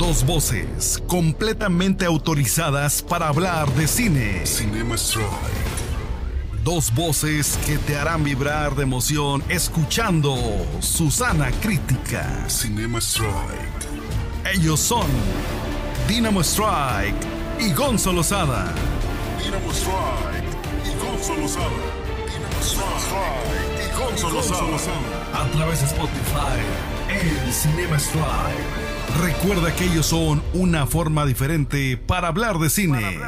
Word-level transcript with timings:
Dos 0.00 0.24
voces 0.24 1.02
completamente 1.06 2.06
autorizadas 2.06 3.02
para 3.02 3.28
hablar 3.28 3.70
de 3.74 3.86
cine. 3.86 4.46
Cinema 4.46 4.94
Strike. 4.94 5.28
Dos 6.64 6.90
voces 6.94 7.58
que 7.66 7.76
te 7.76 7.98
harán 7.98 8.24
vibrar 8.24 8.74
de 8.74 8.84
emoción 8.84 9.44
escuchando 9.50 10.34
Susana 10.80 11.50
Crítica. 11.60 12.48
Cinema 12.48 12.98
Strike. 12.98 14.54
Ellos 14.54 14.80
son 14.80 15.06
Dynamo 16.08 16.40
Strike 16.40 17.14
y 17.58 17.70
Gonzo 17.74 18.14
Lozada. 18.14 18.72
Dynamo 19.38 19.70
Strike 19.70 20.48
y 20.82 21.04
Gonzo 21.04 21.36
Lozada. 21.36 21.68
Dynamo 22.26 22.62
Strike 22.62 23.84
y 23.84 24.00
Gonzo 24.00 24.30
Lozada. 24.30 24.64
A 25.34 25.46
través 25.50 25.80
de 25.80 25.86
Spotify, 25.88 26.56
el 27.10 27.52
Cinema 27.52 27.98
Strike. 27.98 28.89
Recuerda 29.18 29.74
que 29.74 29.84
ellos 29.84 30.06
son 30.06 30.42
una 30.54 30.86
forma 30.86 31.26
diferente 31.26 31.96
para 31.96 32.28
hablar 32.28 32.58
de 32.58 32.70
cine. 32.70 33.18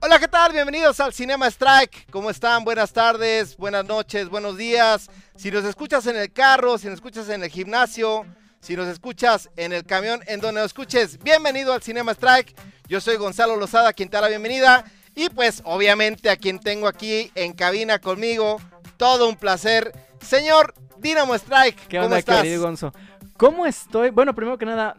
Hola, 0.00 0.18
¿qué 0.18 0.26
tal? 0.28 0.52
Bienvenidos 0.52 0.98
al 1.00 1.12
Cinema 1.12 1.46
Strike. 1.48 2.10
¿Cómo 2.10 2.30
están? 2.30 2.64
Buenas 2.64 2.92
tardes, 2.92 3.56
buenas 3.56 3.84
noches, 3.84 4.28
buenos 4.28 4.56
días. 4.56 5.10
Si 5.36 5.50
nos 5.50 5.64
escuchas 5.64 6.06
en 6.06 6.16
el 6.16 6.32
carro, 6.32 6.78
si 6.78 6.86
nos 6.86 6.94
escuchas 6.94 7.28
en 7.28 7.42
el 7.44 7.50
gimnasio, 7.50 8.24
si 8.60 8.74
nos 8.74 8.88
escuchas 8.88 9.50
en 9.56 9.72
el 9.72 9.84
camión, 9.84 10.20
en 10.26 10.40
donde 10.40 10.60
nos 10.62 10.68
escuches, 10.70 11.18
bienvenido 11.22 11.72
al 11.72 11.82
Cinema 11.82 12.12
Strike. 12.12 12.54
Yo 12.88 13.00
soy 13.00 13.16
Gonzalo 13.16 13.56
Lozada, 13.56 13.92
quien 13.92 14.08
te 14.08 14.16
da 14.16 14.22
la 14.22 14.28
bienvenida. 14.28 14.84
Y 15.14 15.28
pues, 15.28 15.60
obviamente, 15.64 16.30
a 16.30 16.36
quien 16.36 16.58
tengo 16.58 16.88
aquí 16.88 17.30
en 17.34 17.52
cabina 17.52 17.98
conmigo, 17.98 18.60
todo 18.96 19.28
un 19.28 19.36
placer. 19.36 19.92
Señor 20.26 20.74
Dinamo 20.98 21.34
Strike, 21.34 21.86
¿Qué 21.88 21.96
¿cómo 21.96 22.06
onda, 22.06 22.18
estás? 22.18 22.42
querido 22.42 22.62
Gonzo? 22.62 22.92
¿Cómo 23.40 23.64
estoy? 23.64 24.10
Bueno, 24.10 24.34
primero 24.34 24.58
que 24.58 24.66
nada, 24.66 24.98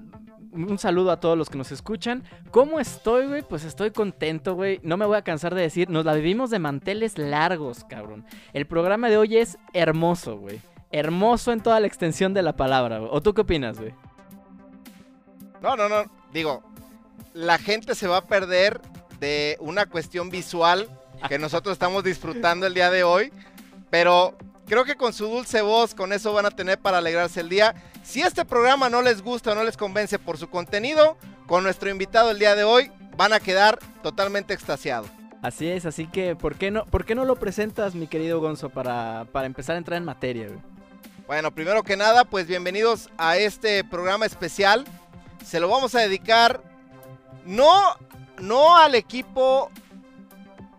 un 0.51 0.79
saludo 0.79 1.11
a 1.11 1.19
todos 1.19 1.37
los 1.37 1.47
que 1.47 1.59
nos 1.59 1.71
escuchan. 1.71 2.23
¿Cómo 2.49 2.79
estoy, 2.79 3.27
güey? 3.27 3.43
Pues 3.43 3.63
estoy 3.63 3.91
contento, 3.91 4.55
güey. 4.55 4.79
No 4.81 4.97
me 4.97 5.05
voy 5.05 5.15
a 5.15 5.21
cansar 5.21 5.53
de 5.53 5.61
decir, 5.61 5.91
nos 5.91 6.05
la 6.05 6.15
vivimos 6.15 6.49
de 6.49 6.57
manteles 6.57 7.19
largos, 7.19 7.83
cabrón. 7.83 8.25
El 8.53 8.65
programa 8.65 9.09
de 9.09 9.17
hoy 9.17 9.37
es 9.37 9.59
hermoso, 9.73 10.37
güey. 10.39 10.59
Hermoso 10.91 11.51
en 11.51 11.61
toda 11.61 11.79
la 11.79 11.85
extensión 11.85 12.33
de 12.33 12.41
la 12.41 12.55
palabra, 12.55 12.97
güey. 12.97 13.11
¿O 13.13 13.21
tú 13.21 13.35
qué 13.35 13.41
opinas, 13.41 13.77
güey? 13.77 13.93
No, 15.61 15.75
no, 15.75 15.87
no. 15.87 16.05
Digo, 16.33 16.63
la 17.35 17.59
gente 17.59 17.93
se 17.93 18.07
va 18.07 18.17
a 18.17 18.25
perder 18.25 18.81
de 19.19 19.55
una 19.59 19.85
cuestión 19.85 20.31
visual 20.31 20.89
que 21.29 21.37
nosotros 21.37 21.73
estamos 21.73 22.03
disfrutando 22.03 22.65
el 22.65 22.73
día 22.73 22.89
de 22.89 23.03
hoy. 23.03 23.31
Pero 23.91 24.35
creo 24.71 24.85
que 24.85 24.95
con 24.95 25.11
su 25.11 25.27
dulce 25.27 25.61
voz, 25.61 25.93
con 25.93 26.13
eso 26.13 26.31
van 26.31 26.45
a 26.45 26.51
tener 26.51 26.79
para 26.79 26.99
alegrarse 26.99 27.41
el 27.41 27.49
día. 27.49 27.75
Si 28.03 28.21
este 28.21 28.45
programa 28.45 28.89
no 28.89 29.01
les 29.01 29.21
gusta 29.21 29.51
o 29.51 29.55
no 29.55 29.65
les 29.65 29.75
convence 29.75 30.17
por 30.17 30.37
su 30.37 30.49
contenido, 30.49 31.17
con 31.45 31.65
nuestro 31.65 31.89
invitado 31.89 32.31
el 32.31 32.39
día 32.39 32.55
de 32.55 32.63
hoy 32.63 32.89
van 33.17 33.33
a 33.33 33.41
quedar 33.41 33.79
totalmente 34.01 34.53
extasiados. 34.53 35.09
Así 35.41 35.67
es, 35.67 35.85
así 35.85 36.07
que 36.07 36.37
¿por 36.37 36.55
qué 36.55 36.71
no, 36.71 36.85
por 36.85 37.03
qué 37.03 37.15
no 37.15 37.25
lo 37.25 37.35
presentas, 37.35 37.95
mi 37.95 38.07
querido 38.07 38.39
Gonzo, 38.39 38.69
para, 38.69 39.25
para 39.33 39.45
empezar 39.45 39.75
a 39.75 39.79
entrar 39.79 39.97
en 39.97 40.05
materia, 40.05 40.47
güey? 40.47 40.61
Bueno, 41.27 41.51
primero 41.51 41.83
que 41.83 41.97
nada, 41.97 42.23
pues 42.23 42.47
bienvenidos 42.47 43.09
a 43.17 43.35
este 43.35 43.83
programa 43.83 44.25
especial. 44.25 44.85
Se 45.45 45.59
lo 45.59 45.67
vamos 45.67 45.95
a 45.95 45.99
dedicar 45.99 46.61
no, 47.45 47.73
no 48.39 48.77
al 48.77 48.95
equipo, 48.95 49.69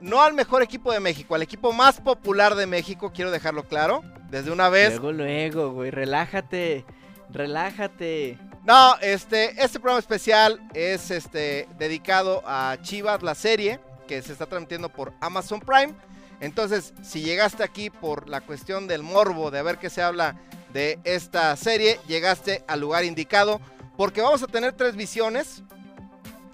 no 0.02 0.22
al 0.22 0.34
mejor 0.34 0.62
equipo 0.62 0.92
de 0.92 1.00
México, 1.00 1.34
al 1.34 1.42
equipo 1.42 1.72
más 1.72 2.00
popular 2.00 2.54
de 2.54 2.66
México, 2.66 3.12
quiero 3.14 3.30
dejarlo 3.30 3.64
claro, 3.64 4.02
desde 4.30 4.50
una 4.50 4.68
vez. 4.68 4.90
Luego, 4.90 5.12
luego, 5.12 5.72
güey, 5.72 5.90
relájate, 5.90 6.84
relájate. 7.30 8.38
No, 8.64 8.96
este, 9.00 9.62
este 9.62 9.80
programa 9.80 10.00
especial 10.00 10.60
es 10.74 11.10
este 11.10 11.68
dedicado 11.78 12.42
a 12.44 12.76
Chivas, 12.82 13.22
la 13.22 13.34
serie 13.34 13.80
que 14.06 14.22
se 14.22 14.32
está 14.32 14.46
transmitiendo 14.46 14.88
por 14.88 15.12
Amazon 15.20 15.60
Prime. 15.60 15.94
Entonces, 16.40 16.92
si 17.02 17.22
llegaste 17.22 17.62
aquí 17.62 17.88
por 17.88 18.28
la 18.28 18.40
cuestión 18.40 18.88
del 18.88 19.02
morbo 19.02 19.50
de 19.50 19.62
ver 19.62 19.78
qué 19.78 19.90
se 19.90 20.02
habla 20.02 20.36
de 20.72 20.98
esta 21.04 21.54
serie, 21.56 22.00
llegaste 22.08 22.64
al 22.66 22.80
lugar 22.80 23.04
indicado, 23.04 23.60
porque 23.96 24.22
vamos 24.22 24.42
a 24.42 24.48
tener 24.48 24.72
tres 24.72 24.96
visiones. 24.96 25.62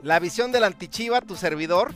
La 0.03 0.19
visión 0.19 0.53
del 0.53 0.65
antichiva, 0.65 1.21
tu 1.21 1.37
servidor, 1.37 1.95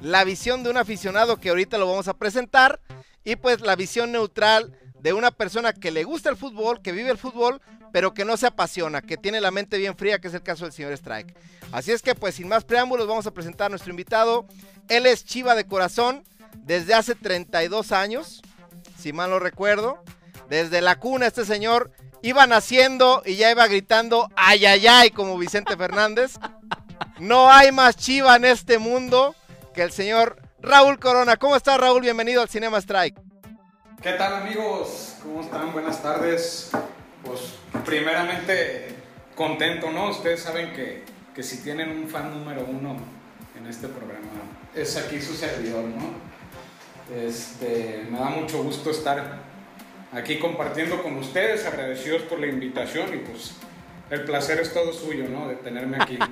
la 0.00 0.24
visión 0.24 0.62
de 0.62 0.70
un 0.70 0.76
aficionado 0.76 1.38
que 1.38 1.50
ahorita 1.50 1.78
lo 1.78 1.86
vamos 1.86 2.08
a 2.08 2.14
presentar 2.14 2.80
y 3.24 3.36
pues 3.36 3.60
la 3.60 3.76
visión 3.76 4.12
neutral 4.12 4.76
de 5.00 5.12
una 5.12 5.30
persona 5.30 5.72
que 5.72 5.90
le 5.90 6.04
gusta 6.04 6.30
el 6.30 6.36
fútbol, 6.36 6.80
que 6.82 6.92
vive 6.92 7.10
el 7.10 7.18
fútbol, 7.18 7.60
pero 7.92 8.14
que 8.14 8.24
no 8.24 8.36
se 8.36 8.46
apasiona, 8.46 9.02
que 9.02 9.16
tiene 9.16 9.40
la 9.40 9.50
mente 9.50 9.78
bien 9.78 9.96
fría, 9.96 10.18
que 10.18 10.28
es 10.28 10.34
el 10.34 10.42
caso 10.42 10.64
del 10.64 10.72
señor 10.72 10.92
Strike. 10.92 11.34
Así 11.72 11.92
es 11.92 12.02
que 12.02 12.14
pues 12.14 12.34
sin 12.34 12.48
más 12.48 12.64
preámbulos 12.64 13.06
vamos 13.06 13.26
a 13.26 13.32
presentar 13.32 13.66
a 13.66 13.68
nuestro 13.70 13.90
invitado. 13.90 14.46
Él 14.88 15.06
es 15.06 15.24
Chiva 15.24 15.54
de 15.54 15.66
corazón 15.66 16.24
desde 16.56 16.94
hace 16.94 17.14
32 17.14 17.92
años, 17.92 18.42
si 18.98 19.12
mal 19.12 19.30
no 19.30 19.38
recuerdo. 19.38 20.02
Desde 20.48 20.80
la 20.80 20.98
cuna 20.98 21.26
este 21.26 21.44
señor 21.44 21.92
iba 22.22 22.46
naciendo 22.46 23.22
y 23.24 23.36
ya 23.36 23.50
iba 23.50 23.66
gritando 23.66 24.28
ay 24.36 24.66
ay 24.66 24.86
ay 24.86 25.10
como 25.10 25.38
Vicente 25.38 25.76
Fernández. 25.76 26.38
No 27.18 27.50
hay 27.50 27.70
más 27.70 27.96
Chiva 27.96 28.36
en 28.36 28.44
este 28.44 28.78
mundo 28.78 29.34
que 29.74 29.82
el 29.82 29.92
señor 29.92 30.36
Raúl 30.60 30.98
Corona. 30.98 31.36
¿Cómo 31.36 31.56
estás 31.56 31.78
Raúl? 31.80 32.02
Bienvenido 32.02 32.42
al 32.42 32.48
Cinema 32.48 32.78
Strike. 32.78 33.20
¿Qué 34.02 34.12
tal 34.12 34.34
amigos? 34.34 35.16
¿Cómo 35.22 35.42
están? 35.42 35.72
Buenas 35.72 36.02
tardes. 36.02 36.70
Pues 37.24 37.54
primeramente 37.84 38.94
contento, 39.34 39.90
¿no? 39.90 40.10
Ustedes 40.10 40.42
saben 40.42 40.72
que, 40.72 41.04
que 41.34 41.42
si 41.42 41.58
tienen 41.58 41.90
un 41.90 42.08
fan 42.08 42.30
número 42.30 42.64
uno 42.64 42.96
en 43.58 43.66
este 43.66 43.88
programa 43.88 44.26
es 44.74 44.96
aquí 44.96 45.20
su 45.20 45.34
servidor, 45.34 45.84
¿no? 45.84 46.30
Este, 47.14 48.06
me 48.10 48.18
da 48.18 48.26
mucho 48.26 48.62
gusto 48.62 48.90
estar 48.90 49.40
aquí 50.12 50.38
compartiendo 50.38 51.02
con 51.02 51.16
ustedes, 51.16 51.66
agradecidos 51.66 52.22
por 52.22 52.38
la 52.38 52.46
invitación 52.46 53.12
y 53.14 53.18
pues 53.18 53.54
el 54.10 54.24
placer 54.24 54.58
es 54.60 54.72
todo 54.74 54.92
suyo, 54.92 55.24
¿no? 55.28 55.48
De 55.48 55.56
tenerme 55.56 55.96
aquí. 56.00 56.18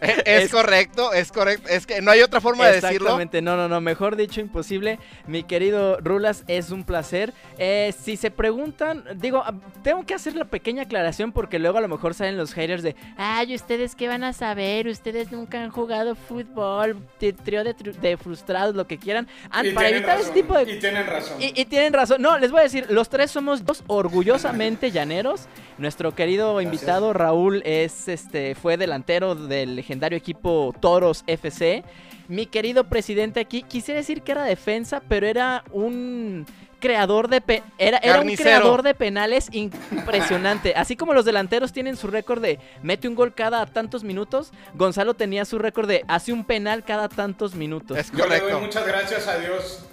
Es, 0.00 0.22
es 0.44 0.50
correcto, 0.52 1.12
es 1.12 1.32
correcto. 1.32 1.68
Es 1.68 1.86
que 1.86 2.00
no 2.02 2.10
hay 2.10 2.20
otra 2.20 2.40
forma 2.40 2.66
de 2.66 2.74
decirlo. 2.74 2.90
Exactamente, 3.08 3.40
no, 3.42 3.56
no, 3.56 3.68
no, 3.68 3.80
mejor 3.80 4.16
dicho, 4.16 4.40
imposible. 4.40 4.98
Mi 5.26 5.42
querido 5.42 5.98
Rulas, 6.00 6.44
es 6.46 6.70
un 6.70 6.84
placer. 6.84 7.32
Eh, 7.58 7.92
si 7.98 8.16
se 8.16 8.30
preguntan, 8.30 9.04
digo, 9.16 9.42
ah, 9.44 9.54
tengo 9.82 10.04
que 10.04 10.14
hacer 10.14 10.36
la 10.36 10.44
pequeña 10.44 10.82
aclaración 10.82 11.32
porque 11.32 11.58
luego 11.58 11.78
a 11.78 11.80
lo 11.80 11.88
mejor 11.88 12.14
salen 12.14 12.36
los 12.36 12.52
haters 12.52 12.82
de, 12.82 12.94
ay, 13.16 13.54
¿ustedes 13.54 13.94
qué 13.96 14.06
van 14.08 14.24
a 14.24 14.32
saber? 14.32 14.86
Ustedes 14.88 15.32
nunca 15.32 15.62
han 15.62 15.70
jugado 15.70 16.14
fútbol, 16.14 16.98
trío 17.18 17.64
de, 17.64 17.74
tru- 17.74 17.94
de 17.94 18.16
frustrados, 18.16 18.74
lo 18.74 18.86
que 18.86 18.98
quieran. 18.98 19.26
Ah, 19.50 19.62
para 19.74 19.88
evitar 19.88 20.20
ese 20.20 20.32
tipo 20.32 20.54
de... 20.56 20.70
Y 20.74 20.78
tienen 20.78 21.06
razón. 21.06 21.42
Y, 21.42 21.58
y 21.60 21.64
tienen 21.64 21.92
razón. 21.94 22.20
No, 22.20 22.38
les 22.38 22.50
voy 22.50 22.60
a 22.60 22.64
decir, 22.64 22.86
los 22.90 23.08
tres 23.08 23.30
somos 23.30 23.64
dos 23.64 23.82
orgullosamente 23.86 24.90
llaneros. 24.90 25.46
Nuestro 25.78 26.14
querido 26.14 26.54
Gracias. 26.54 26.72
invitado 26.72 27.12
Raúl 27.12 27.62
es 27.64 28.08
este 28.08 28.54
fue 28.54 28.76
delantero 28.76 29.34
del 29.34 29.76
legendario 29.76 30.16
equipo 30.16 30.72
Toros 30.80 31.24
FC. 31.26 31.82
Mi 32.28 32.46
querido 32.46 32.84
presidente 32.84 33.40
aquí 33.40 33.62
quisiera 33.62 33.98
decir 33.98 34.22
que 34.22 34.32
era 34.32 34.44
defensa, 34.44 35.02
pero 35.08 35.26
era 35.26 35.64
un 35.72 36.46
creador 36.80 37.28
de 37.28 37.40
pe- 37.40 37.62
era, 37.78 37.98
era 37.98 38.20
un 38.20 38.34
creador 38.36 38.82
de 38.82 38.94
penales 38.94 39.48
impresionante. 39.52 40.74
Así 40.76 40.96
como 40.96 41.12
los 41.14 41.24
delanteros 41.24 41.72
tienen 41.72 41.96
su 41.96 42.06
récord 42.08 42.40
de 42.42 42.58
mete 42.82 43.08
un 43.08 43.14
gol 43.14 43.34
cada 43.34 43.64
tantos 43.66 44.04
minutos, 44.04 44.52
Gonzalo 44.74 45.14
tenía 45.14 45.44
su 45.44 45.58
récord 45.58 45.88
de 45.88 46.04
hace 46.08 46.32
un 46.32 46.44
penal 46.44 46.84
cada 46.84 47.08
tantos 47.08 47.54
minutos. 47.54 47.96
Es 47.98 48.12
Yo 48.12 48.26
le 48.26 48.38
doy 48.40 48.60
muchas 48.60 48.86
gracias 48.86 49.26
a 49.26 49.38
Dios 49.38 49.86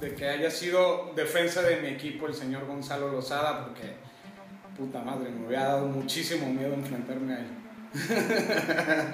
de 0.00 0.14
que 0.14 0.28
haya 0.28 0.50
sido 0.50 1.12
defensa 1.14 1.62
de 1.62 1.76
mi 1.80 1.88
equipo 1.88 2.26
el 2.26 2.34
señor 2.34 2.66
Gonzalo 2.66 3.08
Lozada, 3.08 3.64
porque 3.64 3.94
puta 4.76 5.02
madre, 5.02 5.30
me 5.30 5.46
hubiera 5.46 5.64
dado 5.64 5.86
muchísimo 5.86 6.46
miedo 6.52 6.74
enfrentarme 6.74 7.34
a 7.34 7.38
él. 7.40 7.46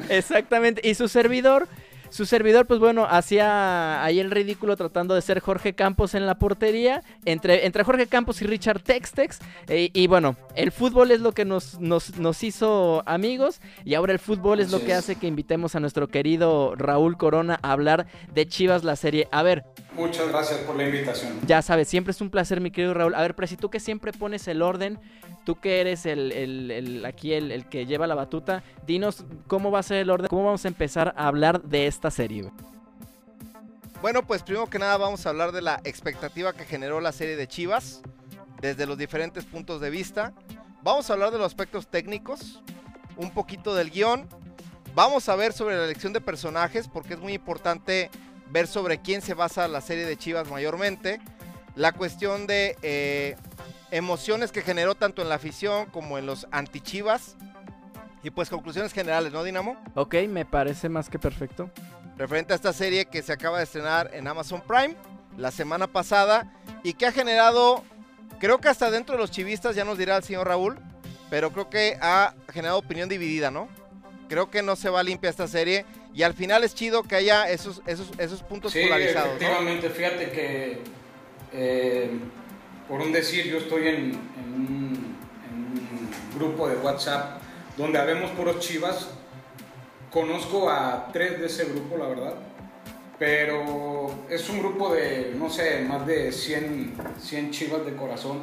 Exactamente. 0.09 0.81
Y 0.89 0.95
su 0.95 1.09
servidor, 1.09 1.69
su 2.11 2.25
servidor, 2.27 2.67
pues 2.67 2.81
bueno, 2.81 3.07
hacía 3.11 4.03
ahí 4.05 4.21
el 4.21 4.31
ridículo 4.31 4.77
tratando 4.77 5.15
de 5.15 5.21
ser 5.23 5.41
Jorge 5.41 5.75
Campos 5.75 6.15
en 6.15 6.27
la 6.27 6.39
portería. 6.39 7.03
Entre, 7.25 7.67
entre 7.67 7.83
Jorge 7.85 8.07
Campos 8.07 8.41
y 8.41 8.47
Richard 8.47 8.81
Textex. 8.81 9.41
eh, 9.69 9.91
y 9.93 10.07
bueno, 10.07 10.37
el 10.55 10.73
fútbol 10.73 11.11
es 11.11 11.21
lo 11.21 11.33
que 11.33 11.45
nos, 11.45 11.79
nos, 11.81 12.17
nos 12.19 12.43
hizo 12.45 13.03
amigos. 13.07 13.61
Y 13.85 13.95
ahora 13.95 14.13
el 14.13 14.19
fútbol 14.19 14.61
es 14.61 14.71
lo 14.71 14.79
que 14.81 14.93
es. 14.93 14.99
hace 14.99 15.17
que 15.17 15.27
invitemos 15.27 15.75
a 15.75 15.81
nuestro 15.81 16.09
querido 16.09 16.75
Raúl 16.77 17.17
Corona 17.19 17.59
a 17.63 17.73
hablar 17.73 18.07
de 18.33 18.47
Chivas 18.47 18.85
la 18.85 18.97
serie. 18.97 19.29
A 19.33 19.43
ver, 19.43 19.65
Muchas 19.95 20.29
gracias 20.29 20.61
por 20.61 20.77
la 20.77 20.85
invitación. 20.85 21.33
ya 21.47 21.61
sabes, 21.61 21.89
siempre 21.89 22.13
es 22.13 22.21
un 22.21 22.31
placer, 22.31 22.61
mi 22.61 22.71
querido 22.71 22.95
Raúl. 22.95 23.15
A 23.17 23.21
ver, 23.23 23.35
Presi, 23.35 23.57
tú 23.57 23.69
que 23.69 23.81
siempre 23.81 24.13
pones 24.13 24.47
el 24.47 24.63
orden, 24.63 24.99
tú 25.49 25.59
que 25.59 25.81
eres 25.81 26.05
el, 26.05 26.31
el- 26.33 26.71
el- 26.71 27.07
aquí 27.07 27.33
el, 27.33 27.51
el 27.53 27.67
que 27.71 27.87
lleva 27.87 28.07
la 28.07 28.15
batuta, 28.15 28.63
dinos 28.87 29.25
cómo 29.47 29.71
va 29.71 29.79
a 29.79 29.83
ser 29.83 29.97
el 29.97 30.11
orden, 30.11 30.29
cómo 30.29 30.45
vamos 30.45 30.63
a 30.67 30.69
empezar 30.69 31.15
a 31.17 31.27
hablar 31.27 31.63
de 31.63 31.87
esta 31.87 32.11
serie. 32.11 32.51
Bueno, 34.03 34.27
pues 34.27 34.43
primero 34.43 34.67
que 34.67 34.79
nada 34.79 34.99
vamos 34.99 35.25
a 35.25 35.31
hablar 35.31 35.53
de 35.53 35.63
la 35.63 35.81
expectativa 35.85 36.53
que 36.53 36.67
generó 36.67 37.01
la 37.01 37.13
serie 37.13 37.35
de 37.35 37.49
Chivas 37.49 38.03
desde 38.61 38.85
los 38.85 38.99
diferentes 38.99 39.47
puntos 39.47 39.81
de 39.81 39.89
vista. 39.89 40.35
Vamos 40.83 41.09
a 41.09 41.15
hablar 41.15 41.31
de 41.31 41.39
los 41.39 41.47
aspectos 41.47 41.89
técnicos, 41.89 42.63
un 43.17 43.31
poquito 43.31 43.75
del 43.75 43.89
guion. 43.91 44.29
Vamos 44.95 45.31
a 45.31 45.35
ver 45.35 45.55
sobre 45.55 45.79
la 45.79 45.85
elección 45.87 46.13
de 46.13 46.21
personajes, 46.21 46.89
porque 46.89 47.15
es 47.15 47.21
muy 47.21 47.33
importante 47.33 48.11
ver 48.51 48.67
sobre 48.67 49.01
quién 49.01 49.23
se 49.23 49.33
basa 49.33 49.67
la 49.67 49.81
serie 49.81 50.05
de 50.05 50.19
Chivas 50.19 50.51
mayormente. 50.51 51.23
La 51.75 51.93
cuestión 51.93 52.47
de 52.47 52.77
eh, 52.83 53.37
emociones 53.91 54.53
que 54.53 54.63
generó 54.63 54.95
tanto 54.95 55.23
en 55.23 55.29
la 55.29 55.37
afición 55.37 55.87
como 55.87 56.19
en 56.19 56.27
los 56.27 56.47
anti-Chivas. 56.51 57.37
Y 58.23 58.31
pues 58.31 58.51
conclusiones 58.51 58.93
generales, 58.93 59.33
¿no, 59.33 59.45
Dinamo? 59.45 59.77
Ok, 59.95 60.15
me 60.29 60.45
parece 60.45 60.89
más 60.89 61.09
que 61.09 61.19
perfecto. 61.19 61.71
Referente 62.17 62.53
a 62.53 62.57
esta 62.57 62.73
serie 62.73 63.05
que 63.07 63.23
se 63.23 63.33
acaba 63.33 63.59
de 63.59 63.65
estrenar 63.65 64.11
en 64.13 64.27
Amazon 64.27 64.61
Prime 64.61 64.97
la 65.37 65.53
semana 65.53 65.87
pasada 65.87 66.53
y 66.83 66.95
que 66.95 67.07
ha 67.07 67.13
generado, 67.13 67.85
creo 68.41 68.59
que 68.59 68.69
hasta 68.69 68.91
dentro 68.91 69.15
de 69.15 69.21
los 69.21 69.31
chivistas, 69.31 69.77
ya 69.77 69.85
nos 69.85 69.97
dirá 69.99 70.17
el 70.17 70.25
señor 70.25 70.49
Raúl, 70.49 70.79
pero 71.31 71.53
creo 71.53 71.71
que 71.71 71.97
ha 72.01 72.35
generado 72.53 72.79
opinión 72.79 73.09
dividida, 73.09 73.53
¿no? 73.53 73.69
Creo 74.29 74.51
que 74.51 74.63
no 74.63 74.75
se 74.75 74.91
va 74.91 75.03
limpia 75.05 75.31
esta 75.31 75.47
serie 75.47 75.85
y 76.13 76.25
al 76.25 76.35
final 76.35 76.65
es 76.65 76.75
chido 76.75 77.05
que 77.05 77.15
haya 77.15 77.49
esos, 77.49 77.83
esos, 77.87 78.11
esos 78.19 78.43
puntos 78.43 78.73
Sí, 78.73 78.81
polarizados, 78.83 79.29
¿no? 79.29 79.35
efectivamente, 79.37 79.91
fíjate 79.91 80.31
que, 80.33 80.81
eh, 81.53 82.19
por 82.89 83.01
un 83.01 83.13
decir, 83.13 83.47
yo 83.47 83.59
estoy 83.59 83.89
en, 83.89 83.97
en 83.97 84.55
un, 84.55 85.17
en 85.49 85.59
un 85.59 86.11
grupo 86.39 86.69
de 86.69 86.77
WhatsApp 86.77 87.41
donde 87.77 87.99
habemos 87.99 88.31
puros 88.33 88.61
chivas. 88.61 89.09
Conozco 90.11 90.71
a 90.71 91.09
tres 91.13 91.39
de 91.39 91.47
ese 91.47 91.67
grupo, 91.67 91.97
la 91.99 92.07
verdad. 92.09 92.35
Pero 93.19 94.11
es 94.31 94.49
un 94.49 94.61
grupo 94.61 94.95
de, 94.95 95.35
no 95.37 95.51
sé, 95.51 95.81
más 95.87 96.07
de 96.07 96.33
100, 96.33 96.95
100 97.21 97.51
chivas 97.51 97.85
de 97.85 97.95
corazón. 97.95 98.39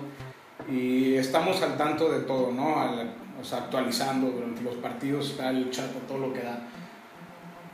Y 0.69 1.15
estamos 1.15 1.61
al 1.61 1.77
tanto 1.77 2.11
de 2.11 2.19
todo, 2.21 2.51
¿no? 2.51 2.79
Al- 2.79 3.13
o 3.39 3.43
sea, 3.43 3.59
actualizando 3.59 4.27
durante 4.29 4.61
los 4.61 4.75
partidos, 4.75 5.31
está 5.31 5.49
el 5.49 5.69
chat, 5.69 5.91
todo 6.07 6.17
lo 6.19 6.33
que 6.33 6.41
da. 6.41 6.61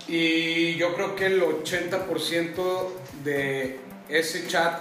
Y 0.08 0.76
yo 0.76 0.94
creo 0.96 1.16
que 1.16 1.28
el 1.28 1.42
80% 1.42 2.88
de 3.24 3.80
ese 4.10 4.48
chat 4.48 4.80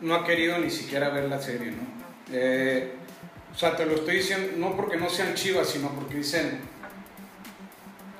no 0.00 0.14
ha 0.14 0.24
querido 0.24 0.58
ni 0.58 0.70
siquiera 0.70 1.08
ver 1.10 1.24
la 1.24 1.40
serie, 1.40 1.72
¿no? 1.72 1.82
Eh, 2.32 2.92
o 3.52 3.58
sea, 3.58 3.74
te 3.76 3.84
lo 3.86 3.94
estoy 3.94 4.16
diciendo 4.16 4.52
no 4.56 4.76
porque 4.76 4.96
no 4.96 5.08
sean 5.08 5.34
chivas, 5.34 5.68
sino 5.68 5.88
porque 5.90 6.16
dicen, 6.18 6.60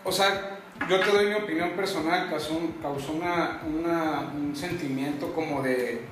o 0.04 0.10
sea, 0.10 0.58
yo 0.88 1.00
te 1.00 1.10
doy 1.10 1.26
mi 1.26 1.34
opinión 1.34 1.70
personal, 1.72 2.28
causó, 2.30 2.54
un- 2.54 2.72
causó 2.82 3.12
una, 3.12 3.60
una- 3.66 4.20
un 4.34 4.54
sentimiento 4.56 5.32
como 5.34 5.62
de, 5.62 6.02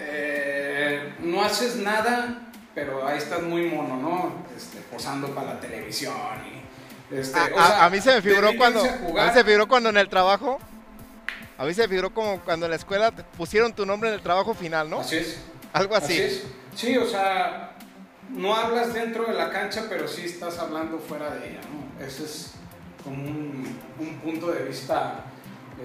eh, 0.00 1.14
no 1.20 1.42
haces 1.42 1.76
nada, 1.76 2.42
pero 2.74 3.06
ahí 3.06 3.18
estás 3.18 3.42
muy 3.42 3.62
mono, 3.70 3.96
¿no? 3.96 4.32
Este, 4.56 4.78
posando 4.92 5.28
para 5.34 5.54
la 5.54 5.60
televisión 5.60 6.14
y... 6.52 7.14
Este, 7.14 7.38
A, 7.38 7.44
o 7.54 7.58
a- 7.58 7.66
sea, 7.66 7.84
a 7.84 7.90
mí 7.90 8.00
se 8.00 8.14
me 8.14 8.22
figuró 8.22 8.50
cuando 8.56 8.80
a 8.80 9.22
a 9.22 9.26
mí 9.26 9.30
se 9.32 9.38
me 9.38 9.44
figuró 9.44 9.68
cuando 9.68 9.88
en 9.90 9.96
el 9.96 10.08
trabajo 10.08 10.58
a 11.58 11.64
mí 11.64 11.74
se 11.74 11.82
me 11.82 11.88
figuró 11.88 12.12
como 12.12 12.40
cuando 12.40 12.66
en 12.66 12.70
la 12.70 12.76
escuela 12.76 13.10
pusieron 13.36 13.72
tu 13.72 13.86
nombre 13.86 14.08
en 14.10 14.16
el 14.16 14.22
trabajo 14.22 14.54
final, 14.54 14.90
¿no? 14.90 15.00
Así 15.00 15.16
es. 15.16 15.38
Algo 15.72 15.94
así. 15.94 16.18
es. 16.18 16.44
Sí, 16.74 16.96
o 16.96 17.06
sea, 17.06 17.76
no 18.30 18.54
hablas 18.54 18.92
dentro 18.92 19.24
de 19.26 19.34
la 19.34 19.50
cancha, 19.50 19.86
pero 19.88 20.06
sí 20.06 20.22
estás 20.24 20.58
hablando 20.58 20.98
fuera 20.98 21.34
de 21.34 21.50
ella, 21.50 21.60
¿no? 21.62 22.04
Ese 22.04 22.24
es 22.24 22.52
como 23.02 23.16
un, 23.16 23.78
un 23.98 24.18
punto 24.20 24.50
de 24.50 24.64
vista 24.64 25.24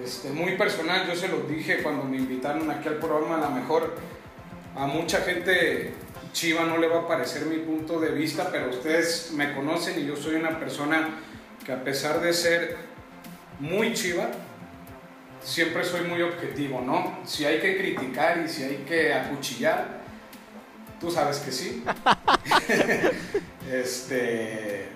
este, 0.02 0.30
muy 0.30 0.56
personal. 0.56 1.06
Yo 1.06 1.16
se 1.16 1.28
los 1.28 1.48
dije 1.48 1.82
cuando 1.82 2.04
me 2.04 2.16
invitaron 2.16 2.70
aquí 2.70 2.88
al 2.88 2.96
programa, 2.96 3.36
a 3.36 3.48
lo 3.48 3.50
mejor 3.50 3.94
a 4.76 4.86
mucha 4.86 5.20
gente 5.20 5.94
chiva 6.32 6.64
no 6.64 6.78
le 6.78 6.88
va 6.88 7.00
a 7.00 7.08
parecer 7.08 7.44
mi 7.46 7.58
punto 7.58 8.00
de 8.00 8.10
vista, 8.10 8.48
pero 8.50 8.70
ustedes 8.70 9.32
me 9.32 9.54
conocen 9.54 10.00
y 10.00 10.06
yo 10.06 10.16
soy 10.16 10.36
una 10.36 10.58
persona 10.58 11.10
que 11.64 11.72
a 11.72 11.84
pesar 11.84 12.20
de 12.20 12.32
ser 12.32 12.76
muy 13.60 13.92
chiva, 13.92 14.28
siempre 15.42 15.84
soy 15.84 16.02
muy 16.02 16.22
objetivo, 16.22 16.80
¿no? 16.80 17.18
Si 17.24 17.44
hay 17.44 17.60
que 17.60 17.76
criticar 17.76 18.42
y 18.44 18.48
si 18.48 18.64
hay 18.64 18.76
que 18.88 19.12
acuchillar, 19.12 20.00
tú 21.00 21.10
sabes 21.10 21.38
que 21.38 21.52
sí. 21.52 21.84
este. 23.70 24.88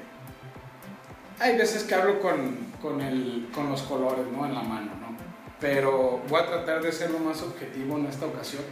Hay 1.39 1.57
veces 1.57 1.83
que 1.83 1.95
hablo 1.95 2.21
con, 2.21 2.73
con, 2.81 3.01
el, 3.01 3.49
con 3.55 3.69
los 3.69 3.83
colores, 3.83 4.27
¿no? 4.27 4.47
En 4.47 4.55
la 4.55 4.63
mano, 4.63 4.93
¿no? 5.01 5.17
Pero 5.61 6.23
voy 6.29 6.41
a 6.41 6.47
tratar 6.47 6.83
de 6.83 6.93
ser 6.93 7.11
lo 7.11 7.19
más 7.19 7.43
objetivo 7.43 7.99
en 7.99 8.07
esta 8.07 8.27
ocasión. 8.27 8.63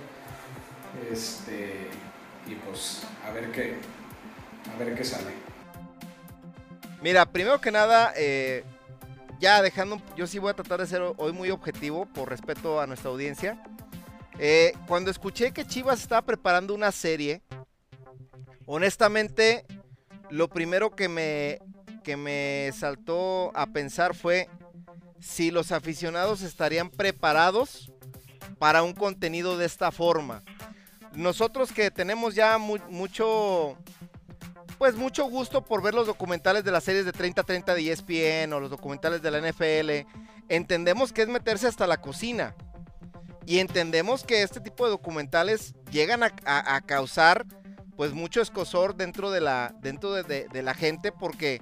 Este. 1.10 1.88
Y 2.46 2.54
pues, 2.54 3.02
a 3.26 3.32
ver 3.32 3.50
qué. 3.50 3.76
A 4.74 4.78
ver 4.78 4.94
qué 4.94 5.04
sale. 5.04 5.44
Mira, 7.02 7.26
primero 7.26 7.60
que 7.60 7.70
nada, 7.70 8.14
eh, 8.16 8.64
ya 9.40 9.60
dejando, 9.62 10.00
yo 10.16 10.26
sí 10.26 10.38
voy 10.38 10.50
a 10.50 10.54
tratar 10.54 10.80
de 10.80 10.86
ser 10.86 11.02
hoy 11.16 11.32
muy 11.32 11.50
objetivo 11.50 12.06
por 12.06 12.28
respeto 12.30 12.80
a 12.80 12.86
nuestra 12.86 13.10
audiencia. 13.10 13.62
Eh, 14.38 14.74
cuando 14.86 15.10
escuché 15.10 15.52
que 15.52 15.66
Chivas 15.66 16.00
estaba 16.00 16.22
preparando 16.22 16.74
una 16.74 16.90
serie, 16.92 17.42
honestamente, 18.66 19.64
lo 20.30 20.48
primero 20.48 20.94
que 20.94 21.08
me, 21.08 21.60
que 22.02 22.16
me 22.16 22.70
saltó 22.72 23.56
a 23.56 23.66
pensar 23.66 24.14
fue 24.14 24.48
si 25.20 25.50
los 25.50 25.72
aficionados 25.72 26.42
estarían 26.42 26.90
preparados 26.90 27.92
para 28.58 28.82
un 28.82 28.92
contenido 28.92 29.56
de 29.56 29.66
esta 29.66 29.90
forma. 29.90 30.42
Nosotros 31.12 31.72
que 31.72 31.90
tenemos 31.90 32.34
ya 32.34 32.58
mu- 32.58 32.78
mucho, 32.90 33.76
pues 34.78 34.96
mucho 34.96 35.24
gusto 35.26 35.62
por 35.64 35.82
ver 35.82 35.94
los 35.94 36.06
documentales 36.06 36.64
de 36.64 36.72
las 36.72 36.84
series 36.84 37.04
de 37.04 37.12
30-30 37.12 37.74
de 37.74 37.92
ESPN 37.92 38.52
o 38.52 38.60
los 38.60 38.70
documentales 38.70 39.22
de 39.22 39.30
la 39.30 39.40
NFL, 39.40 40.08
entendemos 40.48 41.12
que 41.12 41.22
es 41.22 41.28
meterse 41.28 41.66
hasta 41.66 41.86
la 41.86 42.00
cocina. 42.00 42.54
Y 43.46 43.58
entendemos 43.58 44.24
que 44.24 44.42
este 44.42 44.60
tipo 44.60 44.84
de 44.84 44.90
documentales 44.90 45.74
llegan 45.90 46.22
a, 46.22 46.80
causar 46.80 47.44
pues 47.96 48.12
mucho 48.12 48.40
escosor 48.40 48.96
dentro 48.96 49.30
de 49.30 49.40
la, 49.40 49.74
dentro 49.80 50.12
de, 50.12 50.48
de- 50.48 50.62
la 50.62 50.74
gente 50.74 51.12
porque 51.12 51.60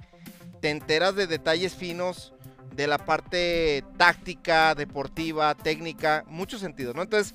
te 0.61 0.69
enteras 0.69 1.15
de 1.15 1.27
detalles 1.27 1.75
finos 1.75 2.33
de 2.73 2.87
la 2.87 2.97
parte 2.97 3.83
táctica, 3.97 4.73
deportiva, 4.75 5.53
técnica, 5.55 6.23
muchos 6.27 6.61
sentidos, 6.61 6.95
¿no? 6.95 7.03
Entonces, 7.03 7.33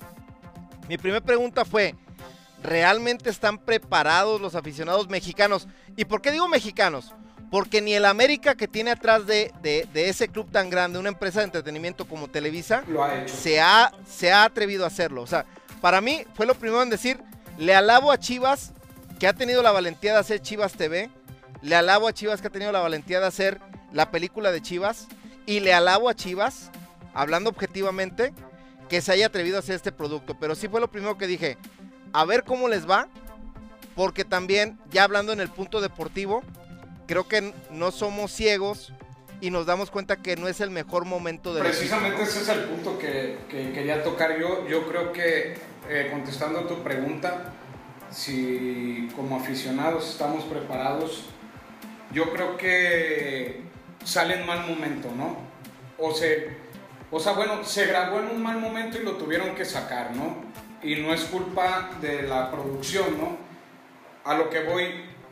mi 0.89 0.97
primera 0.97 1.23
pregunta 1.23 1.63
fue, 1.63 1.95
¿realmente 2.63 3.29
están 3.29 3.57
preparados 3.57 4.41
los 4.41 4.55
aficionados 4.55 5.09
mexicanos? 5.09 5.67
¿Y 5.95 6.05
por 6.05 6.21
qué 6.21 6.31
digo 6.31 6.47
mexicanos? 6.47 7.13
Porque 7.51 7.81
ni 7.81 7.93
el 7.93 8.05
América 8.05 8.55
que 8.55 8.67
tiene 8.67 8.91
atrás 8.91 9.25
de, 9.25 9.51
de- 9.63 9.87
de 9.91 10.09
ese 10.09 10.27
club 10.27 10.51
tan 10.51 10.69
grande, 10.69 10.99
una 10.99 11.09
empresa 11.09 11.39
de 11.39 11.45
entretenimiento 11.45 12.05
como 12.07 12.27
Televisa, 12.29 12.83
Lo 12.87 13.03
ha 13.03 13.27
se 13.27 13.59
ha, 13.59 13.91
se 14.07 14.31
ha 14.31 14.43
atrevido 14.43 14.83
a 14.83 14.87
hacerlo. 14.87 15.21
O 15.23 15.27
sea, 15.27 15.45
para 15.81 15.99
mí 16.01 16.23
fue 16.35 16.45
lo 16.45 16.53
primero 16.53 16.83
en 16.83 16.89
decir, 16.89 17.19
le 17.57 17.73
alabo 17.73 18.11
a 18.11 18.19
Chivas 18.19 18.73
que 19.19 19.27
ha 19.27 19.33
tenido 19.33 19.63
la 19.63 19.71
valentía 19.71 20.13
de 20.13 20.19
hacer 20.19 20.41
Chivas 20.41 20.73
TV, 20.73 21.09
le 21.61 21.75
alabo 21.75 22.07
a 22.07 22.13
Chivas 22.13 22.39
que 22.39 22.47
ha 22.47 22.51
tenido 22.51 22.71
la 22.71 22.79
valentía 22.81 23.19
de 23.19 23.25
hacer 23.27 23.59
la 23.91 24.11
película 24.11 24.51
de 24.51 24.61
Chivas 24.61 25.07
y 25.47 25.59
le 25.61 25.73
alabo 25.73 26.07
a 26.07 26.13
Chivas, 26.13 26.69
hablando 27.15 27.49
objetivamente, 27.49 28.31
que 28.87 29.01
se 29.01 29.11
haya 29.11 29.25
atrevido 29.25 29.57
a 29.57 29.59
hacer 29.59 29.75
este 29.75 29.91
producto. 29.91 30.37
Pero 30.39 30.53
sí 30.55 30.67
fue 30.67 30.79
lo 30.79 30.89
primero 30.91 31.17
que 31.17 31.25
dije, 31.27 31.57
a 32.13 32.25
ver 32.25 32.43
cómo 32.43 32.67
les 32.67 32.89
va, 32.89 33.07
porque 33.95 34.25
también, 34.25 34.77
ya 34.91 35.03
hablando 35.03 35.33
en 35.33 35.39
el 35.39 35.49
punto 35.49 35.81
deportivo, 35.81 36.43
creo 37.07 37.27
que 37.27 37.53
no 37.71 37.91
somos 37.91 38.31
ciegos 38.31 38.93
y 39.41 39.51
nos 39.51 39.65
damos 39.65 39.89
cuenta 39.89 40.17
que 40.17 40.35
no 40.35 40.47
es 40.47 40.61
el 40.61 40.69
mejor 40.69 41.05
momento 41.05 41.53
de 41.53 41.61
Precisamente 41.61 42.23
ese 42.23 42.41
es 42.41 42.49
el 42.49 42.61
punto 42.65 42.99
que, 42.99 43.37
que 43.49 43.71
quería 43.71 44.03
tocar 44.03 44.39
yo. 44.39 44.67
Yo 44.67 44.87
creo 44.87 45.11
que, 45.13 45.57
eh, 45.89 46.09
contestando 46.11 46.59
a 46.59 46.67
tu 46.67 46.83
pregunta, 46.83 47.53
si 48.11 49.09
como 49.15 49.37
aficionados 49.37 50.09
estamos 50.09 50.43
preparados, 50.45 51.25
yo 52.11 52.33
creo 52.33 52.57
que 52.57 53.61
sale 54.03 54.39
en 54.39 54.45
mal 54.45 54.67
momento, 54.67 55.09
¿no? 55.15 55.37
O, 55.97 56.13
se, 56.13 56.49
o 57.11 57.19
sea, 57.19 57.33
bueno, 57.33 57.63
se 57.63 57.85
grabó 57.85 58.19
en 58.19 58.27
un 58.27 58.41
mal 58.41 58.59
momento 58.59 58.97
y 58.97 59.03
lo 59.03 59.13
tuvieron 59.13 59.55
que 59.55 59.65
sacar, 59.65 60.15
¿no? 60.15 60.48
Y 60.81 60.95
no 60.95 61.13
es 61.13 61.25
culpa 61.25 61.91
de 62.01 62.23
la 62.23 62.51
producción, 62.51 63.17
¿no? 63.17 63.37
A 64.23 64.37
lo 64.37 64.49
que 64.49 64.63
voy, 64.63 64.85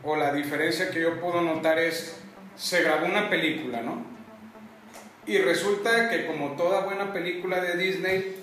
o 0.04 0.16
la 0.16 0.34
diferencia 0.34 0.90
que 0.90 1.02
yo 1.02 1.20
puedo 1.20 1.42
notar 1.42 1.80
es, 1.80 2.20
se 2.56 2.84
grabó 2.84 3.06
una 3.06 3.30
película, 3.30 3.82
¿no? 3.82 4.04
Y 5.26 5.38
resulta 5.40 6.10
que 6.10 6.26
como 6.26 6.52
toda 6.52 6.82
buena 6.82 7.12
película 7.14 7.62
de 7.62 7.78
Disney, 7.78 8.36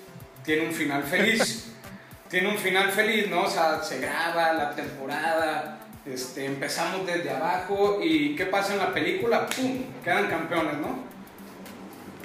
tiene 0.44 0.66
un 0.66 0.72
final 0.72 1.02
feliz. 1.02 1.72
tiene 2.28 2.48
un 2.48 2.58
final 2.58 2.90
feliz, 2.90 3.28
¿no? 3.28 3.42
O 3.42 3.50
sea, 3.50 3.82
se 3.82 4.00
graba 4.00 4.52
la 4.52 4.74
temporada, 4.74 5.78
este, 6.04 6.44
empezamos 6.44 7.06
desde 7.06 7.30
abajo 7.30 8.00
y 8.02 8.36
¿qué 8.36 8.46
pasa 8.46 8.74
en 8.74 8.80
la 8.80 8.92
película? 8.92 9.46
¡Pum! 9.46 9.84
Quedan 10.02 10.28
campeones, 10.28 10.76
¿no? 10.78 10.98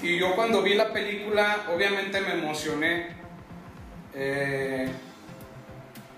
Y 0.01 0.17
yo 0.17 0.36
cuando 0.36 0.62
vi 0.62 0.74
la 0.74 0.91
película, 0.91 1.65
obviamente 1.74 2.19
me 2.21 2.33
emocioné. 2.33 3.18
Eh, 4.19 4.89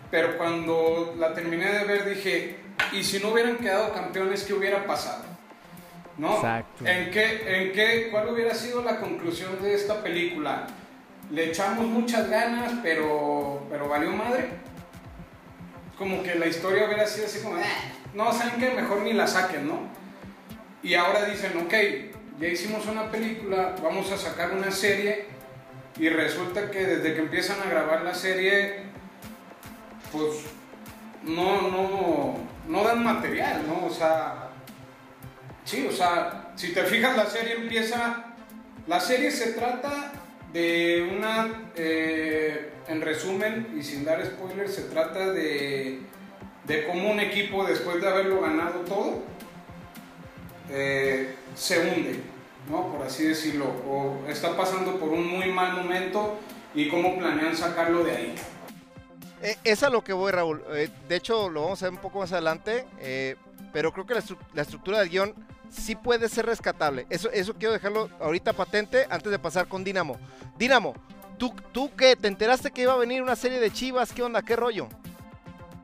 pero 0.10 0.38
cuando 0.38 1.16
la 1.18 1.34
terminé 1.34 1.72
de 1.72 1.86
ver 1.86 2.10
dije, 2.10 2.58
¿y 2.92 3.04
si 3.04 3.20
no 3.20 3.30
hubieran 3.30 3.58
quedado 3.58 3.94
campeones, 3.94 4.44
qué 4.44 4.54
hubiera 4.54 4.86
pasado? 4.86 5.24
¿No? 6.18 6.36
Exacto. 6.36 6.86
¿En 6.86 7.12
qué, 7.12 7.64
en 7.64 7.72
qué, 7.72 8.10
¿Cuál 8.12 8.30
hubiera 8.30 8.54
sido 8.54 8.84
la 8.84 9.00
conclusión 9.00 9.62
de 9.62 9.74
esta 9.74 10.04
película? 10.04 10.68
Le 11.30 11.46
echamos 11.46 11.86
muchas 11.86 12.30
ganas, 12.30 12.74
pero, 12.84 13.66
pero 13.70 13.88
valió 13.88 14.12
madre. 14.12 14.50
Como 15.98 16.24
que 16.24 16.36
la 16.36 16.48
historia 16.48 16.86
hubiera 16.86 17.08
sido 17.08 17.28
así 17.28 17.40
como, 17.42 17.56
"Ah, 17.56 17.62
no, 18.14 18.34
¿saben 18.34 18.60
qué? 18.60 18.72
Mejor 18.72 19.02
ni 19.02 19.14
la 19.14 19.28
saquen, 19.28 19.68
¿no? 19.68 19.80
Y 20.84 20.96
ahora 20.96 21.26
dicen, 21.26 21.54
ok, 21.64 21.74
ya 22.40 22.48
hicimos 22.48 22.86
una 22.88 23.10
película, 23.12 23.76
vamos 23.82 24.12
a 24.12 24.18
sacar 24.18 24.52
una 24.52 24.72
serie. 24.72 25.26
Y 26.02 26.10
resulta 26.10 26.70
que 26.70 26.86
desde 26.86 27.14
que 27.14 27.22
empiezan 27.22 27.62
a 27.62 27.70
grabar 27.70 28.02
la 28.02 28.14
serie, 28.14 28.86
pues 30.12 30.46
no, 31.24 31.70
no, 31.70 32.36
no 32.68 32.84
dan 32.84 33.04
material, 33.04 33.62
¿no? 33.68 33.86
O 33.86 33.90
sea, 33.90 34.50
sí, 35.64 35.88
o 35.88 35.92
sea, 35.92 36.52
si 36.56 36.74
te 36.74 36.84
fijas, 36.84 37.16
la 37.16 37.28
serie 37.28 37.54
empieza. 37.54 38.26
La 38.88 39.00
serie 39.00 39.32
se 39.32 39.54
trata 39.54 40.12
de 40.52 41.08
una. 41.18 41.72
eh, 41.76 42.68
en 42.88 43.02
resumen, 43.02 43.68
y 43.78 43.84
sin 43.84 44.04
dar 44.04 44.26
spoilers, 44.26 44.74
se 44.74 44.82
trata 44.84 45.32
de, 45.32 46.00
de 46.66 46.88
cómo 46.88 47.12
un 47.12 47.20
equipo, 47.20 47.64
después 47.64 48.02
de 48.02 48.08
haberlo 48.08 48.42
ganado 48.42 48.80
todo, 48.82 49.24
eh, 50.70 51.36
se 51.56 51.80
hunde, 51.80 52.20
¿no? 52.70 52.92
Por 52.92 53.06
así 53.06 53.26
decirlo. 53.26 53.66
O 53.88 54.18
está 54.28 54.56
pasando 54.56 54.98
por 55.00 55.10
un 55.10 55.28
muy 55.28 55.52
mal 55.52 55.74
momento 55.74 56.38
y 56.74 56.88
cómo 56.90 57.18
planean 57.18 57.56
sacarlo 57.56 58.04
de 58.04 58.12
ahí. 58.16 58.36
Eh, 59.42 59.58
es 59.64 59.82
a 59.84 59.90
lo 59.90 60.04
que 60.04 60.14
voy, 60.14 60.32
Raúl. 60.32 60.64
Eh, 60.72 60.90
de 61.10 61.16
hecho, 61.16 61.50
lo 61.50 61.64
vamos 61.64 61.82
a 61.82 61.86
ver 61.88 61.94
un 61.94 62.00
poco 62.02 62.20
más 62.20 62.32
adelante. 62.32 62.86
eh, 63.00 63.36
pero 63.74 63.94
creo 63.94 64.06
que 64.06 64.14
la, 64.16 64.20
estru- 64.22 64.38
la 64.54 64.64
estructura 64.64 65.00
del 65.00 65.08
guion 65.10 65.34
sí 65.70 65.96
puede 65.96 66.28
ser 66.28 66.46
rescatable. 66.46 67.06
Eso, 67.10 67.32
eso 67.32 67.54
quiero 67.54 67.72
dejarlo 67.74 68.10
ahorita 68.20 68.52
patente 68.52 69.06
antes 69.10 69.32
de 69.32 69.40
pasar 69.40 69.68
con 69.70 69.86
Dinamo. 69.86 70.18
Dinamo, 70.60 70.94
¿tú, 71.38 71.54
¿tú 71.72 71.90
qué? 71.96 72.18
¿Te 72.18 72.28
enteraste 72.28 72.72
que 72.72 72.82
iba 72.82 72.92
a 72.92 72.98
venir 72.98 73.22
una 73.24 73.38
serie 73.38 73.62
de 73.62 73.72
chivas? 73.72 74.12
¿Qué 74.12 74.24
onda? 74.24 74.42
¿Qué 74.42 74.58
rollo? 74.58 74.90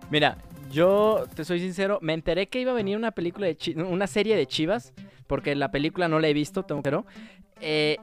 Mira, 0.10 0.38
yo 0.70 1.26
te 1.34 1.46
soy 1.46 1.62
sincero, 1.62 2.00
me 2.02 2.14
enteré 2.14 2.48
que 2.50 2.60
iba 2.60 2.72
a 2.72 2.76
venir 2.76 2.98
una 2.98 3.12
película 3.12 3.48
de 3.48 3.56
Chi- 3.56 3.76
una 3.76 4.06
serie 4.08 4.36
de 4.36 4.46
Chivas, 4.46 4.92
porque 5.28 5.56
la 5.56 5.72
película 5.72 6.08
no 6.08 6.20
la 6.20 6.28
he 6.28 6.34
visto, 6.34 6.64
tengo 6.64 6.82
que. 6.82 7.04
Eh, 7.62 7.98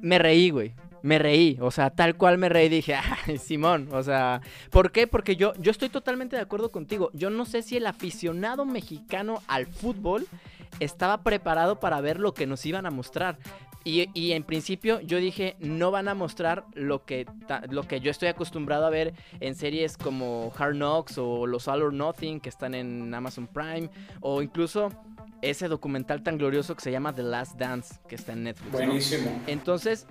me 0.00 0.18
reí, 0.18 0.50
güey. 0.50 0.74
Me 1.02 1.18
reí, 1.18 1.56
o 1.60 1.70
sea, 1.70 1.88
tal 1.88 2.14
cual 2.16 2.36
me 2.36 2.50
reí, 2.50 2.68
dije, 2.68 2.94
ay, 3.26 3.38
Simón, 3.38 3.88
o 3.92 4.02
sea, 4.02 4.42
¿por 4.70 4.92
qué? 4.92 5.06
Porque 5.06 5.34
yo, 5.34 5.54
yo 5.54 5.70
estoy 5.70 5.88
totalmente 5.88 6.36
de 6.36 6.42
acuerdo 6.42 6.70
contigo. 6.70 7.10
Yo 7.14 7.30
no 7.30 7.46
sé 7.46 7.62
si 7.62 7.76
el 7.76 7.86
aficionado 7.86 8.66
mexicano 8.66 9.42
al 9.48 9.66
fútbol 9.66 10.26
estaba 10.78 11.22
preparado 11.22 11.80
para 11.80 12.00
ver 12.00 12.20
lo 12.20 12.32
que 12.34 12.46
nos 12.46 12.64
iban 12.66 12.86
a 12.86 12.90
mostrar. 12.90 13.38
Y, 13.82 14.08
y 14.12 14.32
en 14.32 14.42
principio 14.44 15.00
yo 15.00 15.16
dije, 15.16 15.56
no 15.58 15.90
van 15.90 16.08
a 16.08 16.14
mostrar 16.14 16.66
lo 16.74 17.04
que, 17.06 17.26
ta- 17.46 17.62
lo 17.70 17.88
que 17.88 18.00
yo 18.00 18.10
estoy 18.10 18.28
acostumbrado 18.28 18.84
a 18.86 18.90
ver 18.90 19.14
en 19.40 19.54
series 19.54 19.96
como 19.96 20.52
Hard 20.58 20.74
Knocks 20.74 21.16
o 21.16 21.46
Los 21.46 21.66
All 21.66 21.82
or 21.82 21.92
Nothing 21.94 22.40
que 22.40 22.50
están 22.50 22.74
en 22.74 23.12
Amazon 23.14 23.46
Prime 23.46 23.88
o 24.20 24.42
incluso 24.42 24.90
ese 25.40 25.66
documental 25.68 26.22
tan 26.22 26.36
glorioso 26.36 26.74
que 26.74 26.82
se 26.82 26.92
llama 26.92 27.14
The 27.14 27.22
Last 27.22 27.56
Dance 27.58 27.94
que 28.06 28.16
está 28.16 28.34
en 28.34 28.44
Netflix. 28.44 28.70
¿no? 28.72 28.76
Buenísimo. 28.86 29.40
Entonces, 29.46 30.06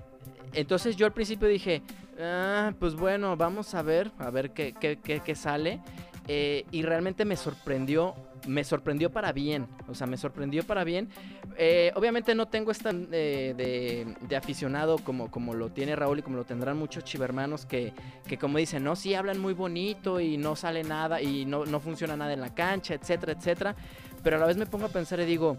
entonces 0.54 0.96
yo 0.96 1.06
al 1.06 1.14
principio 1.14 1.48
dije, 1.48 1.84
"Ah, 2.20 2.74
pues 2.80 2.96
bueno, 2.96 3.38
vamos 3.38 3.76
a 3.76 3.84
ver, 3.84 4.10
a 4.18 4.32
ver 4.32 4.50
qué, 4.50 4.74
qué- 4.80 4.98
qué- 4.98 5.20
qué 5.20 5.36
sale. 5.36 5.80
Eh, 6.28 6.66
y 6.72 6.82
realmente 6.84 7.24
me 7.26 7.36
sorprendió, 7.36 8.16
me 8.50 8.64
sorprendió 8.64 9.12
para 9.12 9.32
bien, 9.32 9.68
o 9.88 9.94
sea, 9.94 10.08
me 10.08 10.18
sorprendió 10.18 10.64
para 10.64 10.84
bien. 10.84 11.10
Eh, 11.58 11.92
obviamente 11.96 12.34
no 12.34 12.48
tengo 12.48 12.72
esta 12.72 12.90
eh, 12.92 13.54
de, 13.56 14.16
de 14.28 14.36
aficionado 14.36 14.98
como, 14.98 15.30
como 15.30 15.54
lo 15.54 15.70
tiene 15.70 15.96
Raúl 15.96 16.20
y 16.20 16.22
como 16.22 16.38
lo 16.38 16.46
tendrán 16.46 16.78
muchos 16.78 17.04
chivermanos 17.04 17.66
que, 17.66 17.94
que 18.28 18.38
como 18.38 18.58
dicen, 18.58 18.84
no, 18.84 18.96
sí 18.96 19.14
hablan 19.14 19.40
muy 19.40 19.54
bonito 19.54 20.20
y 20.20 20.38
no 20.38 20.56
sale 20.56 20.84
nada 20.84 21.22
y 21.22 21.46
no, 21.46 21.66
no 21.66 21.80
funciona 21.80 22.18
nada 22.18 22.34
en 22.34 22.42
la 22.42 22.54
cancha, 22.54 22.96
etcétera, 22.96 23.34
etcétera. 23.34 23.76
Pero 24.24 24.38
a 24.38 24.40
la 24.40 24.48
vez 24.48 24.58
me 24.58 24.66
pongo 24.66 24.86
a 24.86 24.90
pensar 24.90 25.20
y 25.20 25.26
digo, 25.26 25.58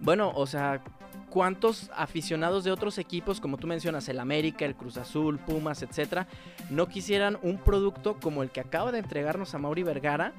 bueno, 0.00 0.32
o 0.34 0.46
sea, 0.46 0.82
¿cuántos 1.28 1.90
aficionados 1.94 2.64
de 2.64 2.72
otros 2.72 2.98
equipos, 2.98 3.40
como 3.40 3.56
tú 3.56 3.66
mencionas, 3.66 4.08
el 4.08 4.18
América, 4.18 4.64
el 4.64 4.74
Cruz 4.74 4.96
Azul, 4.96 5.38
Pumas, 5.38 5.82
etcétera, 5.82 6.26
no 6.70 6.88
quisieran 6.88 7.38
un 7.42 7.58
producto 7.58 8.18
como 8.20 8.42
el 8.42 8.50
que 8.50 8.60
acaba 8.60 8.90
de 8.90 8.98
entregarnos 8.98 9.54
a 9.54 9.58
Mauri 9.58 9.84
Vergara, 9.84 10.32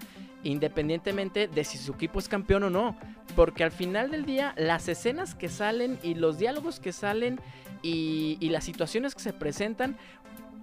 independientemente 0.44 1.48
de 1.48 1.64
si 1.64 1.78
su 1.78 1.94
equipo 1.94 2.20
es 2.20 2.28
campeón 2.28 2.64
o 2.64 2.70
no? 2.70 2.96
Porque 3.36 3.64
al 3.64 3.72
final 3.72 4.12
del 4.12 4.26
día, 4.26 4.54
las 4.58 4.88
escenas 4.88 5.36
que 5.36 5.50
salen 5.50 6.00
y 6.04 6.16
los 6.16 6.38
diálogos 6.38 6.80
que 6.80 6.92
salen 6.92 7.40
y, 7.82 8.38
las 8.50 8.64
situaciones 8.64 9.16
que 9.16 9.22
se 9.22 9.34
presentan, 9.34 9.98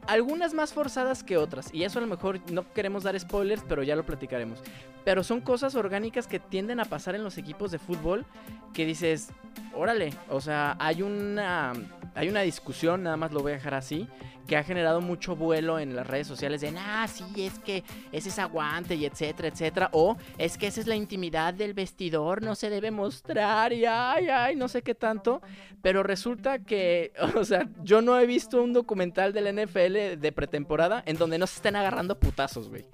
algunas 0.07 0.55
más 0.55 0.73
forzadas 0.73 1.23
que 1.23 1.37
otras. 1.37 1.73
Y 1.73 1.85
eso 1.85 1.99
a 1.99 2.03
lo 2.03 2.09
mejor 2.09 2.41
no 2.51 2.71
queremos 2.73 3.03
dar 3.03 3.19
spoilers, 3.19 3.63
pero 3.69 3.83
ya 3.83 3.97
lo 3.97 4.05
platicaremos. 4.05 4.61
Pero 5.05 5.23
son 5.23 5.41
cosas 5.41 5.75
orgánicas 5.75 6.27
que 6.27 6.39
tienden 6.39 6.81
a 6.81 6.85
pasar 6.85 7.15
en 7.15 7.25
los 7.25 7.39
equipos 7.39 7.71
de 7.71 7.79
fútbol 7.79 8.25
que 8.73 8.87
dices, 8.87 9.31
órale, 9.75 10.13
o 10.29 10.41
sea, 10.41 10.77
hay 10.79 11.03
una, 11.03 11.73
hay 12.19 12.29
una 12.29 12.41
discusión, 12.41 13.05
nada 13.05 13.17
más 13.17 13.33
lo 13.33 13.43
voy 13.43 13.53
a 13.53 13.55
dejar 13.55 13.75
así, 13.75 14.09
que 14.49 14.57
ha 14.57 14.65
generado 14.65 15.01
mucho 15.01 15.37
vuelo 15.37 15.79
en 15.79 15.95
las 15.95 16.05
redes 16.05 16.27
sociales 16.27 16.61
de, 16.61 16.75
ah, 16.77 17.07
sí, 17.07 17.25
es 17.37 17.61
que 17.61 17.85
ese 18.11 18.31
es 18.31 18.39
aguante 18.41 18.97
y 18.97 19.05
etcétera, 19.05 19.47
etcétera, 19.47 19.89
o 19.93 20.17
es 20.37 20.59
que 20.59 20.67
esa 20.67 20.81
es 20.81 20.89
la 20.89 20.97
intimidad 20.97 21.55
del 21.55 21.75
vestidor, 21.75 22.43
no 22.43 22.57
se 22.57 22.71
debe 22.71 22.91
mostrar 22.91 23.73
y 23.73 23.85
ay, 23.85 24.27
ay, 24.29 24.57
no 24.57 24.67
sé 24.67 24.83
qué 24.83 24.97
tanto, 24.97 25.43
pero 25.81 26.03
resulta 26.03 26.59
que, 26.59 27.13
o 27.37 27.45
sea, 27.45 27.69
yo 27.85 28.03
no 28.03 28.19
he 28.19 28.27
visto 28.27 28.61
un 28.65 28.73
documental 28.73 29.33
del 29.33 29.55
NFL 29.55 30.19
de 30.19 30.33
pretemporada 30.35 31.05
en 31.07 31.19
donde 31.19 31.39
no 31.39 31.47
se 31.47 31.57
estén 31.57 31.77
agarrando 31.77 32.19
putazos, 32.19 32.69
güey. 32.69 32.85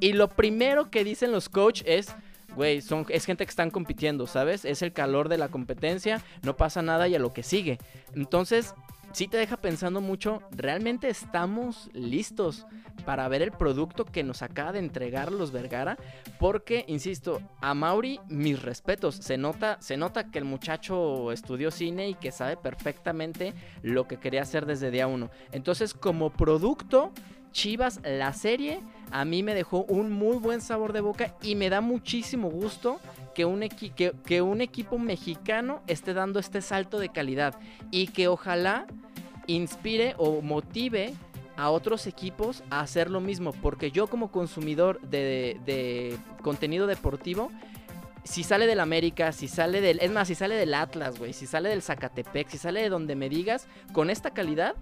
Y 0.00 0.14
lo 0.14 0.28
primero 0.28 0.90
que 0.90 1.04
dicen 1.04 1.30
los 1.30 1.48
coach 1.48 1.82
es, 1.86 2.12
güey, 2.54 2.80
son 2.80 3.06
es 3.08 3.24
gente 3.24 3.44
que 3.44 3.50
están 3.50 3.70
compitiendo, 3.70 4.26
¿sabes? 4.26 4.64
Es 4.64 4.82
el 4.82 4.92
calor 4.92 5.28
de 5.28 5.38
la 5.38 5.48
competencia, 5.48 6.22
no 6.42 6.56
pasa 6.56 6.82
nada 6.82 7.08
y 7.08 7.14
a 7.14 7.18
lo 7.18 7.32
que 7.32 7.42
sigue. 7.42 7.78
Entonces, 8.14 8.74
sí 9.14 9.28
te 9.28 9.36
deja 9.36 9.56
pensando 9.56 10.00
mucho, 10.00 10.42
¿realmente 10.50 11.08
estamos 11.08 11.88
listos 11.92 12.66
para 13.06 13.28
ver 13.28 13.42
el 13.42 13.52
producto 13.52 14.04
que 14.04 14.24
nos 14.24 14.42
acaba 14.42 14.72
de 14.72 14.80
entregar 14.80 15.30
los 15.30 15.52
Vergara? 15.52 15.96
Porque, 16.40 16.84
insisto, 16.88 17.40
a 17.60 17.74
Mauri, 17.74 18.20
mis 18.28 18.60
respetos, 18.60 19.14
se 19.14 19.38
nota, 19.38 19.78
se 19.80 19.96
nota 19.96 20.30
que 20.30 20.38
el 20.38 20.44
muchacho 20.44 21.30
estudió 21.30 21.70
cine 21.70 22.08
y 22.08 22.14
que 22.14 22.32
sabe 22.32 22.56
perfectamente 22.56 23.54
lo 23.82 24.08
que 24.08 24.18
quería 24.18 24.42
hacer 24.42 24.66
desde 24.66 24.90
día 24.90 25.06
uno. 25.06 25.30
Entonces, 25.52 25.94
como 25.94 26.30
producto, 26.30 27.12
Chivas, 27.54 28.00
la 28.04 28.32
serie, 28.32 28.80
a 29.12 29.24
mí 29.24 29.44
me 29.44 29.54
dejó 29.54 29.84
un 29.84 30.10
muy 30.10 30.36
buen 30.38 30.60
sabor 30.60 30.92
de 30.92 31.00
boca 31.00 31.36
y 31.40 31.54
me 31.54 31.70
da 31.70 31.80
muchísimo 31.80 32.50
gusto 32.50 33.00
que 33.32 33.44
un, 33.44 33.62
equipo 34.60 34.98
mexicano 34.98 35.80
esté 35.86 36.14
dando 36.14 36.40
este 36.40 36.60
salto 36.60 36.98
de 36.98 37.10
calidad 37.10 37.54
y 37.92 38.08
que 38.08 38.26
ojalá 38.26 38.86
inspire 39.46 40.14
o 40.18 40.42
motive 40.42 41.14
a 41.56 41.70
otros 41.70 42.08
equipos 42.08 42.64
a 42.70 42.80
hacer 42.80 43.08
lo 43.08 43.20
mismo, 43.20 43.52
porque 43.52 43.92
yo 43.92 44.08
como 44.08 44.32
consumidor 44.32 45.00
de, 45.02 45.60
de 45.64 46.18
contenido 46.42 46.88
deportivo, 46.88 47.52
si 48.24 48.42
sale 48.42 48.66
del 48.66 48.80
América, 48.80 49.30
si 49.30 49.46
sale 49.46 49.80
del, 49.80 50.00
es 50.00 50.10
más, 50.10 50.26
si 50.26 50.34
sale 50.34 50.56
del 50.56 50.74
Atlas, 50.74 51.18
güey, 51.18 51.32
si 51.32 51.46
sale 51.46 51.68
del 51.68 51.82
Zacatepec, 51.82 52.48
si 52.48 52.58
sale 52.58 52.82
de 52.82 52.88
donde 52.88 53.14
me 53.14 53.28
digas, 53.28 53.68
con 53.92 54.10
esta 54.10 54.30
calidad, 54.30 54.74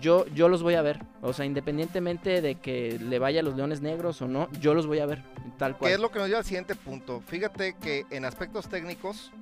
yo, 0.00 0.26
yo 0.28 0.48
los 0.48 0.62
voy 0.62 0.74
a 0.74 0.82
ver. 0.82 1.00
O 1.22 1.32
sea, 1.32 1.44
independientemente 1.44 2.40
de 2.42 2.56
que 2.56 2.98
le 3.00 3.18
vaya 3.18 3.40
a 3.40 3.42
los 3.42 3.56
Leones 3.56 3.80
Negros 3.80 4.20
o 4.22 4.28
no, 4.28 4.48
yo 4.60 4.74
los 4.74 4.86
voy 4.86 5.00
a 5.00 5.06
ver, 5.06 5.22
tal 5.58 5.72
¿Qué 5.78 5.86
es 5.86 5.90
cual. 5.90 6.02
lo 6.02 6.10
que 6.10 6.18
nos 6.18 6.28
lleva 6.28 6.38
al 6.40 6.44
siguiente 6.44 6.74
punto? 6.74 7.22
Fíjate 7.26 7.74
que 7.80 8.06
en 8.10 8.24
aspectos 8.24 8.68
técnicos, 8.68 9.32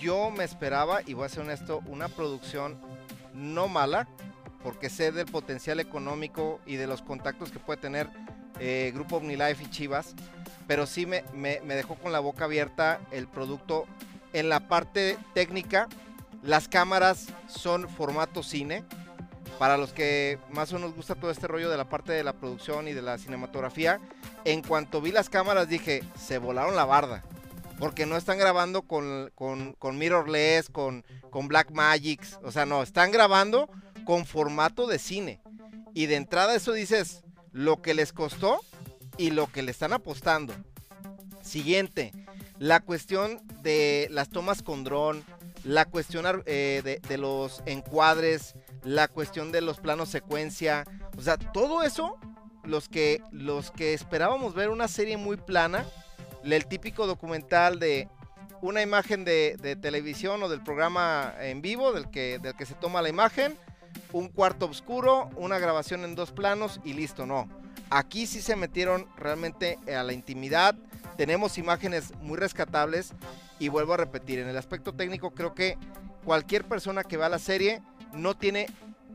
yo 0.00 0.30
me 0.30 0.44
esperaba, 0.44 1.00
y 1.06 1.14
voy 1.14 1.26
a 1.26 1.28
ser 1.28 1.42
honesto, 1.44 1.80
una 1.86 2.08
producción 2.08 2.76
no 3.34 3.68
mala, 3.68 4.08
porque 4.62 4.90
sé 4.90 5.10
del 5.10 5.26
potencial 5.26 5.80
económico 5.80 6.60
y 6.66 6.76
de 6.76 6.86
los 6.86 7.02
contactos 7.02 7.50
que 7.50 7.58
puede 7.58 7.80
tener 7.80 8.08
eh, 8.60 8.92
Grupo 8.94 9.16
OmniLife 9.16 9.64
y 9.64 9.70
Chivas, 9.70 10.14
pero 10.68 10.86
sí 10.86 11.06
me, 11.06 11.24
me- 11.34 11.60
me 11.64 11.74
dejó 11.74 11.96
con 11.96 12.12
la 12.12 12.20
boca 12.20 12.44
abierta 12.44 13.00
el 13.10 13.26
producto 13.26 13.86
en 14.32 14.48
la 14.48 14.68
parte 14.68 15.18
técnica. 15.34 15.88
Las 16.42 16.68
cámaras 16.68 17.26
son 17.48 17.88
formato 17.88 18.42
cine. 18.42 18.84
Para 19.62 19.76
los 19.76 19.92
que 19.92 20.40
más 20.50 20.72
o 20.72 20.74
menos 20.74 20.92
gusta 20.92 21.14
todo 21.14 21.30
este 21.30 21.46
rollo 21.46 21.70
de 21.70 21.76
la 21.76 21.88
parte 21.88 22.10
de 22.10 22.24
la 22.24 22.32
producción 22.32 22.88
y 22.88 22.94
de 22.94 23.00
la 23.00 23.16
cinematografía, 23.16 24.00
en 24.44 24.60
cuanto 24.60 25.00
vi 25.00 25.12
las 25.12 25.30
cámaras 25.30 25.68
dije, 25.68 26.02
se 26.18 26.38
volaron 26.38 26.74
la 26.74 26.84
barda. 26.84 27.22
Porque 27.78 28.04
no 28.04 28.16
están 28.16 28.38
grabando 28.38 28.82
con, 28.82 29.30
con, 29.36 29.98
mirrorless, 29.98 30.68
con, 30.68 31.04
con 31.30 31.46
Black 31.46 31.70
Magics. 31.70 32.40
O 32.42 32.50
sea, 32.50 32.66
no, 32.66 32.82
están 32.82 33.12
grabando 33.12 33.70
con 34.04 34.26
formato 34.26 34.88
de 34.88 34.98
cine. 34.98 35.40
Y 35.94 36.06
de 36.06 36.16
entrada 36.16 36.56
eso 36.56 36.72
dices, 36.72 37.22
lo 37.52 37.82
que 37.82 37.94
les 37.94 38.12
costó 38.12 38.62
y 39.16 39.30
lo 39.30 39.46
que 39.46 39.62
le 39.62 39.70
están 39.70 39.92
apostando. 39.92 40.54
Siguiente, 41.40 42.10
la 42.58 42.80
cuestión 42.80 43.40
de 43.62 44.08
las 44.10 44.28
tomas 44.28 44.60
con 44.60 44.82
dron, 44.82 45.22
la 45.62 45.84
cuestión 45.84 46.42
eh, 46.46 46.98
de 47.00 47.16
los 47.16 47.62
encuadres, 47.64 48.56
la 48.84 49.08
cuestión 49.08 49.52
de 49.52 49.60
los 49.60 49.78
planos 49.78 50.08
secuencia, 50.08 50.84
o 51.16 51.22
sea, 51.22 51.36
todo 51.36 51.82
eso, 51.82 52.18
los 52.64 52.88
que, 52.88 53.22
los 53.30 53.70
que 53.70 53.94
esperábamos 53.94 54.54
ver 54.54 54.70
una 54.70 54.88
serie 54.88 55.16
muy 55.16 55.36
plana, 55.36 55.84
el 56.44 56.66
típico 56.66 57.06
documental 57.06 57.78
de 57.78 58.08
una 58.60 58.82
imagen 58.82 59.24
de, 59.24 59.78
televisión 59.80 60.42
o 60.42 60.48
del 60.48 60.62
programa 60.62 61.34
en 61.40 61.62
vivo 61.62 61.92
del 61.92 62.10
que, 62.10 62.38
del 62.40 62.54
que 62.54 62.66
se 62.66 62.74
toma 62.74 63.02
la 63.02 63.08
imagen, 63.08 63.56
un 64.12 64.28
cuarto 64.28 64.66
oscuro, 64.66 65.30
una 65.36 65.58
grabación 65.58 66.04
en 66.04 66.14
dos 66.14 66.32
planos 66.32 66.80
y 66.84 66.92
listo, 66.92 67.26
no. 67.26 67.48
Aquí 67.90 68.26
sí 68.26 68.40
se 68.40 68.56
metieron 68.56 69.06
realmente 69.16 69.78
a 69.94 70.02
la 70.02 70.12
intimidad, 70.12 70.74
tenemos 71.16 71.58
imágenes 71.58 72.12
muy 72.20 72.38
rescatables 72.38 73.12
y 73.58 73.68
vuelvo 73.68 73.94
a 73.94 73.98
repetir, 73.98 74.38
en 74.38 74.48
el 74.48 74.56
aspecto 74.56 74.94
técnico 74.94 75.32
creo 75.32 75.54
que 75.54 75.76
cualquier 76.24 76.64
persona 76.64 77.04
que 77.04 77.16
vea 77.16 77.28
la 77.28 77.38
serie 77.38 77.82
no 78.12 78.34
tiene 78.36 78.66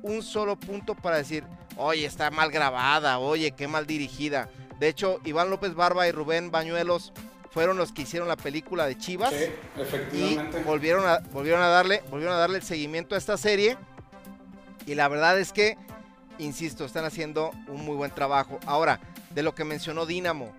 un 0.01 0.21
solo 0.23 0.55
punto 0.57 0.95
para 0.95 1.17
decir, 1.17 1.43
oye, 1.75 2.05
está 2.05 2.29
mal 2.31 2.51
grabada, 2.51 3.19
oye, 3.19 3.51
qué 3.51 3.67
mal 3.67 3.85
dirigida. 3.87 4.49
De 4.79 4.87
hecho, 4.87 5.19
Iván 5.25 5.49
López 5.49 5.73
Barba 5.73 6.07
y 6.07 6.11
Rubén 6.11 6.51
Bañuelos 6.51 7.13
fueron 7.51 7.77
los 7.77 7.91
que 7.91 8.03
hicieron 8.03 8.27
la 8.27 8.35
película 8.37 8.85
de 8.85 8.97
Chivas 8.97 9.33
Sí, 9.33 9.45
y 9.75 9.81
efectivamente. 9.81 10.61
volvieron 10.63 11.07
a, 11.07 11.19
volvieron 11.31 11.61
a 11.61 11.67
darle, 11.67 12.03
volvieron 12.11 12.35
a 12.35 12.39
darle 12.39 12.57
el 12.57 12.63
seguimiento 12.63 13.15
a 13.15 13.17
esta 13.17 13.37
serie. 13.37 13.77
Y 14.85 14.93
la 14.95 15.07
verdad 15.07 15.39
es 15.39 15.51
que, 15.51 15.77
insisto, 16.37 16.85
están 16.85 17.05
haciendo 17.05 17.51
un 17.67 17.83
muy 17.83 17.95
buen 17.95 18.11
trabajo. 18.11 18.59
Ahora, 18.67 18.99
de 19.31 19.41
lo 19.43 19.55
que 19.55 19.63
mencionó 19.63 20.05
Dinamo, 20.05 20.51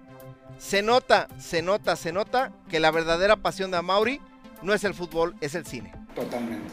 se 0.59 0.83
nota, 0.83 1.28
se 1.38 1.62
nota, 1.62 1.95
se 1.95 2.12
nota 2.12 2.52
que 2.68 2.80
la 2.80 2.90
verdadera 2.90 3.37
pasión 3.37 3.71
de 3.71 3.76
Amauri 3.76 4.21
no 4.62 4.75
es 4.75 4.83
el 4.83 4.92
fútbol, 4.92 5.37
es 5.40 5.54
el 5.54 5.64
cine. 5.64 5.92
Totalmente. 6.16 6.68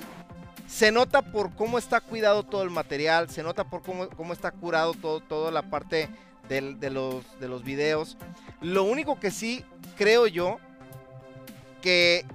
Se 0.68 0.92
nota 0.92 1.22
por 1.22 1.54
cómo 1.56 1.78
está 1.78 2.02
cuidado 2.02 2.44
todo 2.44 2.64
el 2.64 2.70
material, 2.70 3.30
se 3.30 3.44
nota 3.44 3.64
por 3.64 3.82
cómo, 3.82 4.10
cómo 4.10 4.34
está 4.34 4.52
curado 4.52 4.94
todo, 4.94 5.20
toda 5.20 5.52
la 5.52 5.70
parte 5.70 6.10
de, 6.50 6.90
los, 6.90 7.40
de 7.40 7.48
los 7.48 7.64
videos. 7.64 8.18
Lo 8.62 8.84
único 8.84 9.20
que 9.20 9.32
sí 9.32 9.64
creo 9.98 10.28
yo 10.28 10.60
que 11.82 12.26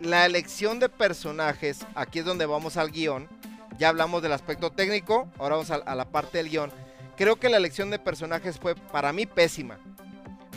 la 0.00 0.26
elección 0.26 0.80
de 0.80 0.88
personajes, 0.88 1.86
aquí 1.94 2.20
es 2.20 2.24
donde 2.24 2.46
vamos 2.46 2.76
al 2.76 2.90
guion, 2.90 3.28
ya 3.78 3.88
hablamos 3.88 4.22
del 4.22 4.32
aspecto 4.32 4.70
técnico, 4.70 5.28
ahora 5.38 5.56
vamos 5.56 5.70
a 5.70 5.94
la 5.94 6.04
parte 6.06 6.38
del 6.38 6.48
guion. 6.50 6.72
Creo 7.16 7.36
que 7.36 7.50
la 7.50 7.58
elección 7.58 7.90
de 7.90 7.98
personajes 7.98 8.58
fue 8.58 8.74
para 8.74 9.12
mí 9.12 9.26
pésima, 9.26 9.78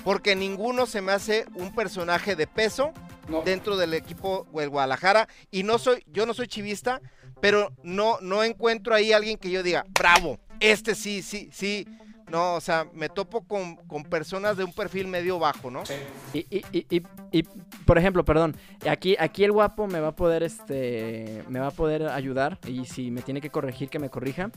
porque 0.03 0.35
ninguno 0.35 0.85
se 0.85 1.01
me 1.01 1.11
hace 1.11 1.45
un 1.55 1.73
personaje 1.73 2.35
de 2.35 2.47
peso 2.47 2.91
No, 3.27 3.41
dentro 3.41 3.77
del 3.77 3.93
equipo 3.93 4.45
del 4.53 4.69
Guadalajara 4.69 5.27
y 5.51 5.63
no 5.63 5.77
soy 5.77 6.03
yo 6.07 6.25
no 6.25 6.33
soy 6.33 6.47
chivista, 6.47 7.01
pero 7.39 7.71
no 7.83 8.17
no 8.21 8.43
encuentro 8.43 8.93
ahí 8.93 9.13
alguien 9.13 9.37
que 9.37 9.49
yo 9.49 9.63
diga, 9.63 9.85
"Bravo, 9.97 10.39
este 10.59 10.95
sí, 10.95 11.21
sí, 11.21 11.49
sí." 11.51 11.87
No, 12.29 12.55
o 12.55 12.61
sea, 12.61 12.87
me 12.93 13.09
topo 13.09 13.41
con, 13.45 13.75
con 13.75 14.03
personas 14.05 14.57
de 14.57 14.63
un 14.63 14.73
perfil 14.73 15.07
medio 15.07 15.37
bajo, 15.37 15.69
¿no? 15.69 15.85
sí. 15.85 15.93
Y, 16.33 16.39
y, 16.49 16.65
y, 16.71 16.97
y, 16.97 17.03
y, 17.31 17.43
por 17.85 17.99
ejemplo, 17.99 18.25
perdón, 18.25 18.55
aquí, 18.89 19.15
aquí 19.19 19.43
el 19.43 19.51
guapo 19.51 19.85
me 19.85 19.99
va 19.99 20.07
a 20.07 20.15
poder, 20.15 20.41
este, 20.41 21.43
me 21.47 21.59
va 21.59 21.67
a 21.67 21.71
poder 21.71 22.07
ayudar 22.07 22.57
y 22.65 22.85
si 22.85 23.11
me 23.11 23.21
tiene 23.21 23.39
que 23.39 23.51
corregir, 23.51 23.89
que 23.89 23.99
me 23.99 24.09
corrija. 24.09 24.49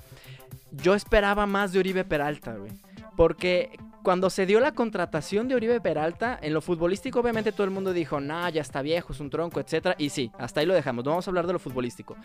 Yo 0.70 0.94
esperaba 0.94 1.44
más 1.44 1.72
de 1.72 1.80
Oribe 1.80 2.04
Peralta, 2.04 2.54
güey. 2.54 2.72
Porque 3.14 3.78
cuando 4.06 4.30
se 4.30 4.46
dio 4.46 4.60
la 4.60 4.70
contratación 4.70 5.48
de 5.48 5.56
Oribe 5.56 5.80
Peralta, 5.80 6.38
en 6.40 6.54
lo 6.54 6.60
futbolístico 6.60 7.18
obviamente 7.18 7.50
todo 7.50 7.64
el 7.64 7.72
mundo 7.72 7.92
dijo, 7.92 8.20
nah, 8.20 8.48
ya 8.50 8.60
está 8.60 8.80
viejo, 8.80 9.12
es 9.12 9.18
un 9.18 9.30
tronco, 9.30 9.58
etcétera. 9.58 9.96
Y 9.98 10.10
sí, 10.10 10.30
hasta 10.38 10.60
ahí 10.60 10.66
lo 10.66 10.74
dejamos, 10.74 11.04
vamos 11.04 11.26
a 11.26 11.30
hablar 11.32 11.48
de 11.48 11.54
lo 11.54 11.58
futbolístico. 11.58 12.16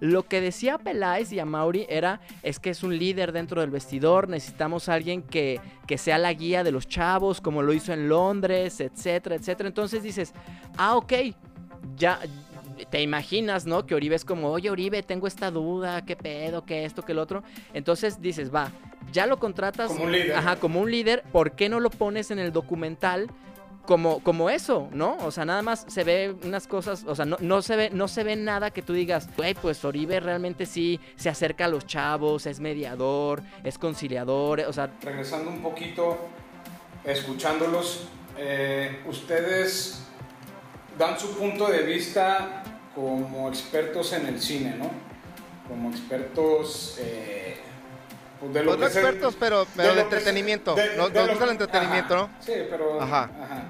Lo 0.00 0.24
que 0.26 0.40
decía 0.40 0.78
Peláez 0.78 1.30
y 1.30 1.38
Amauri 1.38 1.86
era, 1.88 2.20
es 2.42 2.58
que 2.58 2.70
es 2.70 2.82
un 2.82 2.98
líder 2.98 3.30
dentro 3.30 3.60
del 3.60 3.70
vestidor, 3.70 4.28
necesitamos 4.28 4.88
a 4.88 4.94
alguien 4.94 5.22
que, 5.22 5.60
que 5.86 5.96
sea 5.96 6.18
la 6.18 6.32
guía 6.32 6.64
de 6.64 6.72
los 6.72 6.88
chavos, 6.88 7.40
como 7.40 7.62
lo 7.62 7.72
hizo 7.72 7.92
en 7.92 8.08
Londres, 8.08 8.80
etcétera, 8.80 9.36
etcétera. 9.36 9.68
Entonces 9.68 10.02
dices, 10.02 10.34
ah, 10.76 10.96
ok, 10.96 11.12
ya 11.94 12.18
te 12.86 13.02
imaginas, 13.02 13.66
¿no? 13.66 13.86
Que 13.86 13.94
Oribe 13.94 14.16
es 14.16 14.24
como, 14.24 14.50
oye, 14.50 14.70
Oribe, 14.70 15.02
tengo 15.02 15.26
esta 15.26 15.50
duda, 15.50 16.04
qué 16.04 16.16
pedo, 16.16 16.64
qué 16.64 16.84
esto, 16.84 17.02
qué 17.02 17.12
el 17.12 17.18
otro. 17.18 17.42
Entonces 17.74 18.20
dices, 18.20 18.54
va, 18.54 18.72
ya 19.12 19.26
lo 19.26 19.38
contratas. 19.38 19.88
Como 19.88 20.04
un 20.04 20.12
líder. 20.12 20.36
Ajá, 20.36 20.56
como 20.56 20.80
un 20.80 20.90
líder, 20.90 21.22
¿por 21.32 21.52
qué 21.52 21.68
no 21.68 21.80
lo 21.80 21.90
pones 21.90 22.30
en 22.30 22.38
el 22.38 22.52
documental? 22.52 23.30
Como, 23.86 24.22
como 24.22 24.50
eso, 24.50 24.90
¿no? 24.92 25.16
O 25.22 25.30
sea, 25.30 25.46
nada 25.46 25.62
más 25.62 25.86
se 25.88 26.04
ve 26.04 26.36
unas 26.44 26.66
cosas, 26.66 27.04
o 27.06 27.14
sea, 27.14 27.24
no, 27.24 27.38
no 27.40 27.62
se 27.62 27.74
ve, 27.74 27.90
no 27.90 28.06
se 28.06 28.22
ve 28.22 28.36
nada 28.36 28.70
que 28.70 28.82
tú 28.82 28.92
digas, 28.92 29.30
güey, 29.34 29.54
pues 29.54 29.82
Oribe 29.82 30.20
realmente 30.20 30.66
sí 30.66 31.00
se 31.16 31.30
acerca 31.30 31.64
a 31.64 31.68
los 31.68 31.86
chavos, 31.86 32.44
es 32.44 32.60
mediador, 32.60 33.42
es 33.64 33.78
conciliador, 33.78 34.60
o 34.60 34.72
sea, 34.74 34.90
Regresando 35.00 35.50
un 35.50 35.62
poquito, 35.62 36.18
escuchándolos, 37.02 38.08
eh, 38.36 39.00
ustedes 39.06 40.07
dan 40.98 41.18
su 41.18 41.36
punto 41.36 41.66
de 41.68 41.82
vista 41.82 42.62
como 42.94 43.48
expertos 43.48 44.12
en 44.12 44.26
el 44.26 44.40
cine, 44.40 44.74
¿no? 44.76 44.90
Como 45.68 45.90
expertos 45.90 46.96
eh, 47.00 47.56
pues 48.40 48.52
de 48.54 48.62
lo 48.62 48.70
Pues 48.70 48.80
no 48.80 48.86
que 48.86 48.92
se- 48.92 49.00
expertos, 49.00 49.36
pero, 49.38 49.66
pero 49.76 49.88
de 49.90 49.94
se- 49.94 50.00
entretenimiento. 50.02 50.74
de- 50.74 50.96
Nos, 50.96 51.12
de 51.12 51.20
nos 51.20 51.28
gusta 51.30 51.44
el 51.44 51.50
que- 51.50 51.64
entretenimiento, 51.64 52.14
ajá, 52.14 52.26
¿no? 52.36 52.42
Sí, 52.44 52.52
pero... 52.70 53.00
Ajá. 53.00 53.22
ajá. 53.42 53.62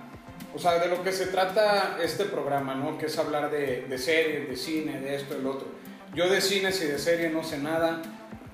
O 0.54 0.58
sea, 0.58 0.78
de 0.78 0.88
lo 0.88 1.02
que 1.02 1.12
se 1.12 1.26
trata 1.26 1.98
este 2.02 2.24
programa, 2.24 2.74
¿no? 2.74 2.96
Que 2.98 3.06
es 3.06 3.18
hablar 3.18 3.50
de, 3.50 3.82
de 3.88 3.98
series, 3.98 4.48
de 4.48 4.56
cine, 4.56 4.98
de 5.00 5.14
esto, 5.16 5.34
del 5.34 5.46
otro. 5.46 5.68
Yo 6.14 6.28
de 6.28 6.40
cines 6.40 6.80
y 6.82 6.86
de 6.86 6.98
serie 6.98 7.28
no 7.28 7.44
sé 7.44 7.58
nada, 7.58 8.00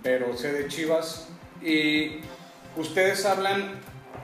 pero 0.02 0.36
sé 0.36 0.52
de 0.52 0.66
Chivas. 0.68 1.28
Y 1.62 2.18
ustedes 2.76 3.24
hablan 3.24 3.80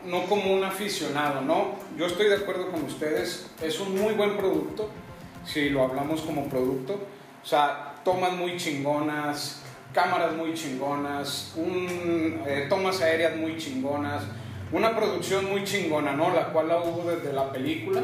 no 0.06 0.24
como 0.26 0.54
un 0.54 0.64
aficionado, 0.64 1.40
¿no? 1.42 1.74
Yo 1.96 2.06
estoy 2.06 2.28
de 2.28 2.36
acuerdo 2.36 2.70
con 2.70 2.84
ustedes. 2.84 3.50
Es 3.62 3.80
un 3.80 4.00
muy 4.00 4.14
buen 4.14 4.36
producto, 4.36 4.88
si 5.44 5.70
lo 5.70 5.82
hablamos 5.82 6.22
como 6.22 6.48
producto. 6.48 6.94
O 7.42 7.46
sea, 7.46 7.94
tomas 8.04 8.32
muy 8.32 8.56
chingonas, 8.56 9.62
cámaras 9.92 10.34
muy 10.34 10.54
chingonas, 10.54 11.52
un, 11.56 12.42
eh, 12.46 12.66
tomas 12.68 13.00
aéreas 13.00 13.36
muy 13.36 13.56
chingonas, 13.56 14.24
una 14.72 14.94
producción 14.94 15.50
muy 15.50 15.64
chingona, 15.64 16.12
¿no? 16.12 16.32
La 16.34 16.52
cual 16.52 16.68
la 16.68 16.80
hubo 16.80 17.10
desde 17.10 17.32
la 17.32 17.50
película. 17.52 18.02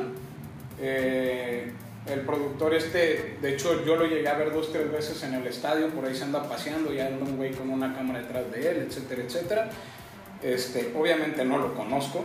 Eh, 0.81 1.73
el 2.07 2.21
productor 2.21 2.73
este, 2.75 3.39
de 3.41 3.55
hecho 3.55 3.85
yo 3.85 3.97
lo 3.97 4.07
llegué 4.07 4.29
a 4.29 4.35
ver 4.35 4.53
dos, 4.53 4.73
tres 4.73 4.91
veces 4.91 5.23
en 5.25 5.35
el 5.35 5.47
estadio, 5.47 5.89
por 5.89 6.05
ahí 6.05 6.15
se 6.15 6.25
anda 6.25 6.49
paseando, 6.49 6.93
ya 6.93 7.07
anda 7.07 7.25
un 7.25 7.37
güey 7.37 7.53
con 7.53 7.69
una 7.69 7.95
cámara 7.95 8.21
detrás 8.21 8.51
de 8.53 8.71
él, 8.71 8.87
etcétera, 8.89 9.23
etcétera. 9.23 9.71
Este, 10.47 10.93
obviamente 10.97 11.45
no 11.45 11.59
lo 11.59 11.75
conozco, 11.75 12.23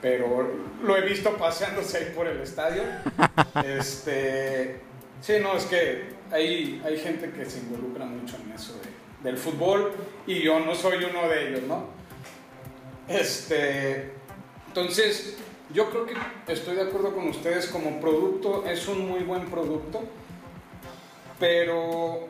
pero 0.00 0.48
lo 0.82 0.96
he 0.96 1.00
visto 1.00 1.36
paseándose 1.36 1.98
ahí 1.98 2.12
por 2.14 2.26
el 2.28 2.40
estadio. 2.40 2.82
Este, 3.64 4.80
sí, 5.20 5.34
no, 5.42 5.54
es 5.56 5.64
que 5.64 6.10
hay, 6.30 6.80
hay 6.84 6.98
gente 6.98 7.30
que 7.32 7.44
se 7.46 7.58
involucra 7.58 8.04
mucho 8.04 8.36
en 8.44 8.52
eso 8.52 8.74
de- 8.74 9.28
del 9.28 9.36
fútbol 9.36 9.92
y 10.26 10.40
yo 10.42 10.60
no 10.60 10.74
soy 10.76 11.02
uno 11.04 11.28
de 11.28 11.48
ellos, 11.48 11.62
¿no? 11.62 11.86
Este, 13.08 14.12
entonces, 14.68 15.36
yo 15.74 15.90
creo 15.90 16.06
que 16.06 16.14
estoy 16.52 16.76
de 16.76 16.82
acuerdo 16.82 17.12
con 17.14 17.28
ustedes, 17.28 17.66
como 17.66 18.00
producto 18.00 18.64
es 18.66 18.86
un 18.86 19.08
muy 19.08 19.20
buen 19.20 19.46
producto, 19.50 20.04
pero, 21.40 22.28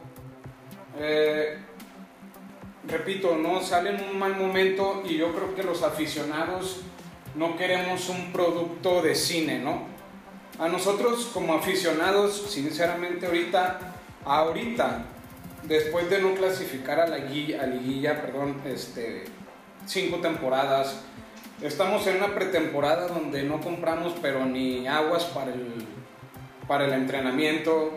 eh, 0.99 1.59
repito, 2.89 3.37
no 3.37 3.61
sale 3.63 3.91
en 3.91 4.11
un 4.11 4.19
mal 4.19 4.37
momento 4.37 5.03
y 5.07 5.17
yo 5.17 5.33
creo 5.35 5.55
que 5.55 5.63
los 5.63 5.83
aficionados 5.83 6.81
no 7.35 7.57
queremos 7.57 8.09
un 8.09 8.33
producto 8.33 9.03
de 9.03 9.15
cine, 9.15 9.59
¿no? 9.59 9.83
A 10.59 10.69
nosotros 10.69 11.31
como 11.33 11.55
aficionados, 11.55 12.51
sinceramente 12.51 13.27
ahorita, 13.27 13.95
ahorita, 14.25 15.05
después 15.65 16.11
de 16.11 16.21
no 16.21 16.35
clasificar 16.35 16.99
a 16.99 17.07
la 17.07 17.19
guilla, 17.19 17.63
a 17.63 17.67
liguilla, 17.67 18.21
perdón, 18.21 18.61
este, 18.65 19.25
cinco 19.87 20.17
temporadas, 20.19 21.03
estamos 21.63 22.07
en 22.07 22.17
una 22.17 22.35
pretemporada 22.35 23.07
donde 23.09 23.43
no 23.45 23.61
compramos 23.61 24.15
pero 24.21 24.45
ni 24.47 24.89
aguas 24.89 25.25
para 25.27 25.53
el, 25.53 25.87
para 26.67 26.87
el 26.87 26.93
entrenamiento, 26.93 27.93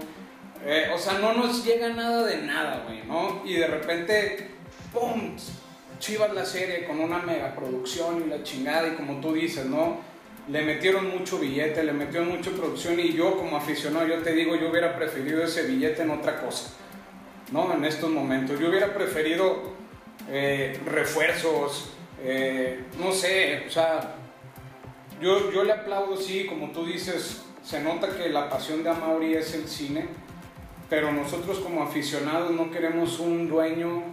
Eh, 0.63 0.91
o 0.93 0.97
sea, 0.99 1.13
no 1.17 1.33
nos 1.33 1.65
llega 1.65 1.89
nada 1.89 2.23
de 2.23 2.37
nada, 2.43 2.83
güey, 2.85 3.01
¿no? 3.07 3.41
Y 3.43 3.55
de 3.55 3.65
repente, 3.65 4.50
¡pum! 4.91 5.35
Chivas 5.99 6.33
la 6.33 6.45
serie 6.45 6.85
con 6.85 6.99
una 6.99 7.19
megaproducción 7.19 8.23
y 8.25 8.29
la 8.29 8.43
chingada, 8.43 8.87
y 8.87 8.95
como 8.95 9.21
tú 9.21 9.33
dices, 9.33 9.65
¿no? 9.65 9.97
Le 10.47 10.63
metieron 10.63 11.09
mucho 11.09 11.37
billete, 11.37 11.83
le 11.83 11.93
metieron 11.93 12.29
mucha 12.29 12.51
producción, 12.51 12.99
y 12.99 13.13
yo 13.13 13.37
como 13.37 13.57
aficionado, 13.57 14.07
yo 14.07 14.17
te 14.23 14.33
digo, 14.33 14.55
yo 14.55 14.69
hubiera 14.71 14.95
preferido 14.95 15.43
ese 15.43 15.67
billete 15.67 16.01
en 16.01 16.11
otra 16.11 16.41
cosa, 16.41 16.73
¿no? 17.51 17.73
En 17.73 17.85
estos 17.85 18.09
momentos. 18.09 18.59
Yo 18.59 18.69
hubiera 18.69 18.93
preferido 18.93 19.73
eh, 20.29 20.79
refuerzos, 20.85 21.93
Eh, 22.23 22.83
no 22.99 23.11
sé, 23.11 23.63
o 23.67 23.71
sea, 23.71 24.13
yo, 25.19 25.51
yo 25.51 25.63
le 25.63 25.73
aplaudo, 25.73 26.15
sí, 26.15 26.45
como 26.45 26.69
tú 26.69 26.85
dices, 26.85 27.41
se 27.63 27.81
nota 27.81 28.15
que 28.15 28.29
la 28.29 28.47
pasión 28.47 28.83
de 28.83 28.91
Amauri 28.91 29.33
es 29.33 29.55
el 29.55 29.67
cine, 29.67 30.05
pero 30.87 31.11
nosotros 31.11 31.57
como 31.57 31.81
aficionados 31.81 32.51
no 32.51 32.69
queremos 32.69 33.19
un 33.19 33.47
dueño 33.47 34.03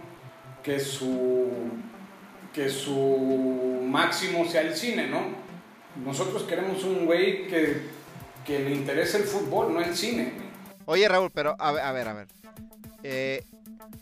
que 0.63 0.79
su, 0.79 1.47
que 2.53 2.69
su 2.69 3.79
máximo 3.85 4.45
sea 4.45 4.61
el 4.61 4.75
cine, 4.75 5.07
¿no? 5.07 5.21
Nosotros 6.05 6.43
queremos 6.43 6.83
un 6.83 7.05
güey 7.05 7.47
que, 7.47 7.81
que 8.45 8.59
le 8.59 8.71
interese 8.71 9.17
el 9.17 9.23
fútbol, 9.23 9.73
no 9.73 9.81
el 9.81 9.95
cine. 9.95 10.33
Oye, 10.85 11.07
Raúl, 11.07 11.31
pero 11.33 11.55
a 11.59 11.71
ver, 11.71 11.83
a 11.83 11.91
ver, 11.91 12.07
a 12.07 12.13
ver. 12.13 12.27
Eh, 13.03 13.43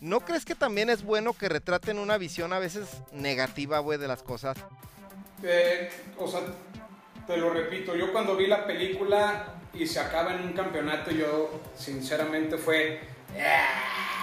¿No 0.00 0.20
crees 0.20 0.44
que 0.44 0.54
también 0.54 0.90
es 0.90 1.02
bueno 1.02 1.32
que 1.32 1.48
retraten 1.48 1.98
una 1.98 2.18
visión 2.18 2.52
a 2.52 2.58
veces 2.58 2.88
negativa, 3.12 3.78
güey, 3.80 3.98
de 3.98 4.06
las 4.08 4.22
cosas? 4.22 4.56
Eh, 5.42 5.90
o 6.18 6.28
sea, 6.28 6.40
te 7.26 7.36
lo 7.36 7.50
repito, 7.50 7.94
yo 7.96 8.12
cuando 8.12 8.36
vi 8.36 8.46
la 8.46 8.66
película 8.66 9.54
y 9.74 9.86
se 9.86 10.00
acaba 10.00 10.34
en 10.34 10.42
un 10.42 10.52
campeonato, 10.52 11.10
yo 11.10 11.60
sinceramente 11.76 12.58
fue... 12.58 13.00
"Ah, 13.38 14.17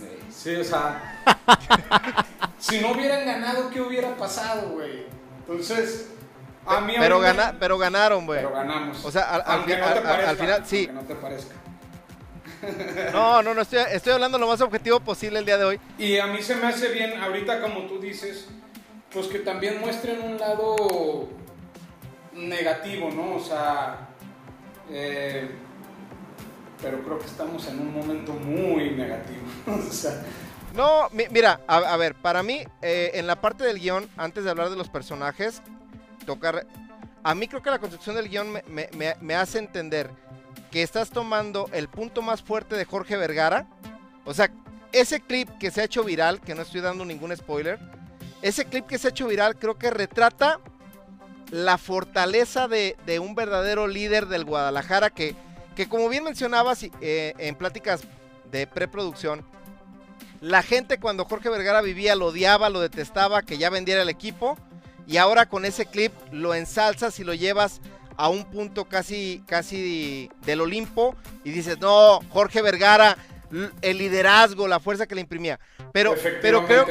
no 0.00 0.06
mames, 0.06 0.18
güey". 0.18 0.32
Sí, 0.32 0.56
o 0.56 0.64
sea... 0.64 1.22
si 2.58 2.80
no 2.80 2.92
hubieran 2.92 3.24
ganado, 3.26 3.70
¿qué 3.70 3.80
hubiera 3.80 4.16
pasado, 4.16 4.70
güey? 4.70 5.06
Entonces, 5.40 6.08
a 6.66 6.80
mí... 6.80 6.94
Pero, 6.98 7.16
ahorita- 7.16 7.32
gana, 7.34 7.56
pero 7.58 7.78
ganaron, 7.78 8.26
güey. 8.26 8.40
Pero 8.40 8.52
ganamos. 8.54 9.04
O 9.04 9.10
sea, 9.10 9.22
al- 9.22 9.42
no 9.60 10.36
final, 10.36 10.62
sí. 10.66 10.86
aunque 10.88 10.92
no 10.92 11.02
te 11.02 11.14
parezca. 11.14 11.54
No, 13.12 13.42
no, 13.42 13.54
no, 13.54 13.62
estoy, 13.62 13.80
estoy 13.90 14.12
hablando 14.12 14.38
lo 14.38 14.46
más 14.46 14.60
objetivo 14.60 15.00
posible 15.00 15.40
el 15.40 15.44
día 15.44 15.58
de 15.58 15.64
hoy. 15.64 15.80
Y 15.98 16.18
a 16.18 16.26
mí 16.28 16.40
se 16.42 16.54
me 16.54 16.68
hace 16.68 16.88
bien, 16.92 17.20
ahorita 17.20 17.60
como 17.60 17.86
tú 17.86 17.98
dices, 17.98 18.46
pues 19.12 19.26
que 19.26 19.40
también 19.40 19.80
muestren 19.80 20.22
un 20.22 20.38
lado 20.38 21.28
negativo, 22.32 23.10
¿no? 23.10 23.34
O 23.34 23.40
sea, 23.40 24.08
eh, 24.90 25.50
pero 26.82 27.02
creo 27.02 27.18
que 27.18 27.26
estamos 27.26 27.66
en 27.68 27.80
un 27.80 27.94
momento 27.94 28.32
muy 28.32 28.90
negativo. 28.90 29.40
o 29.88 29.92
sea, 29.92 30.22
No, 30.74 31.08
mi- 31.12 31.28
mira, 31.30 31.60
a, 31.66 31.96
ver, 31.96 32.14
para 32.14 32.42
mí, 32.42 32.64
eh, 32.82 33.12
en 33.14 33.26
la 33.26 33.40
parte 33.40 33.64
del 33.64 33.78
guion, 33.78 34.08
antes 34.16 34.44
de 34.44 34.50
hablar 34.50 34.68
de 34.70 34.76
los 34.76 34.88
personajes, 34.88 35.62
tocar... 36.26 36.66
A 37.24 37.34
mí 37.36 37.46
creo 37.46 37.62
que 37.62 37.70
la 37.70 37.78
construcción 37.78 38.16
del 38.16 38.28
guion 38.28 38.50
me, 38.52 38.62
me- 38.68 38.90
me- 38.96 39.14
me 39.20 39.34
hace 39.36 39.58
entender 39.58 40.10
que 40.72 40.82
estás 40.82 41.10
tomando 41.10 41.68
el 41.72 41.88
punto 41.88 42.20
más 42.22 42.42
fuerte 42.42 42.76
de 42.76 42.84
Jorge 42.84 43.16
Vergara. 43.16 43.66
O 44.24 44.34
sea, 44.34 44.50
ese 44.90 45.20
clip 45.20 45.48
que 45.58 45.70
se 45.70 45.82
ha 45.82 45.84
hecho 45.84 46.02
viral, 46.02 46.40
que 46.40 46.54
no 46.54 46.62
estoy 46.62 46.80
dando 46.80 47.04
ningún 47.04 47.34
spoiler, 47.36 47.78
ese 48.40 48.64
clip 48.64 48.86
que 48.86 48.98
se 48.98 49.06
ha 49.08 49.10
hecho 49.10 49.28
viral 49.28 49.56
creo 49.56 49.78
que 49.78 49.90
retrata 49.90 50.58
la 51.50 51.78
fortaleza 51.78 52.66
de, 52.66 52.96
de 53.06 53.18
un 53.18 53.34
verdadero 53.34 53.86
líder 53.86 54.26
del 54.26 54.44
Guadalajara 54.44 55.10
que, 55.10 55.36
que 55.74 55.88
como 55.88 56.08
bien 56.08 56.24
mencionabas 56.24 56.84
eh, 57.00 57.34
en 57.38 57.54
pláticas 57.54 58.02
de 58.50 58.66
preproducción, 58.66 59.44
la 60.40 60.62
gente 60.62 60.98
cuando 60.98 61.24
Jorge 61.24 61.48
Vergara 61.48 61.80
vivía 61.82 62.16
lo 62.16 62.26
odiaba, 62.26 62.68
lo 62.68 62.80
detestaba, 62.80 63.42
que 63.42 63.58
ya 63.58 63.70
vendiera 63.70 64.02
el 64.02 64.08
equipo. 64.08 64.58
Y 65.06 65.16
ahora 65.16 65.46
con 65.46 65.64
ese 65.64 65.86
clip 65.86 66.12
lo 66.32 66.54
ensalzas 66.54 67.18
y 67.20 67.24
lo 67.24 67.32
llevas 67.32 67.80
a 68.16 68.28
un 68.28 68.44
punto 68.44 68.84
casi, 68.86 69.42
casi 69.46 70.30
del 70.44 70.60
Olimpo. 70.60 71.14
Y 71.44 71.50
dices, 71.50 71.78
no, 71.78 72.20
Jorge 72.30 72.60
Vergara, 72.60 73.16
el 73.82 73.98
liderazgo, 73.98 74.66
la 74.66 74.80
fuerza 74.80 75.06
que 75.06 75.14
le 75.14 75.20
imprimía. 75.20 75.60
Pero, 75.92 76.14
pero 76.40 76.66
creo, 76.66 76.86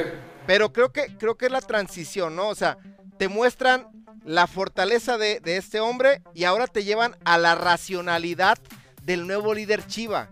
pero 0.46 0.72
creo 0.72 0.90
que, 0.90 1.16
creo 1.18 1.36
que 1.36 1.46
es 1.46 1.52
la 1.52 1.60
transición, 1.60 2.34
¿no? 2.34 2.48
O 2.48 2.54
sea, 2.54 2.78
te 3.18 3.28
muestran 3.28 3.88
la 4.24 4.46
fortaleza 4.46 5.18
de, 5.18 5.40
este 5.44 5.80
hombre 5.80 6.22
y 6.34 6.44
ahora 6.44 6.66
te 6.66 6.84
llevan 6.84 7.16
a 7.24 7.38
la 7.38 7.54
racionalidad 7.54 8.58
del 9.02 9.26
nuevo 9.26 9.54
líder 9.54 9.86
Chiva. 9.86 10.28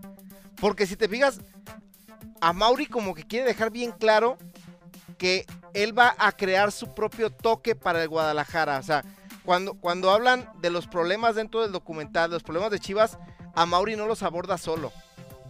Porque 0.59 0.85
si 0.85 0.95
te 0.95 1.09
fijas, 1.09 1.41
a 2.39 2.53
Mauri 2.53 2.85
como 2.85 3.13
que 3.13 3.25
quiere 3.25 3.45
dejar 3.45 3.71
bien 3.71 3.91
claro 3.91 4.37
que 5.17 5.45
él 5.73 5.97
va 5.97 6.15
a 6.17 6.31
crear 6.31 6.71
su 6.71 6.93
propio 6.93 7.29
toque 7.29 7.75
para 7.75 8.01
el 8.01 8.09
Guadalajara. 8.09 8.79
O 8.79 8.83
sea, 8.83 9.03
cuando, 9.43 9.73
cuando 9.73 10.11
hablan 10.11 10.49
de 10.61 10.69
los 10.69 10.87
problemas 10.87 11.35
dentro 11.35 11.61
del 11.61 11.71
documental, 11.71 12.29
de 12.29 12.35
los 12.35 12.43
problemas 12.43 12.71
de 12.71 12.79
Chivas, 12.79 13.17
a 13.55 13.65
Mauri 13.65 13.95
no 13.95 14.07
los 14.07 14.23
aborda 14.23 14.57
solo. 14.57 14.91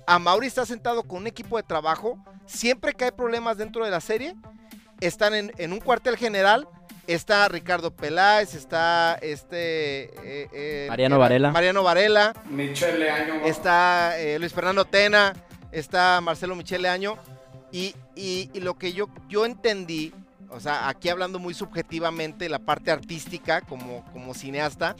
A 0.07 0.19
Mauri 0.19 0.47
está 0.47 0.65
sentado 0.65 1.03
con 1.03 1.19
un 1.19 1.27
equipo 1.27 1.57
de 1.57 1.63
trabajo. 1.63 2.17
Siempre 2.45 2.93
que 2.93 3.05
hay 3.05 3.11
problemas 3.11 3.57
dentro 3.57 3.85
de 3.85 3.91
la 3.91 4.01
serie, 4.01 4.35
están 4.99 5.33
en 5.33 5.73
un 5.73 5.79
cuartel 5.79 6.17
general. 6.17 6.67
Está 7.07 7.47
Ricardo 7.49 7.91
Peláez, 7.91 8.53
está 8.53 9.17
este... 9.21 10.03
eh, 10.43 10.49
eh, 10.53 10.85
Mariano 10.89 11.17
Varela. 11.19 11.51
Mariano 11.51 11.83
Varela, 11.83 12.33
Michelle 12.49 13.09
Año. 13.09 13.45
está 13.45 14.19
eh, 14.19 14.37
Luis 14.39 14.53
Fernando 14.53 14.85
Tena, 14.85 15.33
está 15.71 16.21
Marcelo 16.21 16.55
Michele 16.55 16.87
Año. 16.87 17.17
Y, 17.71 17.95
y- 18.15 18.49
y 18.53 18.59
lo 18.59 18.75
que 18.77 18.93
yo, 18.93 19.09
yo 19.29 19.45
entendí, 19.45 20.13
o 20.49 20.59
sea, 20.59 20.89
aquí 20.89 21.09
hablando 21.09 21.39
muy 21.39 21.53
subjetivamente, 21.53 22.49
la 22.49 22.59
parte 22.59 22.91
artística 22.91 23.61
como, 23.61 24.05
como 24.13 24.33
cineasta, 24.33 24.95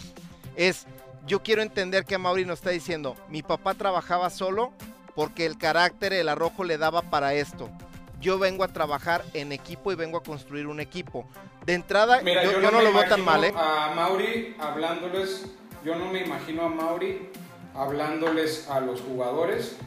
es, 0.56 0.88
yo 1.28 1.44
quiero 1.44 1.62
entender 1.62 2.06
que 2.06 2.18
Mauri 2.18 2.46
nos 2.46 2.60
está 2.60 2.72
diciendo, 2.72 3.16
mi 3.30 3.44
papá 3.44 3.74
trabajaba 3.76 4.30
solo 4.30 4.74
porque 5.16 5.46
el 5.46 5.58
carácter, 5.58 6.14
el 6.14 6.30
arrojo 6.30 6.64
le 6.64 6.78
daba 6.78 7.02
para 7.04 7.34
esto. 7.36 7.70
Yo 8.22 8.40
vengo 8.40 8.64
a 8.64 8.70
trabajar 8.70 9.24
en 9.34 9.52
equipo 9.52 9.92
y 9.92 9.96
vengo 9.96 10.18
a 10.18 10.24
construir 10.24 10.68
un 10.68 10.80
equipo. 10.80 11.28
De 11.66 11.74
entrada, 11.74 12.22
Mira, 12.24 12.44
yo, 12.44 12.54
yo, 12.54 12.62
yo 12.62 12.72
no, 12.72 12.82
lo 12.82 12.92
veo 12.92 13.06
tan 13.08 13.24
mal, 13.24 13.44
¿eh? 13.44 13.54
A 13.56 13.94
Mauri 13.96 14.56
hablándoles, 14.60 15.46
yo 15.86 15.96
no 15.96 16.06
me 16.12 16.22
imagino 16.22 16.64
a 16.64 16.70
Mauri 16.70 17.30
hablándoles 17.76 18.70
a 18.70 18.80
los 18.80 19.02
jugadores 19.02 19.78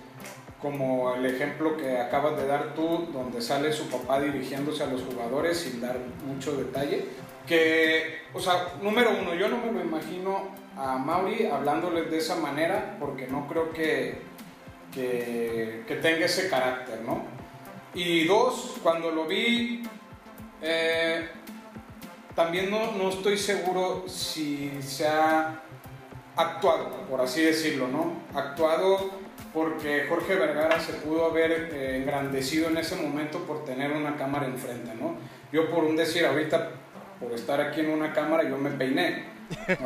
como 0.64 1.14
el 1.14 1.26
ejemplo 1.26 1.76
que 1.76 1.98
acabas 1.98 2.38
de 2.38 2.46
dar 2.46 2.72
tú, 2.74 3.06
donde 3.12 3.42
sale 3.42 3.70
su 3.70 3.86
papá 3.90 4.18
dirigiéndose 4.18 4.82
a 4.82 4.86
los 4.86 5.02
jugadores 5.02 5.58
sin 5.58 5.78
dar 5.78 5.98
mucho 6.26 6.56
detalle. 6.56 7.04
Que, 7.46 8.20
o 8.32 8.40
sea, 8.40 8.68
número 8.80 9.10
uno, 9.10 9.34
yo 9.34 9.48
no 9.48 9.58
me 9.58 9.70
lo 9.70 9.82
imagino 9.82 10.48
a 10.74 10.96
Mauri 10.96 11.44
hablándoles 11.44 12.10
de 12.10 12.16
esa 12.16 12.36
manera 12.36 12.96
porque 12.98 13.26
no 13.26 13.46
creo 13.46 13.74
que, 13.74 14.22
que, 14.90 15.84
que 15.86 15.96
tenga 15.96 16.24
ese 16.24 16.48
carácter, 16.48 17.02
¿no? 17.02 17.24
Y 17.92 18.24
dos, 18.24 18.76
cuando 18.82 19.10
lo 19.10 19.26
vi, 19.26 19.82
eh, 20.62 21.28
también 22.34 22.70
no, 22.70 22.92
no 22.92 23.08
estoy 23.08 23.38
seguro 23.38 24.04
si 24.08 24.70
se 24.82 25.06
ha 25.06 25.62
actuado, 26.36 26.90
por 27.08 27.20
así 27.20 27.42
decirlo, 27.42 27.88
¿no? 27.88 28.12
Actuado 28.34 29.10
porque 29.52 30.06
Jorge 30.08 30.34
Vergara 30.34 30.80
se 30.80 30.94
pudo 30.94 31.26
haber 31.26 31.70
eh, 31.72 31.98
engrandecido 31.98 32.68
en 32.68 32.78
ese 32.78 32.96
momento 32.96 33.44
por 33.44 33.64
tener 33.64 33.92
una 33.92 34.16
cámara 34.16 34.46
enfrente, 34.46 34.92
¿no? 35.00 35.16
Yo 35.52 35.70
por 35.70 35.84
un 35.84 35.94
decir 35.94 36.26
ahorita, 36.26 36.70
por 37.20 37.32
estar 37.32 37.60
aquí 37.60 37.80
en 37.80 37.90
una 37.90 38.12
cámara, 38.12 38.42
yo 38.42 38.58
me 38.58 38.70
peiné. 38.70 39.26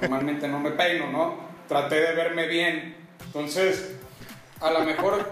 Normalmente 0.00 0.48
no 0.48 0.58
me 0.58 0.70
peino, 0.70 1.10
¿no? 1.10 1.36
Traté 1.68 1.96
de 1.96 2.14
verme 2.14 2.46
bien. 2.46 2.96
Entonces, 3.26 3.96
a 4.60 4.70
lo 4.70 4.80
mejor 4.80 5.28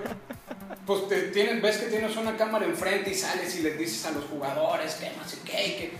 pues 0.84 1.08
te 1.08 1.22
tienes, 1.28 1.60
ves 1.60 1.78
que 1.78 1.86
tienes 1.86 2.16
una 2.16 2.36
cámara 2.36 2.64
enfrente 2.64 3.10
y 3.10 3.14
sales 3.14 3.56
y 3.58 3.62
les 3.62 3.78
dices 3.78 4.06
a 4.06 4.12
los 4.12 4.24
jugadores 4.26 4.94
que 4.94 5.10
no 5.16 5.24
sé 5.26 5.38
qué, 5.44 5.52
que... 5.76 5.92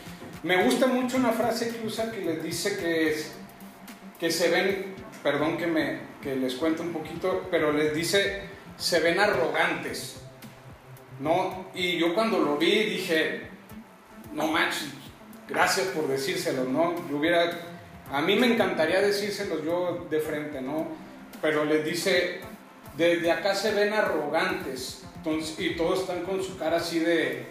Me 0.47 0.63
gusta 0.63 0.87
mucho 0.87 1.17
una 1.17 1.33
frase 1.33 1.71
que 1.71 1.85
usa 1.85 2.13
que 2.13 2.21
les 2.21 2.41
dice 2.41 2.79
que, 2.79 3.11
es, 3.11 3.33
que 4.21 4.31
se 4.31 4.49
ven, 4.49 4.95
perdón 5.21 5.59
que, 5.59 5.67
me, 5.67 5.99
que 6.23 6.37
les 6.37 6.55
cuento 6.55 6.85
un 6.85 6.93
poquito, 6.93 7.49
pero 7.51 7.73
les 7.73 7.93
dice, 7.93 8.43
se 8.77 9.01
ven 9.01 9.19
arrogantes, 9.19 10.23
¿no? 11.19 11.67
Y 11.75 11.99
yo 11.99 12.15
cuando 12.15 12.39
lo 12.39 12.59
vi 12.59 12.85
dije, 12.85 13.49
no 14.35 14.47
manches, 14.47 14.91
gracias 15.49 15.89
por 15.89 16.07
decírselo, 16.07 16.63
¿no? 16.63 16.95
Yo 17.11 17.17
hubiera, 17.17 17.51
a 18.13 18.23
mí 18.23 18.37
me 18.37 18.47
encantaría 18.47 19.01
decírselos 19.01 19.65
yo 19.65 20.07
de 20.09 20.21
frente, 20.21 20.61
¿no? 20.61 20.87
Pero 21.43 21.65
les 21.65 21.85
dice, 21.85 22.39
desde 22.97 23.33
acá 23.33 23.53
se 23.53 23.73
ven 23.73 23.93
arrogantes 23.93 25.03
entonces, 25.17 25.59
y 25.59 25.75
todos 25.75 26.03
están 26.03 26.23
con 26.23 26.41
su 26.41 26.57
cara 26.57 26.77
así 26.77 27.01
de, 27.01 27.47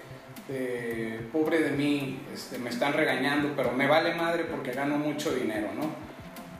de, 0.48 1.28
pobre 1.32 1.60
de 1.60 1.72
mí, 1.72 2.20
este, 2.34 2.58
me 2.58 2.70
están 2.70 2.94
regañando, 2.94 3.54
pero 3.56 3.72
me 3.72 3.88
vale 3.88 4.14
madre 4.14 4.46
porque 4.46 4.72
gano 4.72 4.98
mucho 4.98 5.34
dinero, 5.34 5.70
¿no? 5.76 5.90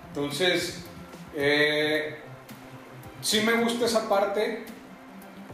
Entonces, 0.08 0.86
eh, 1.36 2.16
sí 3.22 3.42
me 3.42 3.54
gusta 3.54 3.86
esa 3.86 4.08
parte, 4.10 4.64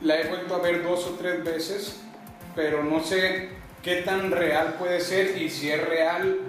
la 0.02 0.20
he 0.20 0.28
vuelto 0.28 0.56
a 0.56 0.60
ver 0.60 0.84
dos 0.84 1.06
o 1.08 1.12
tres 1.12 1.44
veces, 1.44 2.02
pero 2.56 2.84
no 2.84 3.04
sé 3.04 3.50
qué 3.84 4.04
tan 4.04 4.32
real 4.32 4.76
puede 4.78 5.00
ser 5.02 5.41
y 5.41 5.50
si 5.50 5.70
es 5.72 5.84
real, 5.88 6.39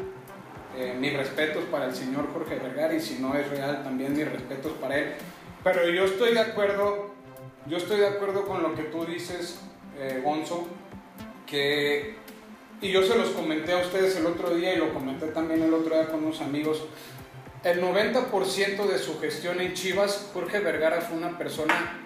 eh, 0.77 0.97
mis 0.99 1.13
respetos 1.15 1.65
para 1.65 1.87
el 1.87 1.95
señor 1.95 2.33
Jorge 2.33 2.57
Vergara 2.57 2.95
y 2.95 3.01
si 3.01 3.19
no 3.19 3.35
es 3.35 3.49
real, 3.49 3.83
también 3.83 4.15
mis 4.17 4.31
respetos 4.31 4.73
para 4.73 4.99
él. 4.99 5.13
Pero 5.65 5.89
yo 5.89 6.05
estoy 6.05 6.35
de 6.35 6.41
acuerdo, 6.41 7.15
yo 7.67 7.77
estoy 7.77 8.01
de 8.01 8.09
acuerdo 8.09 8.47
con 8.47 8.63
lo 8.63 8.75
que 8.75 8.85
tú 8.85 9.05
dices, 9.05 9.61
eh, 9.99 10.21
Gonzo, 10.25 10.67
que 11.53 12.15
y 12.81 12.91
yo 12.91 13.03
se 13.05 13.17
los 13.17 13.29
comenté 13.29 13.73
a 13.73 13.79
ustedes 13.79 14.17
el 14.17 14.27
otro 14.27 14.55
día 14.57 14.75
y 14.75 14.79
lo 14.79 14.93
comenté 14.93 15.27
también 15.29 15.63
el 15.63 15.73
otro 15.75 15.95
día 15.95 16.09
con 16.09 16.25
unos 16.25 16.41
amigos, 16.41 16.83
el 17.63 17.81
90% 17.81 18.87
de 18.89 18.99
su 18.99 19.21
gestión 19.21 19.61
en 19.61 19.75
Chivas, 19.75 20.31
Jorge 20.35 20.59
Vergara 20.59 21.01
fue 21.03 21.17
una 21.19 21.37
persona 21.39 22.01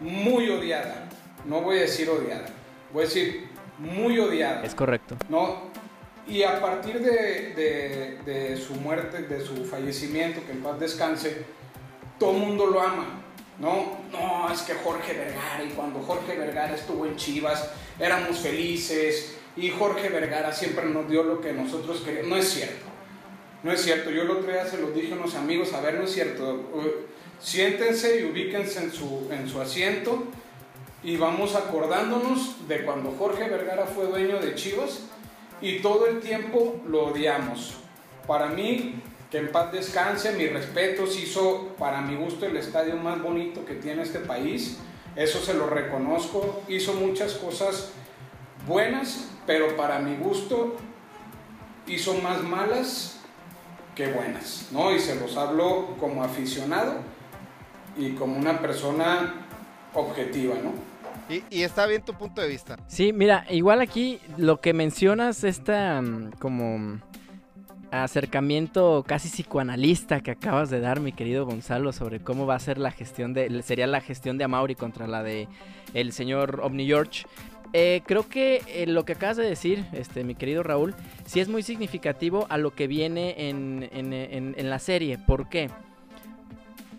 muy 0.00 0.48
odiada. 0.48 1.08
No 1.44 1.60
voy 1.60 1.78
a 1.78 1.80
decir 1.82 2.08
odiada, 2.08 2.46
voy 2.92 3.02
a 3.02 3.06
decir 3.06 3.48
muy 3.78 4.18
odiada. 4.18 4.62
Es 4.62 4.74
correcto. 4.74 5.16
¿no? 5.28 5.70
Y 6.26 6.42
a 6.44 6.60
partir 6.60 7.00
de, 7.00 7.52
de- 7.54 8.18
de 8.24 8.56
su 8.56 8.74
muerte, 8.76 9.22
de 9.22 9.40
su 9.44 9.64
fallecimiento, 9.66 10.40
que 10.46 10.52
en 10.52 10.62
paz 10.62 10.78
descanse, 10.78 11.44
todo 12.18 12.30
el 12.30 12.38
mundo 12.38 12.66
lo 12.68 12.80
ama. 12.80 13.21
No, 13.62 13.96
no, 14.10 14.52
es 14.52 14.62
que 14.62 14.74
Jorge 14.74 15.12
Vergara, 15.12 15.62
y 15.64 15.68
cuando 15.68 16.00
Jorge 16.00 16.36
Vergara 16.36 16.74
estuvo 16.74 17.06
en 17.06 17.14
Chivas, 17.14 17.70
éramos 17.96 18.40
felices, 18.40 19.36
y 19.56 19.70
Jorge 19.70 20.08
Vergara 20.08 20.52
siempre 20.52 20.86
nos 20.86 21.08
dio 21.08 21.22
lo 21.22 21.40
que 21.40 21.52
nosotros 21.52 22.00
queríamos. 22.00 22.28
No 22.28 22.36
es 22.36 22.48
cierto, 22.48 22.86
no 23.62 23.70
es 23.70 23.80
cierto. 23.80 24.10
Yo 24.10 24.22
el 24.22 24.30
otro 24.32 24.50
día 24.50 24.66
se 24.66 24.78
los 24.78 24.92
dije 24.92 25.12
a 25.12 25.16
unos 25.16 25.36
amigos, 25.36 25.72
a 25.74 25.80
ver, 25.80 25.94
no 25.94 26.04
es 26.06 26.12
cierto. 26.12 26.70
Siéntense 27.40 28.20
y 28.20 28.24
ubíquense 28.24 28.82
en 28.82 28.92
su, 28.92 29.28
en 29.30 29.48
su 29.48 29.60
asiento 29.60 30.24
y 31.04 31.16
vamos 31.16 31.54
acordándonos 31.54 32.66
de 32.66 32.82
cuando 32.82 33.12
Jorge 33.12 33.48
Vergara 33.48 33.86
fue 33.86 34.06
dueño 34.06 34.40
de 34.40 34.56
Chivas 34.56 35.02
y 35.60 35.78
todo 35.78 36.08
el 36.08 36.18
tiempo 36.18 36.80
lo 36.88 37.06
odiamos. 37.06 37.74
Para 38.26 38.46
mí, 38.48 39.00
que 39.32 39.38
en 39.38 39.50
paz 39.50 39.72
descanse, 39.72 40.32
mis 40.32 40.52
respetos, 40.52 41.18
hizo 41.18 41.74
para 41.78 42.02
mi 42.02 42.16
gusto 42.16 42.44
el 42.44 42.54
estadio 42.58 42.96
más 42.96 43.20
bonito 43.22 43.64
que 43.64 43.74
tiene 43.76 44.02
este 44.02 44.18
país, 44.18 44.78
eso 45.16 45.40
se 45.40 45.54
lo 45.54 45.66
reconozco, 45.70 46.62
hizo 46.68 46.92
muchas 46.92 47.32
cosas 47.32 47.92
buenas, 48.68 49.30
pero 49.46 49.74
para 49.74 50.00
mi 50.00 50.16
gusto 50.16 50.76
hizo 51.86 52.14
más 52.16 52.42
malas 52.42 53.20
que 53.94 54.12
buenas, 54.12 54.68
¿no? 54.70 54.94
Y 54.94 54.98
se 54.98 55.18
los 55.18 55.34
hablo 55.38 55.96
como 55.98 56.22
aficionado 56.22 56.96
y 57.96 58.10
como 58.12 58.36
una 58.36 58.60
persona 58.60 59.46
objetiva, 59.94 60.56
¿no? 60.62 60.74
Y, 61.34 61.42
y 61.48 61.62
está 61.62 61.86
bien 61.86 62.02
tu 62.02 62.12
punto 62.12 62.42
de 62.42 62.48
vista. 62.48 62.76
Sí, 62.86 63.14
mira, 63.14 63.46
igual 63.48 63.80
aquí 63.80 64.20
lo 64.36 64.60
que 64.60 64.74
mencionas, 64.74 65.42
esta 65.42 66.02
mm, 66.02 66.32
como 66.32 67.00
acercamiento 67.92 69.04
casi 69.06 69.28
psicoanalista 69.28 70.20
que 70.20 70.30
acabas 70.30 70.70
de 70.70 70.80
dar, 70.80 71.00
mi 71.00 71.12
querido 71.12 71.44
Gonzalo, 71.46 71.92
sobre 71.92 72.20
cómo 72.20 72.46
va 72.46 72.54
a 72.54 72.58
ser 72.58 72.78
la 72.78 72.90
gestión 72.90 73.34
de, 73.34 73.62
sería 73.62 73.86
la 73.86 74.00
gestión 74.00 74.38
de 74.38 74.44
Amauri 74.44 74.74
contra 74.74 75.06
la 75.06 75.22
de 75.22 75.46
el 75.94 76.12
señor 76.12 76.60
Omni 76.62 76.86
George. 76.86 77.24
Eh, 77.74 78.02
creo 78.06 78.28
que 78.28 78.62
eh, 78.68 78.86
lo 78.86 79.04
que 79.04 79.12
acabas 79.14 79.36
de 79.38 79.44
decir, 79.44 79.84
este, 79.92 80.24
mi 80.24 80.34
querido 80.34 80.62
Raúl, 80.62 80.94
sí 81.24 81.40
es 81.40 81.48
muy 81.48 81.62
significativo 81.62 82.46
a 82.50 82.58
lo 82.58 82.74
que 82.74 82.86
viene 82.86 83.48
en, 83.48 83.88
en- 83.92 84.12
en- 84.12 84.54
en 84.56 84.70
la 84.70 84.78
serie. 84.78 85.18
¿Por 85.18 85.48
qué? 85.48 85.70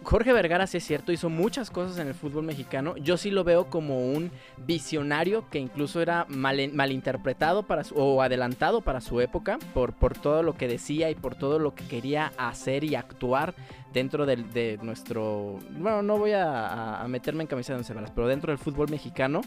Jorge 0.04 0.34
Vergara, 0.34 0.68
sí 0.68 0.78
es 0.78 0.84
cierto, 0.86 1.12
hizo 1.12 1.30
muchas 1.30 1.70
cosas 1.72 1.98
en 1.98 2.08
el 2.08 2.14
fútbol 2.14 2.44
mexicano. 2.44 2.96
Yo 2.98 3.18
sí 3.18 3.32
lo 3.32 3.44
veo 3.44 3.70
como 3.70 4.12
un 4.12 4.32
visionario 4.58 5.50
que 5.50 5.60
incluso 5.60 6.02
era 6.02 6.26
mal, 6.28 6.72
malinterpretado 6.74 7.64
para 7.64 7.84
su- 7.84 7.96
o 7.96 8.22
adelantado 8.22 8.82
para 8.82 9.02
su 9.02 9.22
época 9.22 9.58
por, 9.74 9.94
por 9.94 10.18
todo 10.18 10.44
lo 10.44 10.56
que 10.56 10.68
decía 10.68 11.10
y 11.10 11.16
por 11.16 11.36
todo 11.36 11.58
lo 11.60 11.74
que 11.74 11.86
quería 11.86 12.34
hacer 12.38 12.84
y 12.84 12.96
actuar 12.96 13.54
dentro 13.94 14.26
de 14.26 14.78
nuestro... 14.82 15.60
Bueno, 15.72 16.02
no 16.02 16.18
voy 16.18 16.32
a 16.34 17.04
meterme 17.08 17.44
en 17.44 17.48
camisa 17.48 17.74
de 17.74 17.80
once 17.80 17.94
varas, 17.94 18.12
pero 18.12 18.28
dentro 18.28 18.52
del 18.52 18.58
fútbol 18.60 18.90
mexicano. 18.90 19.42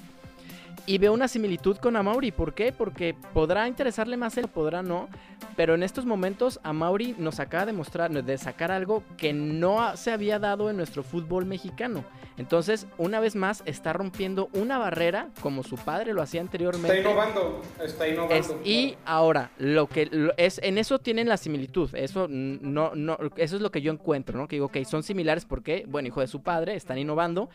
Y 0.85 0.99
veo 0.99 1.12
una 1.12 1.27
similitud 1.29 1.77
con 1.79 1.97
Amauri. 1.97 2.31
¿Por 2.31 2.55
qué? 2.55 2.73
Porque 2.73 3.15
podrá 3.33 3.67
interesarle 3.67 4.17
más 4.17 4.37
él, 4.37 4.47
podrá 4.49 4.83
no. 4.83 5.09
Pero 5.57 5.75
en 5.75 5.83
estos 5.83 6.05
momentos 6.07 6.61
Amauri 6.62 7.15
nos 7.19 7.41
acaba 7.41 7.67
de 7.67 7.73
mostrar, 7.73 8.11
de 8.11 8.39
sacar 8.39 8.71
algo 8.71 9.03
que 9.17 9.33
no 9.33 9.97
se 9.97 10.12
había 10.12 10.39
dado 10.39 10.71
en 10.71 10.77
nuestro 10.77 11.03
fútbol 11.03 11.45
mexicano. 11.47 12.05
Entonces, 12.39 12.87
una 12.99 13.19
vez 13.19 13.35
más, 13.35 13.62
está 13.65 13.95
rompiendo 13.95 14.51
una 14.53 14.77
barrera 14.77 15.29
como 15.41 15.62
su 15.62 15.77
padre 15.77 16.12
lo 16.12 16.21
hacía 16.21 16.43
anteriormente. 16.43 16.99
Está 16.99 17.11
innovando, 17.11 17.62
está 17.83 18.09
innovando. 18.09 18.35
Es- 18.35 18.55
y 18.62 18.95
ahora, 19.07 19.51
lo 19.59 19.87
que 19.89 20.07
lo- 20.07 20.35
es, 20.37 20.61
en 20.62 20.77
eso 20.77 20.99
tienen 20.99 21.29
la 21.29 21.39
similitud. 21.39 21.95
Eso 21.95 22.27
no, 22.29 22.95
no, 22.95 23.17
eso 23.37 23.57
es 23.57 23.62
lo 23.62 23.71
que 23.71 23.81
yo 23.81 23.91
encuentro, 23.91 24.39
¿no? 24.39 24.47
Que 24.49 24.57
digo, 24.57 24.67
ok, 24.67 24.77
son 24.85 25.03
similares 25.03 25.47
porque, 25.47 25.85
bueno, 25.89 26.09
hijo 26.09 26.21
de 26.21 26.27
su 26.27 26.43
padre, 26.43 26.75
están 26.77 26.99
innovando. 26.99 27.49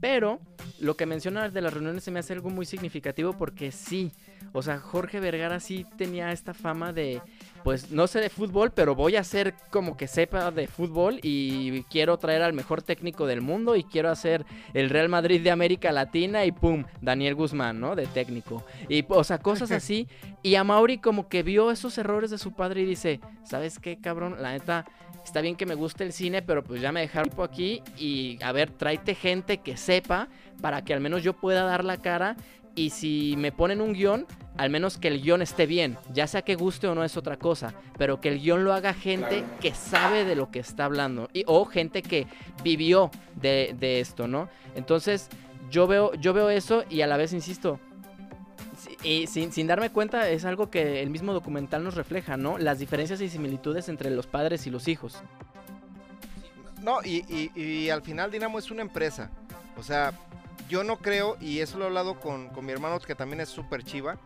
Pero 0.00 0.40
lo 0.80 0.96
que 0.96 1.06
mencionas 1.06 1.52
de 1.52 1.60
las 1.60 1.72
reuniones 1.72 2.04
se 2.04 2.10
me 2.10 2.20
hace 2.20 2.32
algo 2.32 2.50
muy 2.50 2.66
significativo 2.66 3.32
porque 3.34 3.72
sí. 3.72 4.12
O 4.52 4.62
sea, 4.62 4.78
Jorge 4.78 5.20
Vergara 5.20 5.60
sí 5.60 5.86
tenía 5.96 6.32
esta 6.32 6.54
fama 6.54 6.92
de, 6.92 7.22
pues 7.62 7.90
no 7.90 8.06
sé 8.06 8.20
de 8.20 8.30
fútbol, 8.30 8.72
pero 8.72 8.94
voy 8.94 9.16
a 9.16 9.20
hacer 9.20 9.54
como 9.70 9.96
que 9.96 10.08
sepa 10.08 10.50
de 10.50 10.66
fútbol 10.66 11.18
y 11.22 11.82
quiero 11.84 12.18
traer 12.18 12.42
al 12.42 12.52
mejor 12.52 12.82
técnico 12.82 13.26
del 13.26 13.40
mundo 13.40 13.76
y 13.76 13.84
quiero 13.84 14.10
hacer 14.10 14.44
el 14.74 14.90
Real 14.90 15.08
Madrid 15.08 15.42
de 15.42 15.50
América 15.50 15.92
Latina 15.92 16.44
y 16.44 16.52
pum, 16.52 16.84
Daniel 17.00 17.34
Guzmán, 17.34 17.80
¿no? 17.80 17.94
De 17.94 18.06
técnico. 18.06 18.64
Y, 18.88 19.04
o 19.08 19.24
sea, 19.24 19.38
cosas 19.38 19.70
así. 19.72 20.08
Y 20.42 20.56
a 20.56 20.64
Mauri 20.64 20.98
como 20.98 21.28
que 21.28 21.42
vio 21.42 21.70
esos 21.70 21.96
errores 21.98 22.30
de 22.30 22.38
su 22.38 22.52
padre 22.52 22.82
y 22.82 22.86
dice, 22.86 23.20
¿sabes 23.44 23.78
qué, 23.78 23.98
cabrón? 23.98 24.36
La 24.40 24.52
neta, 24.52 24.84
está 25.24 25.40
bien 25.40 25.56
que 25.56 25.66
me 25.66 25.74
guste 25.74 26.04
el 26.04 26.12
cine, 26.12 26.42
pero 26.42 26.64
pues 26.64 26.80
ya 26.80 26.92
me 26.92 27.00
dejaron 27.00 27.30
tipo 27.30 27.44
aquí 27.44 27.82
y 27.96 28.38
a 28.42 28.52
ver, 28.52 28.70
tráete 28.70 29.14
gente 29.14 29.58
que 29.58 29.76
sepa 29.76 30.28
para 30.60 30.82
que 30.82 30.94
al 30.94 31.00
menos 31.00 31.22
yo 31.22 31.32
pueda 31.34 31.64
dar 31.64 31.84
la 31.84 31.96
cara 31.96 32.36
y 32.74 32.90
si 32.90 33.34
me 33.36 33.52
ponen 33.52 33.80
un 33.80 33.92
guion, 33.92 34.26
al 34.56 34.70
menos 34.70 34.98
que 34.98 35.08
el 35.08 35.22
guion 35.22 35.42
esté 35.42 35.66
bien, 35.66 35.96
ya 36.12 36.26
sea 36.26 36.42
que 36.42 36.54
guste 36.56 36.86
o 36.86 36.94
no 36.94 37.04
es 37.04 37.16
otra 37.16 37.36
cosa, 37.38 37.74
pero 37.98 38.20
que 38.20 38.28
el 38.28 38.40
guion 38.40 38.64
lo 38.64 38.72
haga 38.74 38.92
gente 38.94 39.40
Claro. 39.42 39.58
que 39.60 39.74
sabe 39.74 40.24
de 40.24 40.36
lo 40.36 40.50
que 40.50 40.58
está 40.58 40.84
hablando 40.84 41.28
y, 41.32 41.44
o 41.46 41.64
gente 41.64 42.02
que 42.02 42.26
vivió 42.62 43.10
de, 43.36 43.74
de 43.78 44.00
esto, 44.00 44.28
¿no? 44.28 44.48
Entonces 44.74 45.28
yo 45.70 45.86
veo, 45.86 46.14
yo 46.14 46.32
veo 46.34 46.50
eso 46.50 46.84
y 46.90 47.00
a 47.02 47.06
la 47.06 47.16
vez 47.16 47.32
insisto, 47.32 47.78
si- 48.78 49.08
y 49.22 49.26
sin, 49.26 49.52
sin 49.52 49.66
darme 49.66 49.90
cuenta 49.90 50.28
es 50.28 50.44
algo 50.44 50.70
que 50.70 51.02
el 51.02 51.08
mismo 51.10 51.32
documental 51.32 51.82
nos 51.84 51.94
refleja, 51.94 52.36
¿no? 52.36 52.58
Las 52.58 52.78
diferencias 52.78 53.20
y 53.22 53.28
similitudes 53.30 53.88
entre 53.88 54.10
los 54.10 54.26
padres 54.26 54.66
y 54.66 54.70
los 54.70 54.86
hijos. 54.88 55.22
No, 56.82 56.98
y, 57.04 57.24
y- 57.28 57.60
y 57.60 57.90
al 57.90 58.02
final 58.02 58.30
Dinamo 58.30 58.58
es 58.58 58.70
una 58.70 58.82
empresa. 58.82 59.30
O 59.78 59.82
sea, 59.82 60.12
yo 60.72 60.84
no 60.84 60.96
creo, 60.96 61.36
y 61.38 61.60
eso 61.60 61.76
lo 61.76 61.84
he 61.84 61.88
hablado 61.88 62.18
con, 62.18 62.48
con 62.48 62.64
mi 62.64 62.72
hermano 62.72 62.98
que 62.98 63.14
también 63.14 63.42
es 63.42 63.50
súper 63.50 63.84
chiva. 63.84 64.16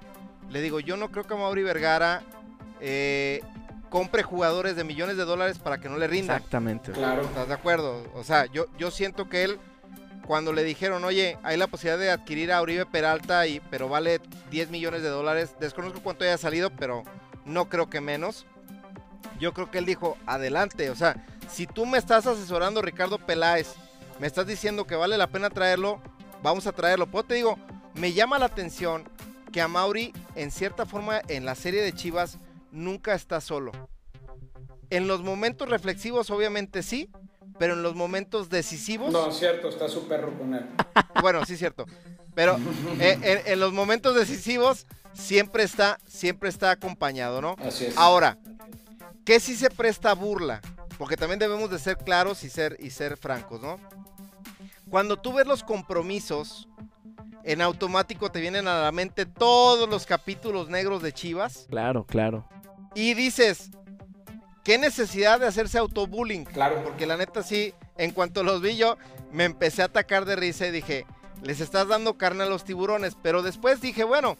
Le 0.48 0.60
digo, 0.60 0.78
yo 0.78 0.96
no 0.96 1.10
creo 1.10 1.24
que 1.24 1.34
Mauri 1.34 1.64
Vergara 1.64 2.22
eh, 2.80 3.40
compre 3.90 4.22
jugadores 4.22 4.76
de 4.76 4.84
millones 4.84 5.16
de 5.16 5.24
dólares 5.24 5.58
para 5.58 5.78
que 5.78 5.88
no 5.88 5.98
le 5.98 6.06
rindan. 6.06 6.36
Exactamente. 6.36 6.92
Claro. 6.92 7.22
¿Estás 7.22 7.48
de 7.48 7.54
acuerdo? 7.54 8.04
O 8.14 8.22
sea, 8.22 8.46
yo, 8.46 8.66
yo 8.78 8.92
siento 8.92 9.28
que 9.28 9.42
él, 9.42 9.58
cuando 10.24 10.52
le 10.52 10.62
dijeron, 10.62 11.02
oye, 11.02 11.36
hay 11.42 11.56
la 11.56 11.66
posibilidad 11.66 11.98
de 11.98 12.12
adquirir 12.12 12.52
a 12.52 12.62
Uribe 12.62 12.86
Peralta, 12.86 13.48
y, 13.48 13.58
pero 13.68 13.88
vale 13.88 14.20
10 14.52 14.70
millones 14.70 15.02
de 15.02 15.08
dólares, 15.08 15.56
desconozco 15.58 15.98
cuánto 16.00 16.22
haya 16.22 16.38
salido, 16.38 16.70
pero 16.70 17.02
no 17.44 17.68
creo 17.68 17.90
que 17.90 18.00
menos. 18.00 18.46
Yo 19.40 19.52
creo 19.52 19.72
que 19.72 19.78
él 19.78 19.84
dijo, 19.84 20.16
adelante, 20.26 20.90
o 20.90 20.94
sea, 20.94 21.26
si 21.50 21.66
tú 21.66 21.86
me 21.86 21.98
estás 21.98 22.24
asesorando, 22.24 22.82
Ricardo 22.82 23.18
Peláez, 23.18 23.74
me 24.20 24.28
estás 24.28 24.46
diciendo 24.46 24.86
que 24.86 24.94
vale 24.94 25.18
la 25.18 25.26
pena 25.26 25.50
traerlo, 25.50 26.00
vamos 26.42 26.66
a 26.66 26.72
traerlo. 26.72 27.06
Pues 27.06 27.26
te 27.26 27.34
digo, 27.34 27.58
me 27.94 28.12
llama 28.12 28.38
la 28.38 28.46
atención 28.46 29.08
que 29.52 29.60
a 29.60 29.68
Mauri, 29.68 30.12
en 30.34 30.50
cierta 30.50 30.86
forma, 30.86 31.20
en 31.28 31.44
la 31.44 31.54
serie 31.54 31.82
de 31.82 31.92
Chivas, 31.92 32.38
nunca 32.70 33.14
está 33.14 33.40
solo. 33.40 33.72
En 34.90 35.08
los 35.08 35.22
momentos 35.22 35.68
reflexivos, 35.68 36.30
obviamente 36.30 36.82
sí, 36.82 37.10
pero 37.58 37.74
en 37.74 37.82
los 37.82 37.94
momentos 37.94 38.50
decisivos, 38.50 39.12
No, 39.12 39.32
cierto, 39.32 39.68
está 39.68 39.88
su 39.88 40.06
perro 40.06 40.36
con 40.38 40.54
él. 40.54 40.66
bueno, 41.22 41.44
sí 41.44 41.56
cierto. 41.56 41.86
Pero 42.34 42.58
eh, 43.00 43.18
en, 43.46 43.52
en 43.52 43.60
los 43.60 43.72
momentos 43.72 44.14
decisivos 44.14 44.86
siempre 45.14 45.62
está, 45.62 45.98
siempre 46.06 46.48
está 46.48 46.70
acompañado, 46.70 47.40
¿no? 47.40 47.56
Así 47.64 47.86
es. 47.86 47.96
Ahora, 47.96 48.38
¿qué 49.24 49.40
si 49.40 49.56
se 49.56 49.70
presta 49.70 50.10
a 50.10 50.14
burla? 50.14 50.60
Porque 50.98 51.16
también 51.16 51.38
debemos 51.38 51.70
de 51.70 51.78
ser 51.78 51.96
claros 51.98 52.44
y 52.44 52.50
ser, 52.50 52.76
y 52.80 52.90
ser 52.90 53.16
francos, 53.16 53.60
¿no? 53.60 53.78
Cuando 54.96 55.18
tú 55.18 55.34
ves 55.34 55.46
los 55.46 55.62
compromisos, 55.62 56.68
en 57.44 57.60
automático 57.60 58.32
te 58.32 58.40
vienen 58.40 58.66
a 58.66 58.80
la 58.80 58.92
mente 58.92 59.26
todos 59.26 59.86
los 59.90 60.06
capítulos 60.06 60.70
negros 60.70 61.02
de 61.02 61.12
Chivas 61.12 61.66
Claro, 61.68 62.06
claro. 62.06 62.48
y 62.94 63.12
dices, 63.12 63.72
¿qué 64.64 64.78
necesidad 64.78 65.38
de 65.38 65.48
hacerse 65.48 65.76
autobullying? 65.76 66.44
Claro. 66.46 66.82
Porque 66.82 67.04
la 67.04 67.18
neta 67.18 67.42
sí, 67.42 67.74
en 67.98 68.12
cuanto 68.12 68.42
los 68.42 68.62
vi 68.62 68.78
yo, 68.78 68.96
me 69.32 69.44
empecé 69.44 69.82
a 69.82 69.84
atacar 69.84 70.24
de 70.24 70.34
risa 70.34 70.66
y 70.66 70.70
dije, 70.70 71.04
les 71.42 71.60
estás 71.60 71.88
dando 71.88 72.16
carne 72.16 72.44
a 72.44 72.48
los 72.48 72.64
tiburones. 72.64 73.18
Pero 73.20 73.42
después 73.42 73.82
dije, 73.82 74.02
bueno, 74.02 74.38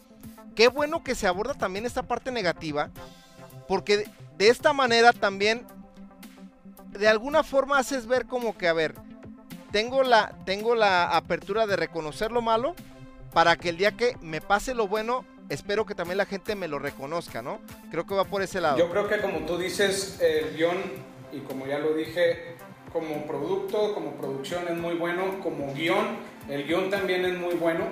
qué 0.54 0.68
bueno 0.68 1.04
que 1.04 1.14
se 1.14 1.26
aborda 1.26 1.52
también 1.52 1.84
esta 1.84 2.04
parte 2.04 2.32
negativa, 2.32 2.88
porque 3.68 3.98
de, 3.98 4.10
de 4.38 4.48
esta 4.48 4.72
manera 4.72 5.12
también, 5.12 5.66
de 6.98 7.08
alguna 7.08 7.42
forma 7.42 7.76
haces 7.76 8.06
ver 8.06 8.24
como 8.24 8.56
que, 8.56 8.68
a 8.68 8.72
ver, 8.72 8.94
tengo 9.70 10.02
la, 10.02 10.34
tengo 10.44 10.74
la 10.74 11.16
apertura 11.16 11.66
de 11.66 11.76
reconocer 11.76 12.32
lo 12.32 12.42
malo, 12.42 12.74
para 13.32 13.56
que 13.56 13.68
el 13.68 13.76
día 13.76 13.92
que 13.92 14.16
me 14.22 14.40
pase 14.40 14.74
lo 14.74 14.88
bueno, 14.88 15.24
espero 15.48 15.84
que 15.84 15.94
también 15.94 16.18
la 16.18 16.24
gente 16.24 16.54
me 16.54 16.68
lo 16.68 16.78
reconozca, 16.78 17.42
¿no? 17.42 17.60
Creo 17.90 18.06
que 18.06 18.14
va 18.14 18.24
por 18.24 18.42
ese 18.42 18.60
lado. 18.60 18.78
Yo 18.78 18.90
creo 18.90 19.08
que 19.08 19.20
como 19.20 19.40
tú 19.40 19.58
dices, 19.58 20.18
el 20.20 20.56
guion, 20.56 20.76
y 21.32 21.40
como 21.40 21.66
ya 21.66 21.78
lo 21.78 21.92
dije, 21.92 22.56
como 22.92 23.26
producto, 23.26 23.92
como 23.94 24.12
producción 24.12 24.66
es 24.68 24.76
muy 24.76 24.94
bueno, 24.94 25.40
como 25.42 25.74
guion, 25.74 26.16
el 26.48 26.66
guion 26.66 26.88
también 26.88 27.24
es 27.26 27.38
muy 27.38 27.54
bueno. 27.54 27.84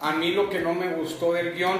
A 0.00 0.12
mí 0.12 0.32
lo 0.32 0.48
que 0.48 0.60
no 0.60 0.72
me 0.72 0.94
gustó 0.94 1.34
del 1.34 1.54
guion 1.54 1.78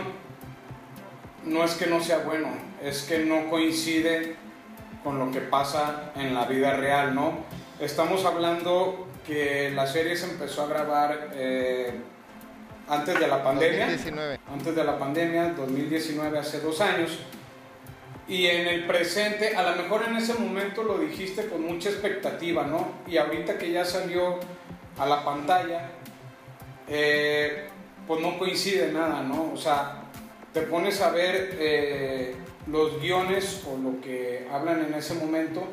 no 1.46 1.64
es 1.64 1.74
que 1.74 1.86
no 1.86 2.02
sea 2.02 2.18
bueno, 2.18 2.48
es 2.82 3.04
que 3.04 3.20
no 3.20 3.48
coincide 3.48 4.36
con 5.02 5.18
lo 5.18 5.30
que 5.30 5.40
pasa 5.40 6.12
en 6.16 6.34
la 6.34 6.44
vida 6.44 6.76
real, 6.76 7.14
¿no? 7.14 7.44
Estamos 7.80 8.26
hablando 8.26 9.06
que 9.30 9.70
la 9.70 9.86
serie 9.86 10.16
se 10.16 10.26
empezó 10.26 10.64
a 10.64 10.66
grabar 10.66 11.30
eh, 11.34 11.92
antes 12.88 13.18
de 13.18 13.28
la 13.28 13.44
pandemia. 13.44 13.86
2019. 13.86 14.40
Antes 14.52 14.74
de 14.74 14.84
la 14.84 14.98
pandemia, 14.98 15.54
2019, 15.56 16.38
hace 16.38 16.60
dos 16.60 16.80
años. 16.80 17.16
Y 18.26 18.46
en 18.46 18.66
el 18.66 18.86
presente, 18.86 19.56
a 19.56 19.62
lo 19.70 19.82
mejor 19.82 20.02
en 20.08 20.16
ese 20.16 20.34
momento 20.34 20.82
lo 20.82 20.98
dijiste 20.98 21.46
con 21.46 21.62
mucha 21.62 21.90
expectativa, 21.90 22.64
¿no? 22.64 22.88
Y 23.06 23.18
ahorita 23.18 23.56
que 23.56 23.70
ya 23.70 23.84
salió 23.84 24.40
a 24.98 25.06
la 25.06 25.24
pantalla, 25.24 25.90
eh, 26.88 27.68
pues 28.08 28.20
no 28.20 28.36
coincide 28.36 28.90
nada, 28.92 29.22
¿no? 29.22 29.52
O 29.52 29.56
sea, 29.56 30.02
te 30.52 30.62
pones 30.62 31.00
a 31.00 31.10
ver 31.10 31.56
eh, 31.58 32.34
los 32.66 33.00
guiones 33.00 33.62
o 33.68 33.78
lo 33.78 34.00
que 34.00 34.48
hablan 34.50 34.84
en 34.84 34.94
ese 34.94 35.14
momento 35.14 35.68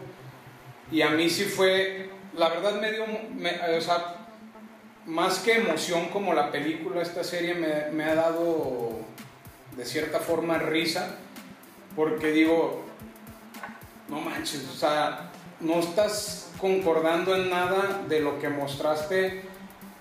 y 0.91 1.01
a 1.01 1.09
mí 1.09 1.29
sí 1.29 1.43
fue, 1.43 2.09
la 2.38 2.50
verdad 2.50 2.80
me 2.80 2.91
dio, 2.91 3.04
me- 3.36 3.60
o 3.78 3.82
sea, 3.82 4.15
más 5.06 5.39
que 5.39 5.54
emoción 5.56 6.08
como 6.10 6.34
la 6.34 6.52
película, 6.52 7.02
esta 7.02 7.23
serie 7.23 7.54
me, 7.56 7.89
me 7.91 8.04
ha 8.04 8.15
dado 8.15 9.00
de 9.76 9.86
cierta 9.86 10.19
forma 10.19 10.58
risa, 10.58 11.15
porque 11.95 12.32
digo, 12.32 12.84
no 14.10 14.19
manches, 14.21 14.67
o 14.71 14.76
sea, 14.78 15.32
no 15.60 15.80
estás 15.80 16.52
concordando 16.60 17.36
en 17.36 17.50
nada 17.50 18.02
de 18.08 18.19
lo 18.19 18.39
que 18.39 18.50
mostraste, 18.50 19.41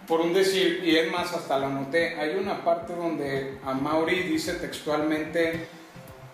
por 0.06 0.20
un 0.20 0.32
decir, 0.32 0.82
y 0.84 0.96
es 0.96 1.10
más, 1.10 1.32
hasta 1.32 1.58
la 1.58 1.68
noté, 1.68 2.18
hay 2.20 2.36
una 2.36 2.64
parte 2.64 2.94
donde 2.94 3.58
a 3.64 3.74
Mauri 3.74 4.22
dice 4.22 4.54
textualmente 4.54 5.66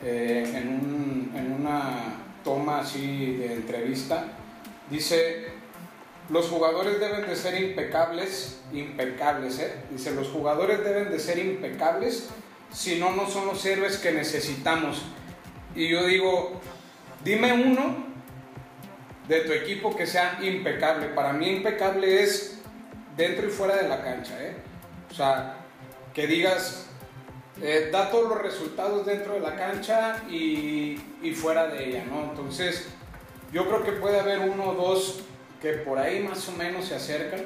eh, 0.03 0.53
en, 0.55 0.69
un- 0.69 1.33
en 1.37 1.53
una 1.53 2.17
toma 2.45 2.81
así 2.81 3.35
de 3.37 3.53
entrevista, 3.55 4.25
dice, 4.91 5.52
los 6.33 6.49
jugadores 6.49 6.99
deben 6.99 7.27
de 7.27 7.37
ser 7.37 7.63
impecables, 7.63 8.59
impecables, 8.73 9.59
¿eh? 9.59 9.75
Dice, 9.91 10.13
los 10.13 10.29
jugadores 10.29 10.83
deben 10.83 11.11
de 11.11 11.21
ser 11.21 11.39
impecables, 11.39 12.31
si 12.73 12.99
no, 12.99 13.13
no 13.13 13.29
son 13.29 13.47
los 13.47 13.65
héroes 13.67 13.99
que 13.99 14.13
necesitamos. 14.13 15.03
Y 15.75 15.91
yo 15.91 16.07
digo, 16.07 16.59
dime 17.23 17.53
uno 17.53 18.07
de 19.29 19.41
tu 19.41 19.53
equipo 19.53 19.95
que 19.95 20.07
sea 20.07 20.39
impecable. 20.41 21.09
Para 21.09 21.35
mí 21.35 21.51
impecable 21.51 22.23
es 22.23 22.63
dentro 23.15 23.47
y 23.47 23.51
fuera 23.51 23.77
de 23.77 23.87
la 23.87 24.03
cancha, 24.03 24.43
¿eh? 24.43 24.57
O 25.11 25.15
sea, 25.15 25.59
que 26.15 26.27
digas, 26.27 26.87
eh, 27.61 27.91
da 27.93 28.11
todos 28.11 28.31
los 28.31 28.41
resultados 28.41 29.05
dentro 29.05 29.35
de 29.35 29.41
la 29.41 29.55
cancha 29.55 30.23
y, 30.31 30.99
y 31.23 31.33
fuera 31.35 31.67
de 31.67 31.91
ella, 31.91 32.05
¿no? 32.07 32.23
Entonces, 32.31 32.89
yo 33.53 33.69
creo 33.69 33.85
que 33.85 33.93
puede 33.93 34.19
haber 34.19 34.39
uno 34.39 34.71
o 34.71 34.75
dos 34.75 35.25
que 35.63 35.75
por 35.75 35.99
ahí 35.99 36.21
más 36.21 36.47
o 36.49 36.53
menos 36.53 36.87
se 36.87 36.97
acercan, 36.97 37.41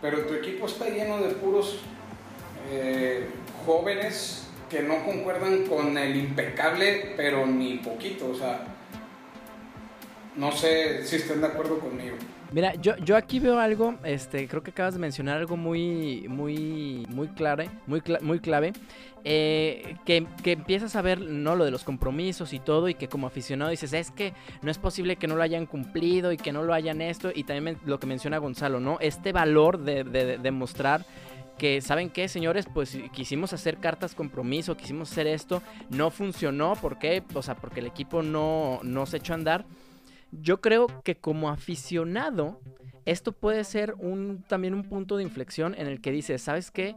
pero 0.00 0.26
tu 0.26 0.34
equipo 0.34 0.66
está 0.66 0.88
lleno 0.88 1.18
de 1.18 1.34
puros 1.34 1.80
eh, 2.70 3.28
jóvenes 3.66 4.48
que 4.70 4.82
no 4.82 5.04
concuerdan 5.04 5.64
con 5.66 5.96
el 5.98 6.16
impecable, 6.16 7.12
pero 7.16 7.46
ni 7.46 7.76
poquito, 7.76 8.30
o 8.30 8.34
sea, 8.34 8.64
no 10.34 10.50
sé 10.50 11.06
si 11.06 11.16
estén 11.16 11.42
de 11.42 11.46
acuerdo 11.46 11.78
conmigo. 11.78 12.16
Mira, 12.52 12.74
yo, 12.74 12.96
yo 12.98 13.16
aquí 13.16 13.40
veo 13.40 13.58
algo, 13.58 13.96
este, 14.04 14.46
creo 14.46 14.62
que 14.62 14.70
acabas 14.70 14.94
de 14.94 15.00
mencionar 15.00 15.36
algo 15.38 15.56
muy, 15.56 16.26
muy, 16.28 17.04
muy 17.08 17.28
clave, 17.28 17.68
muy, 17.86 18.02
muy 18.20 18.38
clave, 18.38 18.72
eh, 19.24 19.96
que, 20.06 20.26
que 20.44 20.52
empiezas 20.52 20.94
a 20.94 21.02
ver, 21.02 21.20
¿no? 21.20 21.56
Lo 21.56 21.64
de 21.64 21.72
los 21.72 21.82
compromisos 21.82 22.52
y 22.52 22.60
todo, 22.60 22.88
y 22.88 22.94
que 22.94 23.08
como 23.08 23.26
aficionado 23.26 23.72
dices, 23.72 23.92
es 23.92 24.12
que 24.12 24.32
no 24.62 24.70
es 24.70 24.78
posible 24.78 25.16
que 25.16 25.26
no 25.26 25.34
lo 25.34 25.42
hayan 25.42 25.66
cumplido 25.66 26.30
y 26.30 26.36
que 26.36 26.52
no 26.52 26.62
lo 26.62 26.72
hayan 26.72 27.02
esto, 27.02 27.30
y 27.34 27.42
también 27.42 27.78
lo 27.84 27.98
que 27.98 28.06
menciona 28.06 28.38
Gonzalo, 28.38 28.78
¿no? 28.78 28.98
Este 29.00 29.32
valor 29.32 29.78
de, 29.78 30.04
de, 30.04 30.24
de 30.24 30.38
demostrar 30.38 31.04
que, 31.58 31.80
¿saben 31.80 32.10
qué, 32.10 32.28
señores? 32.28 32.66
Pues 32.72 32.96
quisimos 33.12 33.52
hacer 33.52 33.78
cartas 33.78 34.14
compromiso, 34.14 34.76
quisimos 34.76 35.10
hacer 35.10 35.26
esto, 35.26 35.62
no 35.90 36.10
funcionó, 36.10 36.74
¿por 36.76 36.98
qué? 36.98 37.22
O 37.34 37.42
sea, 37.42 37.56
porque 37.56 37.80
el 37.80 37.86
equipo 37.86 38.22
no, 38.22 38.80
no 38.82 39.06
se 39.06 39.16
echó 39.16 39.32
a 39.32 39.36
andar. 39.36 39.64
Yo 40.40 40.60
creo 40.60 40.86
que 41.02 41.16
como 41.16 41.48
aficionado, 41.48 42.60
esto 43.06 43.32
puede 43.32 43.62
ser 43.64 43.94
un, 43.98 44.42
también 44.48 44.74
un 44.74 44.82
punto 44.82 45.16
de 45.16 45.22
inflexión 45.22 45.74
en 45.78 45.86
el 45.86 46.00
que 46.00 46.10
dices, 46.10 46.42
¿sabes 46.42 46.70
qué? 46.72 46.96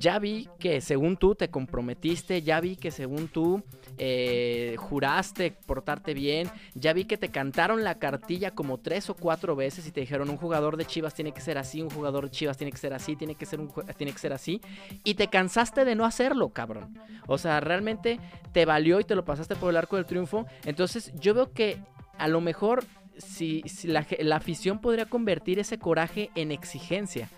Ya 0.00 0.18
vi 0.18 0.48
que 0.58 0.80
según 0.80 1.16
tú 1.16 1.36
te 1.36 1.50
comprometiste, 1.50 2.42
ya 2.42 2.60
vi 2.60 2.74
que 2.74 2.90
según 2.90 3.28
tú 3.28 3.62
eh, 3.96 4.74
juraste 4.78 5.52
portarte 5.66 6.14
bien, 6.14 6.50
ya 6.74 6.92
vi 6.92 7.04
que 7.04 7.16
te 7.16 7.28
cantaron 7.28 7.84
la 7.84 8.00
cartilla 8.00 8.50
como 8.50 8.78
tres 8.78 9.08
o 9.08 9.14
cuatro 9.14 9.54
veces 9.54 9.86
y 9.86 9.92
te 9.92 10.00
dijeron 10.00 10.28
un 10.28 10.36
jugador 10.36 10.76
de 10.76 10.84
Chivas 10.84 11.14
tiene 11.14 11.30
que 11.30 11.40
ser 11.40 11.58
así, 11.58 11.80
un 11.80 11.90
jugador 11.90 12.24
de 12.24 12.30
Chivas 12.30 12.56
tiene 12.56 12.72
que 12.72 12.78
ser 12.78 12.92
así, 12.92 13.14
tiene 13.14 13.36
que 13.36 13.46
ser, 13.46 13.60
un, 13.60 13.72
tiene 13.96 14.12
que 14.12 14.18
ser 14.18 14.32
así, 14.32 14.60
y 15.04 15.14
te 15.14 15.28
cansaste 15.28 15.84
de 15.84 15.94
no 15.94 16.04
hacerlo, 16.04 16.48
cabrón. 16.48 16.98
O 17.28 17.38
sea, 17.38 17.60
realmente 17.60 18.18
te 18.52 18.64
valió 18.64 18.98
y 18.98 19.04
te 19.04 19.14
lo 19.14 19.24
pasaste 19.24 19.54
por 19.54 19.70
el 19.70 19.76
arco 19.76 19.94
del 19.94 20.06
triunfo. 20.06 20.46
Entonces 20.64 21.12
yo 21.20 21.34
veo 21.34 21.52
que 21.52 21.78
a 22.18 22.28
lo 22.28 22.40
mejor 22.40 22.84
si, 23.18 23.62
la, 23.84 24.36
afición 24.36 24.80
podría 24.80 25.06
convertir 25.06 25.58
ese 25.58 25.78
coraje 25.78 26.30
en 26.34 26.52
exigencia. 26.52 27.28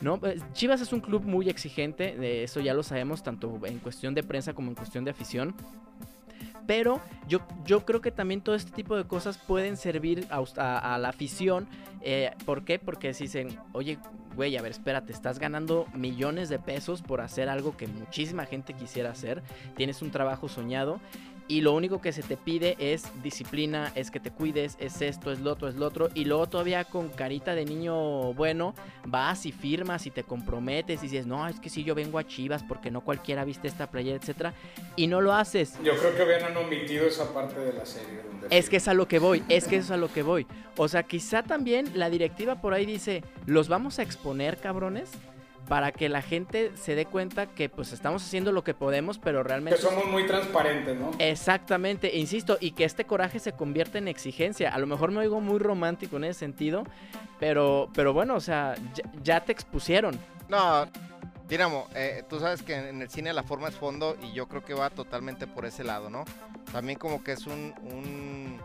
¿no? 0.00 0.20
Eh, 0.24 0.38
Chivas 0.52 0.80
es 0.80 0.92
un 0.92 1.00
club 1.00 1.24
muy 1.24 1.48
exigente, 1.48 2.42
eso 2.42 2.60
ya 2.60 2.74
lo 2.74 2.82
sabemos, 2.82 3.22
tanto 3.22 3.60
en 3.64 3.78
cuestión 3.78 4.14
de 4.14 4.22
prensa 4.22 4.54
como 4.54 4.68
en 4.68 4.74
cuestión 4.74 5.04
de 5.04 5.10
afición. 5.10 5.54
Pero 6.66 7.00
yo, 7.26 7.40
yo 7.64 7.86
creo 7.86 8.02
que 8.02 8.10
también 8.10 8.42
todo 8.42 8.54
este 8.54 8.72
tipo 8.72 8.94
de 8.94 9.04
cosas 9.04 9.38
pueden 9.38 9.78
servir 9.78 10.26
a 10.30 10.98
la 11.00 11.08
afición. 11.08 11.66
eh, 12.02 12.32
¿Por 12.44 12.62
qué? 12.64 12.78
Porque 12.78 13.14
si 13.14 13.24
dicen, 13.24 13.58
oye, 13.72 13.98
güey, 14.36 14.54
a 14.58 14.60
ver, 14.60 14.72
espérate, 14.72 15.10
estás 15.10 15.38
ganando 15.38 15.86
millones 15.94 16.50
de 16.50 16.58
pesos 16.58 17.00
por 17.00 17.22
hacer 17.22 17.48
algo 17.48 17.74
que 17.74 17.86
muchísima 17.86 18.44
gente 18.44 18.74
quisiera 18.74 19.10
hacer. 19.10 19.42
Tienes 19.76 20.02
un 20.02 20.10
trabajo 20.10 20.46
soñado. 20.46 21.00
Y 21.48 21.62
lo 21.62 21.72
único 21.72 22.00
que 22.02 22.12
se 22.12 22.22
te 22.22 22.36
pide 22.36 22.76
es 22.78 23.04
disciplina, 23.22 23.90
es 23.94 24.10
que 24.10 24.20
te 24.20 24.30
cuides, 24.30 24.76
es 24.78 25.00
esto, 25.00 25.32
es 25.32 25.40
lo 25.40 25.52
otro, 25.52 25.68
es 25.68 25.76
lo 25.76 25.86
otro. 25.86 26.10
Y 26.14 26.26
luego 26.26 26.46
todavía 26.46 26.84
con 26.84 27.08
carita 27.08 27.54
de 27.54 27.64
niño 27.64 28.34
bueno, 28.34 28.74
vas 29.06 29.46
y 29.46 29.52
firmas 29.52 30.06
y 30.06 30.10
te 30.10 30.24
comprometes 30.24 31.00
y 31.02 31.08
dices, 31.08 31.26
no, 31.26 31.48
es 31.48 31.58
que 31.58 31.70
si 31.70 31.84
yo 31.84 31.94
vengo 31.94 32.18
a 32.18 32.26
Chivas 32.26 32.62
porque 32.62 32.90
no 32.90 33.00
cualquiera 33.00 33.46
viste 33.46 33.66
esta 33.66 33.90
playera, 33.90 34.18
etcétera. 34.18 34.52
Y 34.94 35.06
no 35.06 35.22
lo 35.22 35.32
haces. 35.32 35.78
Yo 35.82 35.96
creo 35.96 36.14
que 36.14 36.22
hubieran 36.22 36.54
omitido 36.56 37.06
esa 37.06 37.32
parte 37.32 37.58
de 37.60 37.72
la 37.72 37.86
serie. 37.86 38.20
donde 38.30 38.48
Es 38.50 38.68
que 38.68 38.76
es 38.76 38.86
a 38.86 38.92
lo 38.92 39.08
que 39.08 39.18
voy, 39.18 39.42
es 39.48 39.66
que 39.66 39.76
es 39.76 39.90
a 39.90 39.96
lo 39.96 40.12
que 40.12 40.22
voy. 40.22 40.46
O 40.76 40.86
sea, 40.86 41.02
quizá 41.02 41.42
también 41.42 41.90
la 41.94 42.10
directiva 42.10 42.60
por 42.60 42.74
ahí 42.74 42.84
dice, 42.84 43.24
los 43.46 43.68
vamos 43.68 43.98
a 43.98 44.02
exponer, 44.02 44.58
cabrones, 44.58 45.10
para 45.68 45.92
que 45.92 46.08
la 46.08 46.22
gente 46.22 46.72
se 46.76 46.94
dé 46.94 47.04
cuenta 47.06 47.46
que 47.46 47.68
pues 47.68 47.92
estamos 47.92 48.24
haciendo 48.24 48.52
lo 48.52 48.64
que 48.64 48.74
podemos, 48.74 49.18
pero 49.18 49.42
Que 49.42 49.48
realmente... 49.48 49.80
somos 49.80 50.06
muy 50.06 50.26
transparentes, 50.26 50.98
¿no? 50.98 51.10
Exactamente, 51.18 52.16
e 52.16 52.18
insisto, 52.18 52.56
y 52.60 52.72
que 52.72 52.84
este 52.84 53.04
coraje 53.04 53.38
se 53.38 53.52
convierta 53.52 53.98
en 53.98 54.08
exigencia. 54.08 54.74
A 54.74 54.78
lo 54.78 54.86
mejor 54.86 55.10
me 55.10 55.18
oigo 55.20 55.40
muy 55.40 55.58
romántico 55.58 56.16
en 56.16 56.24
ese 56.24 56.40
sentido, 56.40 56.84
pero, 57.38 57.90
pero 57.94 58.12
bueno, 58.12 58.34
o 58.34 58.40
sea, 58.40 58.74
ya, 58.94 59.04
ya 59.22 59.44
te 59.44 59.52
expusieron. 59.52 60.18
No, 60.48 60.86
Dinamo, 61.48 61.88
eh, 61.94 62.24
tú 62.28 62.40
sabes 62.40 62.62
que 62.62 62.74
en 62.74 63.00
el 63.00 63.08
cine 63.08 63.32
la 63.32 63.42
forma 63.42 63.68
es 63.68 63.74
fondo 63.74 64.16
y 64.22 64.32
yo 64.34 64.48
creo 64.48 64.62
que 64.62 64.74
va 64.74 64.90
totalmente 64.90 65.46
por 65.46 65.64
ese 65.64 65.82
lado, 65.82 66.10
¿no? 66.10 66.24
También 66.72 66.98
como 66.98 67.24
que 67.24 67.32
es 67.32 67.46
un, 67.46 67.74
un, 67.82 68.58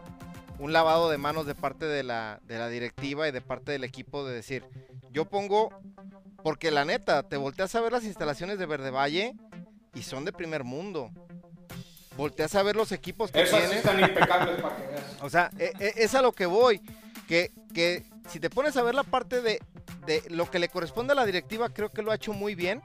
un 0.59 0.73
lavado 0.73 1.09
de 1.09 1.17
manos 1.17 1.45
de 1.45 1.55
parte 1.55 1.85
de 1.85 2.03
la, 2.03 2.41
de 2.45 2.59
la 2.59 2.67
directiva 2.67 3.27
y 3.27 3.31
de 3.31 3.39
parte 3.39 3.71
del 3.71 3.85
equipo 3.85 4.25
de 4.25 4.35
decir, 4.35 4.65
yo 5.11 5.23
pongo, 5.25 5.69
porque 6.43 6.71
la 6.71 6.85
neta, 6.85 7.23
te 7.23 7.37
volteas 7.37 7.73
a 7.75 7.81
ver 7.81 7.91
las 7.91 8.03
instalaciones 8.03 8.59
de 8.59 8.65
Verde 8.65 8.91
Valle 8.91 9.33
y 9.95 10.03
son 10.03 10.25
de 10.25 10.33
primer 10.33 10.63
mundo. 10.63 11.09
Volteas 12.17 12.53
a 12.55 12.63
ver 12.63 12.75
los 12.75 12.91
equipos 12.91 13.31
que 13.31 13.41
Esas 13.41 13.61
sí 13.61 13.65
tienen. 13.67 13.77
están 13.79 13.99
impecables 13.99 14.61
para 14.61 14.75
que 14.75 14.87
veas. 14.87 15.03
O 15.21 15.29
sea, 15.29 15.49
e- 15.57 15.73
e- 15.79 15.93
es 15.97 16.13
a 16.13 16.21
lo 16.21 16.31
que 16.31 16.45
voy. 16.45 16.79
Que, 17.27 17.51
que 17.73 18.03
si 18.29 18.39
te 18.39 18.49
pones 18.49 18.77
a 18.77 18.83
ver 18.83 18.93
la 18.93 19.03
parte 19.03 19.41
de, 19.41 19.59
de 20.05 20.21
lo 20.29 20.49
que 20.51 20.59
le 20.59 20.69
corresponde 20.69 21.13
a 21.13 21.15
la 21.15 21.25
directiva, 21.25 21.69
creo 21.69 21.89
que 21.89 22.01
lo 22.03 22.11
ha 22.11 22.15
hecho 22.15 22.33
muy 22.33 22.53
bien. 22.53 22.81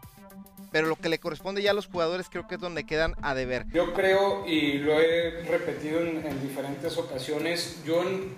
Pero 0.70 0.86
lo 0.86 0.96
que 0.96 1.08
le 1.08 1.18
corresponde 1.18 1.62
ya 1.62 1.70
a 1.70 1.74
los 1.74 1.86
jugadores, 1.86 2.28
creo 2.30 2.46
que 2.46 2.54
es 2.56 2.60
donde 2.60 2.84
quedan 2.84 3.14
a 3.22 3.34
deber. 3.34 3.64
Yo 3.72 3.92
creo, 3.94 4.46
y 4.46 4.74
lo 4.78 4.98
he 5.00 5.42
repetido 5.48 6.00
en, 6.00 6.26
en 6.26 6.42
diferentes 6.42 6.96
ocasiones, 6.98 7.82
yo 7.86 8.02
en, 8.02 8.34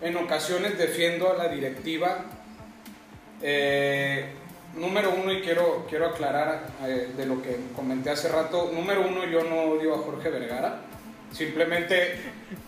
en 0.00 0.16
ocasiones 0.16 0.76
defiendo 0.76 1.30
a 1.32 1.36
la 1.36 1.48
directiva 1.48 2.24
eh, 3.42 4.32
número 4.74 5.10
uno, 5.10 5.32
y 5.32 5.40
quiero, 5.40 5.86
quiero 5.88 6.06
aclarar 6.06 6.68
eh, 6.84 7.12
de 7.16 7.26
lo 7.26 7.42
que 7.42 7.56
comenté 7.74 8.10
hace 8.10 8.28
rato, 8.28 8.70
número 8.72 9.06
uno, 9.06 9.24
yo 9.24 9.44
no 9.44 9.62
odio 9.62 9.94
a 9.94 9.98
Jorge 9.98 10.30
Vergara. 10.30 10.82
Simplemente 11.32 12.16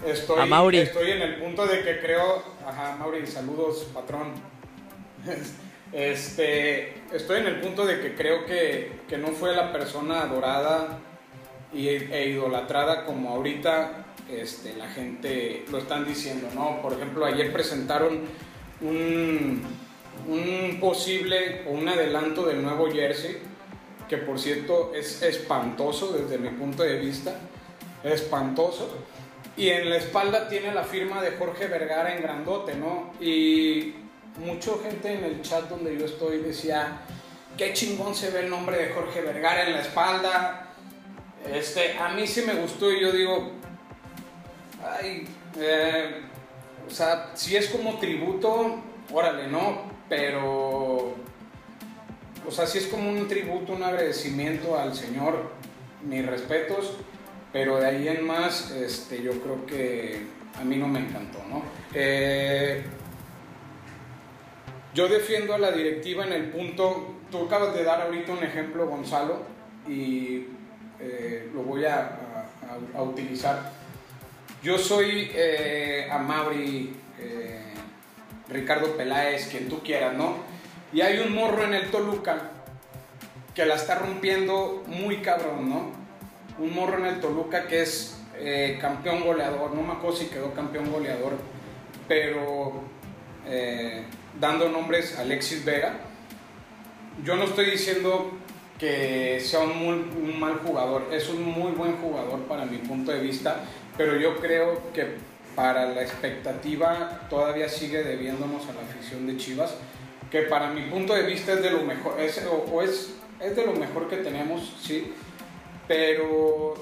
estoy, 0.06 0.52
estoy 0.74 1.10
en 1.12 1.22
el 1.22 1.36
punto 1.36 1.66
de 1.66 1.82
que 1.82 1.98
creo. 1.98 2.42
Ajá, 2.66 2.96
Mauri, 2.98 3.26
saludos, 3.26 3.88
patrón. 3.94 4.32
Este, 5.92 7.02
estoy 7.12 7.40
en 7.40 7.48
el 7.48 7.60
punto 7.60 7.84
de 7.84 8.00
que 8.00 8.14
creo 8.14 8.46
que, 8.46 9.00
que 9.08 9.18
no 9.18 9.28
fue 9.32 9.56
la 9.56 9.72
persona 9.72 10.22
adorada 10.22 11.00
y, 11.72 11.88
e 11.88 12.28
idolatrada 12.28 13.04
como 13.04 13.30
ahorita 13.30 14.04
este, 14.30 14.74
la 14.76 14.88
gente 14.88 15.64
lo 15.70 15.78
están 15.78 16.06
diciendo, 16.06 16.48
¿no? 16.54 16.80
Por 16.80 16.92
ejemplo, 16.92 17.24
ayer 17.24 17.52
presentaron 17.52 18.20
un, 18.80 19.62
un 20.28 20.78
posible 20.80 21.62
o 21.66 21.70
un 21.70 21.88
adelanto 21.88 22.44
del 22.44 22.62
nuevo 22.62 22.90
jersey, 22.90 23.38
que 24.08 24.18
por 24.18 24.38
cierto 24.38 24.92
es 24.94 25.22
espantoso 25.22 26.12
desde 26.12 26.38
mi 26.38 26.50
punto 26.50 26.82
de 26.82 26.98
vista, 26.98 27.34
espantoso. 28.02 28.88
Y 29.56 29.68
en 29.68 29.90
la 29.90 29.96
espalda 29.96 30.48
tiene 30.48 30.72
la 30.72 30.84
firma 30.84 31.22
de 31.22 31.32
Jorge 31.32 31.66
Vergara 31.66 32.14
en 32.14 32.22
grandote, 32.22 32.74
¿no? 32.74 33.12
Y 33.20 33.94
mucha 34.38 34.72
gente 34.82 35.12
en 35.12 35.24
el 35.24 35.42
chat 35.42 35.68
donde 35.68 35.98
yo 35.98 36.06
estoy 36.06 36.38
decía, 36.38 37.02
qué 37.56 37.72
chingón 37.72 38.14
se 38.14 38.30
ve 38.30 38.40
el 38.40 38.50
nombre 38.50 38.78
de 38.78 38.94
Jorge 38.94 39.20
Vergara 39.20 39.66
en 39.66 39.72
la 39.72 39.82
espalda. 39.82 40.68
Este, 41.52 41.98
a 41.98 42.08
mí 42.10 42.26
sí 42.26 42.42
me 42.42 42.54
gustó 42.54 42.90
y 42.90 43.00
yo 43.00 43.12
digo, 43.12 43.52
ay, 44.82 45.26
eh, 45.58 46.22
o 46.88 46.90
sea, 46.90 47.30
si 47.34 47.56
es 47.56 47.68
como 47.68 47.98
tributo, 47.98 48.76
órale, 49.12 49.46
¿no? 49.46 49.89
Pero, 50.10 51.14
o 52.46 52.50
sea, 52.50 52.66
si 52.66 52.78
es 52.78 52.86
como 52.88 53.08
un 53.08 53.26
tributo, 53.28 53.72
un 53.72 53.82
agradecimiento 53.82 54.78
al 54.78 54.94
Señor, 54.94 55.52
mis 56.04 56.26
respetos, 56.26 56.98
pero 57.52 57.78
de 57.78 57.86
ahí 57.86 58.08
en 58.08 58.26
más, 58.26 58.72
este, 58.72 59.22
yo 59.22 59.32
creo 59.40 59.64
que 59.64 60.26
a 60.60 60.64
mí 60.64 60.76
no 60.76 60.88
me 60.88 61.00
encantó, 61.00 61.38
¿no? 61.48 61.62
Eh, 61.94 62.84
yo 64.94 65.08
defiendo 65.08 65.54
a 65.54 65.58
la 65.58 65.70
directiva 65.70 66.26
en 66.26 66.32
el 66.32 66.50
punto, 66.50 67.14
tú 67.30 67.46
acabas 67.46 67.72
de 67.74 67.84
dar 67.84 68.02
ahorita 68.02 68.32
un 68.32 68.42
ejemplo, 68.42 68.88
Gonzalo, 68.88 69.42
y 69.88 70.46
eh, 70.98 71.48
lo 71.54 71.62
voy 71.62 71.84
a, 71.84 72.18
utilizar. 72.98 73.72
Yo 74.62 74.78
soy 74.78 75.30
eh, 75.34 76.08
a 76.10 76.18
Mauri, 76.18 76.92
eh, 77.18 77.69
Ricardo 78.50 78.96
Peláez, 78.96 79.48
quien 79.48 79.68
tú 79.68 79.82
quieras, 79.82 80.14
¿no? 80.14 80.36
Y 80.92 81.00
hay 81.02 81.18
un 81.18 81.34
morro 81.34 81.64
en 81.64 81.74
el 81.74 81.90
Toluca 81.90 82.50
que 83.54 83.64
la 83.64 83.76
está 83.76 83.96
rompiendo 83.96 84.82
muy 84.86 85.18
cabrón, 85.18 85.68
¿no? 85.68 85.92
Un 86.58 86.74
morro 86.74 86.98
en 86.98 87.06
el 87.06 87.20
Toluca 87.20 87.66
que 87.66 87.82
es 87.82 88.18
eh, 88.36 88.78
campeón 88.80 89.22
goleador, 89.22 89.74
no 89.74 89.82
me 89.82 89.92
acuerdo 89.92 90.16
si 90.16 90.26
quedó 90.26 90.52
campeón 90.52 90.90
goleador, 90.90 91.34
pero 92.08 92.82
eh, 93.46 94.04
dando 94.40 94.68
nombres 94.68 95.18
Alexis 95.18 95.64
Vega. 95.64 95.94
Yo 97.24 97.36
no 97.36 97.44
estoy 97.44 97.70
diciendo 97.70 98.32
que 98.78 99.40
sea 99.40 99.60
un, 99.60 99.70
un 99.82 100.40
mal 100.40 100.54
jugador, 100.64 101.08
es 101.12 101.28
un 101.28 101.44
muy 101.44 101.72
buen 101.72 101.96
jugador 101.98 102.40
para 102.44 102.64
mi 102.64 102.78
punto 102.78 103.12
de 103.12 103.20
vista, 103.20 103.60
pero 103.96 104.16
yo 104.16 104.38
creo 104.40 104.90
que 104.92 105.29
para 105.54 105.86
la 105.86 106.02
expectativa 106.02 107.26
todavía 107.28 107.68
sigue 107.68 108.02
debiéndonos 108.02 108.62
a 108.68 108.72
la 108.72 108.80
afición 108.82 109.26
de 109.26 109.36
Chivas, 109.36 109.74
que 110.30 110.42
para 110.42 110.70
mi 110.70 110.82
punto 110.82 111.14
de 111.14 111.22
vista 111.22 111.52
es 111.52 111.62
de 111.62 111.70
lo 111.70 111.82
mejor, 111.82 112.20
es, 112.20 112.44
o, 112.46 112.66
o 112.72 112.82
es, 112.82 113.14
es 113.40 113.56
de 113.56 113.66
lo 113.66 113.72
mejor 113.72 114.08
que 114.08 114.18
tenemos, 114.18 114.76
sí, 114.82 115.12
pero 115.88 116.74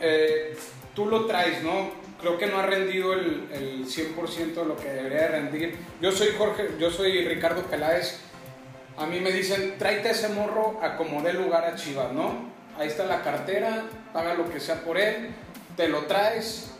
eh, 0.00 0.56
tú 0.94 1.06
lo 1.06 1.26
traes, 1.26 1.62
¿no? 1.62 1.90
Creo 2.20 2.38
que 2.38 2.46
no 2.46 2.58
ha 2.58 2.66
rendido 2.66 3.12
el, 3.12 3.48
el 3.52 3.86
100% 3.86 4.54
de 4.54 4.64
lo 4.64 4.76
que 4.76 4.88
debería 4.88 5.22
de 5.22 5.28
rendir. 5.28 5.76
Yo 6.00 6.12
soy 6.12 6.28
Jorge, 6.38 6.70
yo 6.78 6.90
soy 6.90 7.26
Ricardo 7.26 7.62
Peláez. 7.62 8.20
A 8.96 9.06
mí 9.06 9.20
me 9.20 9.30
dicen, 9.30 9.74
tráete 9.78 10.10
ese 10.10 10.28
morro 10.28 10.78
a 10.82 10.96
como 10.96 11.20
dé 11.22 11.34
lugar 11.34 11.64
a 11.64 11.74
Chivas, 11.74 12.12
¿no? 12.12 12.50
Ahí 12.78 12.88
está 12.88 13.04
la 13.04 13.22
cartera, 13.22 13.84
paga 14.12 14.34
lo 14.34 14.48
que 14.50 14.60
sea 14.60 14.82
por 14.82 14.98
él, 14.98 15.30
te 15.76 15.88
lo 15.88 16.02
traes, 16.02 16.75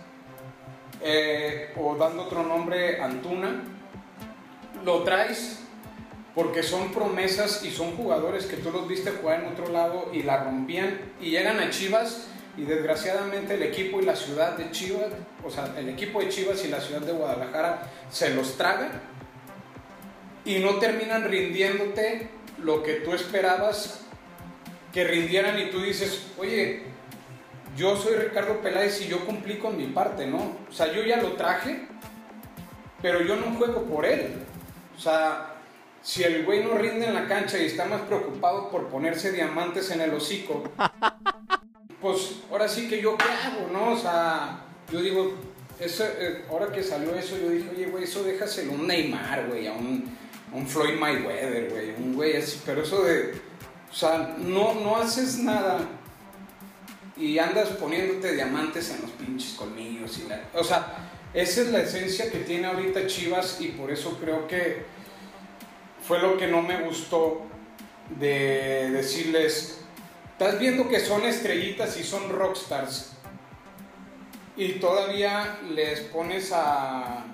eh, 1.03 1.73
o 1.77 1.97
dando 1.97 2.25
otro 2.25 2.43
nombre, 2.43 3.01
Antuna, 3.01 3.63
lo 4.85 5.03
traes 5.03 5.61
porque 6.35 6.63
son 6.63 6.93
promesas 6.93 7.65
y 7.65 7.71
son 7.71 7.97
jugadores 7.97 8.47
que 8.47 8.57
tú 8.57 8.71
los 8.71 8.87
viste 8.87 9.11
jugar 9.11 9.41
en 9.41 9.53
otro 9.53 9.69
lado 9.69 10.11
y 10.13 10.23
la 10.23 10.45
rompían 10.45 10.99
y 11.21 11.31
llegan 11.31 11.59
a 11.61 11.71
Chivas 11.71 12.29
y 12.57 12.63
desgraciadamente 12.63 13.55
el 13.55 13.63
equipo 13.63 14.01
y 14.01 14.05
la 14.05 14.17
ciudad 14.17 14.57
de 14.57 14.71
Chivas, 14.71 15.09
o 15.45 15.51
sea, 15.51 15.75
el 15.79 15.89
equipo 15.89 16.21
de 16.21 16.29
Chivas 16.29 16.65
y 16.65 16.69
la 16.69 16.81
ciudad 16.81 17.01
de 17.01 17.13
Guadalajara 17.13 17.91
se 18.11 18.35
los 18.35 18.57
tragan 18.57 19.01
y 20.45 20.59
no 20.59 20.77
terminan 20.77 21.25
rindiéndote 21.25 22.29
lo 22.59 22.83
que 22.83 22.95
tú 22.95 23.13
esperabas 23.13 24.01
que 24.93 25.05
rindieran 25.05 25.59
y 25.59 25.71
tú 25.71 25.81
dices, 25.81 26.27
oye, 26.39 26.83
yo 27.77 27.97
soy 27.97 28.17
Ricardo 28.17 28.61
Peláez 28.61 29.01
y 29.03 29.09
yo 29.09 29.25
cumplí 29.27 29.59
con 29.59 29.77
mi 29.77 29.87
parte, 29.87 30.27
¿no? 30.27 30.57
O 30.69 30.73
sea, 30.73 30.93
yo 30.93 31.03
ya 31.03 31.19
lo 31.19 31.33
traje, 31.33 31.87
pero 33.03 33.21
yo 33.21 33.37
no 33.37 33.55
juego 33.57 33.83
por 33.85 34.07
él. 34.07 34.35
O 34.97 35.01
sea, 35.01 35.55
si 36.03 36.25
el 36.25 36.45
güey 36.45 36.65
no 36.65 36.75
rinde 36.75 37.07
en 37.07 37.15
la 37.15 37.29
cancha 37.29 37.59
y 37.59 37.67
está 37.67 37.85
más 37.85 38.01
preocupado 38.03 38.71
por 38.71 38.89
ponerse 38.89 39.31
diamantes 39.31 39.91
en 39.91 40.01
el 40.01 40.15
hocico, 40.15 40.65
pues 42.01 42.37
ahora 42.51 42.69
sí 42.69 42.89
que 42.89 43.01
yo 43.01 43.17
qué 43.17 43.25
hago, 43.25 43.69
¿no? 43.71 43.93
O 43.93 43.97
sea, 43.99 44.61
yo 44.91 45.03
digo, 45.03 45.35
eso, 45.79 46.05
eh, 46.19 46.47
ahora 46.51 46.73
que 46.73 46.83
salió 46.83 47.15
eso, 47.15 47.37
yo 47.37 47.51
dije, 47.51 47.69
oye, 47.71 47.87
güey, 47.87 48.05
eso 48.05 48.25
déjaselo 48.25 48.73
a 48.73 48.75
un 48.77 48.87
Neymar, 48.87 49.49
güey, 49.49 49.67
a 49.67 49.73
un, 49.73 50.17
a 50.51 50.57
un 50.57 50.67
Floyd 50.67 50.99
Mayweather, 50.99 51.71
güey, 51.71 51.91
un 51.99 52.15
güey 52.15 52.37
así, 52.37 52.63
pero 52.65 52.83
eso 52.83 53.03
de, 53.03 53.35
o 53.91 53.95
sea, 53.95 54.35
no, 54.39 54.75
no 54.75 54.97
haces 54.97 55.39
nada 55.39 55.81
y 57.17 57.39
andas 57.39 57.71
poniéndote 57.71 58.35
diamantes 58.35 58.91
en 58.91 59.03
los 59.03 59.11
pinches 59.13 59.55
colmillos 59.55 60.19
y 60.19 60.29
la, 60.29 60.43
o 60.55 60.63
sea, 60.63 61.11
esa 61.33 61.63
es 61.63 61.69
la 61.69 61.81
esencia 61.81 62.31
que 62.31 62.39
tiene 62.39 62.67
ahorita 62.67 63.07
Chivas 63.07 63.61
y 63.61 63.69
por 63.69 63.91
eso 63.91 64.19
creo 64.21 64.47
que 64.47 64.85
fue 66.07 66.21
lo 66.21 66.37
que 66.37 66.47
no 66.47 66.63
me 66.63 66.83
gustó 66.83 67.43
de 68.19 68.91
decirles, 68.91 69.81
estás 70.33 70.59
viendo 70.59 70.89
que 70.89 71.01
son 71.01 71.25
estrellitas 71.25 71.97
y 71.99 72.05
son 72.05 72.29
rockstars 72.29 73.13
y 74.57 74.73
todavía 74.75 75.59
les 75.71 76.01
pones 76.01 76.53
a, 76.53 77.25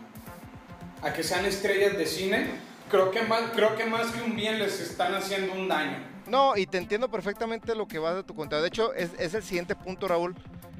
a 1.03 1.12
que 1.12 1.22
sean 1.22 1.45
estrellas 1.45 1.97
de 1.97 2.07
cine, 2.07 2.47
creo 2.91 3.11
que, 3.11 3.22
más, 3.22 3.43
creo 3.55 3.76
que 3.76 3.85
más 3.85 4.11
que 4.12 4.22
un 4.22 4.37
bien 4.37 4.59
les 4.59 4.80
están 4.80 5.14
haciendo 5.14 5.53
un 5.53 5.68
daño. 5.68 6.11
No, 6.27 6.57
y 6.57 6.66
te 6.66 6.79
entiendo 6.79 7.11
perfectamente 7.11 7.75
lo 7.75 7.87
que 7.89 7.99
vas 7.99 8.14
de 8.14 8.23
tu 8.23 8.35
contenido. 8.35 8.62
De 8.62 8.68
hecho, 8.68 8.95
es, 8.95 9.11
es 9.18 9.35
el 9.35 9.43
siguiente 9.43 9.75
punto, 9.75 10.09
Raúl. 10.09 10.35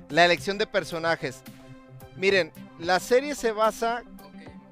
La 0.09 0.25
elección 0.25 0.59
de 0.59 0.67
personajes. 0.67 1.43
Miren, 2.17 2.53
la 2.79 3.01
serie 3.01 3.35
se 3.35 3.53
basa 3.53 4.03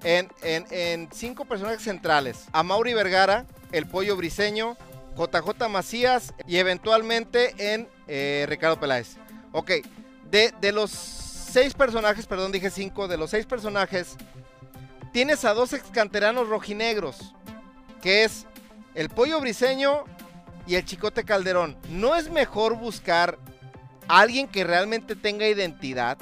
en, 0.04 0.30
en- 0.42 0.66
en 0.70 1.08
cinco 1.12 1.44
personajes 1.44 1.82
centrales. 1.82 2.46
A 2.52 2.62
Mauri 2.62 2.94
Vergara, 2.94 3.46
el 3.72 3.86
Pollo 3.86 4.16
Briseño, 4.16 4.76
JJ 5.16 5.68
Macías 5.68 6.32
y 6.46 6.56
eventualmente 6.58 7.54
en 7.74 7.88
eh, 8.06 8.46
Ricardo 8.48 8.78
Peláez. 8.78 9.16
Ok, 9.52 9.70
de, 10.30 10.54
de 10.60 10.72
los 10.72 10.90
seis 10.90 11.74
personajes, 11.74 12.26
perdón, 12.26 12.52
dije 12.52 12.70
cinco, 12.70 13.08
de 13.08 13.16
los 13.16 13.30
seis 13.30 13.44
personajes, 13.46 14.16
tienes 15.12 15.44
a 15.44 15.52
dos 15.54 15.72
excanteranos 15.72 16.48
rojinegros, 16.48 17.34
que 18.00 18.24
es 18.24 18.46
el 18.94 19.08
Pollo 19.08 19.40
Briseño 19.40 20.04
y 20.70 20.76
el 20.76 20.84
Chicote 20.84 21.24
Calderón. 21.24 21.76
¿No 21.88 22.14
es 22.14 22.30
mejor 22.30 22.76
buscar 22.76 23.38
a 24.06 24.20
alguien 24.20 24.46
que 24.46 24.62
realmente 24.62 25.16
tenga 25.16 25.48
identidad? 25.48 26.16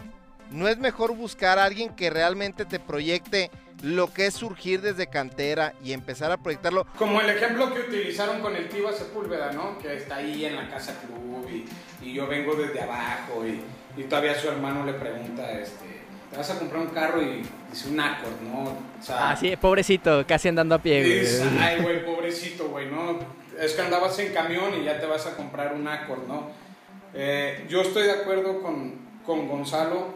¿No 0.50 0.68
es 0.68 0.78
mejor 0.78 1.14
buscar 1.14 1.58
a 1.58 1.64
alguien 1.64 1.94
que 1.94 2.08
realmente 2.08 2.64
te 2.64 2.80
proyecte 2.80 3.50
lo 3.82 4.10
que 4.10 4.24
es 4.24 4.32
surgir 4.32 4.80
desde 4.80 5.06
cantera 5.06 5.74
y 5.84 5.92
empezar 5.92 6.32
a 6.32 6.38
proyectarlo? 6.38 6.86
Como 6.96 7.20
el 7.20 7.28
ejemplo 7.28 7.74
que 7.74 7.80
utilizaron 7.80 8.40
con 8.40 8.56
el 8.56 8.70
Tiva 8.70 8.90
Sepúlveda, 8.94 9.52
¿no? 9.52 9.76
Que 9.76 9.98
está 9.98 10.16
ahí 10.16 10.46
en 10.46 10.56
la 10.56 10.66
casa 10.70 10.98
club 10.98 11.46
y, 11.50 12.08
y 12.08 12.14
yo 12.14 12.26
vengo 12.26 12.54
desde 12.54 12.80
abajo 12.80 13.46
y, 13.46 13.60
y 14.00 14.04
todavía 14.04 14.34
su 14.34 14.48
hermano 14.48 14.82
le 14.86 14.94
pregunta, 14.94 15.52
este, 15.60 16.04
¿te 16.30 16.36
vas 16.36 16.50
a 16.50 16.58
comprar 16.58 16.80
un 16.82 16.88
carro? 16.88 17.22
Y 17.22 17.42
dice 17.70 17.88
un 17.90 18.00
Accord, 18.00 18.40
¿no? 18.42 18.62
O 18.64 19.02
sea, 19.02 19.30
Ah, 19.30 19.36
sí, 19.36 19.56
pobrecito, 19.56 20.24
casi 20.26 20.48
andando 20.48 20.74
a 20.74 20.78
pie, 20.78 21.00
güey. 21.02 21.60
ay, 21.60 21.80
güey, 21.82 22.04
pobrecito, 22.04 22.68
güey, 22.68 22.86
¿no? 22.90 23.18
Es 23.60 23.72
que 23.72 23.82
andabas 23.82 24.18
en 24.20 24.32
camión 24.32 24.80
y 24.80 24.84
ya 24.84 25.00
te 25.00 25.06
vas 25.06 25.26
a 25.26 25.34
comprar 25.36 25.74
un 25.74 25.86
Accord, 25.88 26.26
¿no? 26.28 26.50
Eh, 27.14 27.64
yo 27.68 27.80
estoy 27.82 28.04
de 28.04 28.12
acuerdo 28.12 28.60
con, 28.62 28.94
con 29.24 29.48
Gonzalo. 29.48 30.14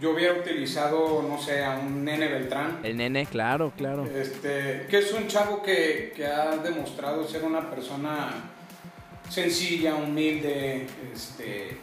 yo 0.00 0.10
hubiera 0.12 0.34
utilizado, 0.34 1.22
no 1.28 1.38
sé, 1.40 1.64
a 1.64 1.76
un 1.76 2.04
Nene 2.04 2.26
Beltrán. 2.28 2.80
El 2.82 2.96
nene, 2.96 3.26
claro, 3.26 3.72
claro. 3.76 4.04
Este, 4.06 4.86
que 4.90 4.98
es 4.98 5.12
un 5.12 5.28
chavo 5.28 5.62
que, 5.62 6.12
que 6.16 6.26
ha 6.26 6.56
demostrado 6.56 7.26
ser 7.28 7.44
una 7.44 7.70
persona 7.70 8.30
sencilla, 9.28 9.94
humilde, 9.94 10.86
este, 11.12 11.76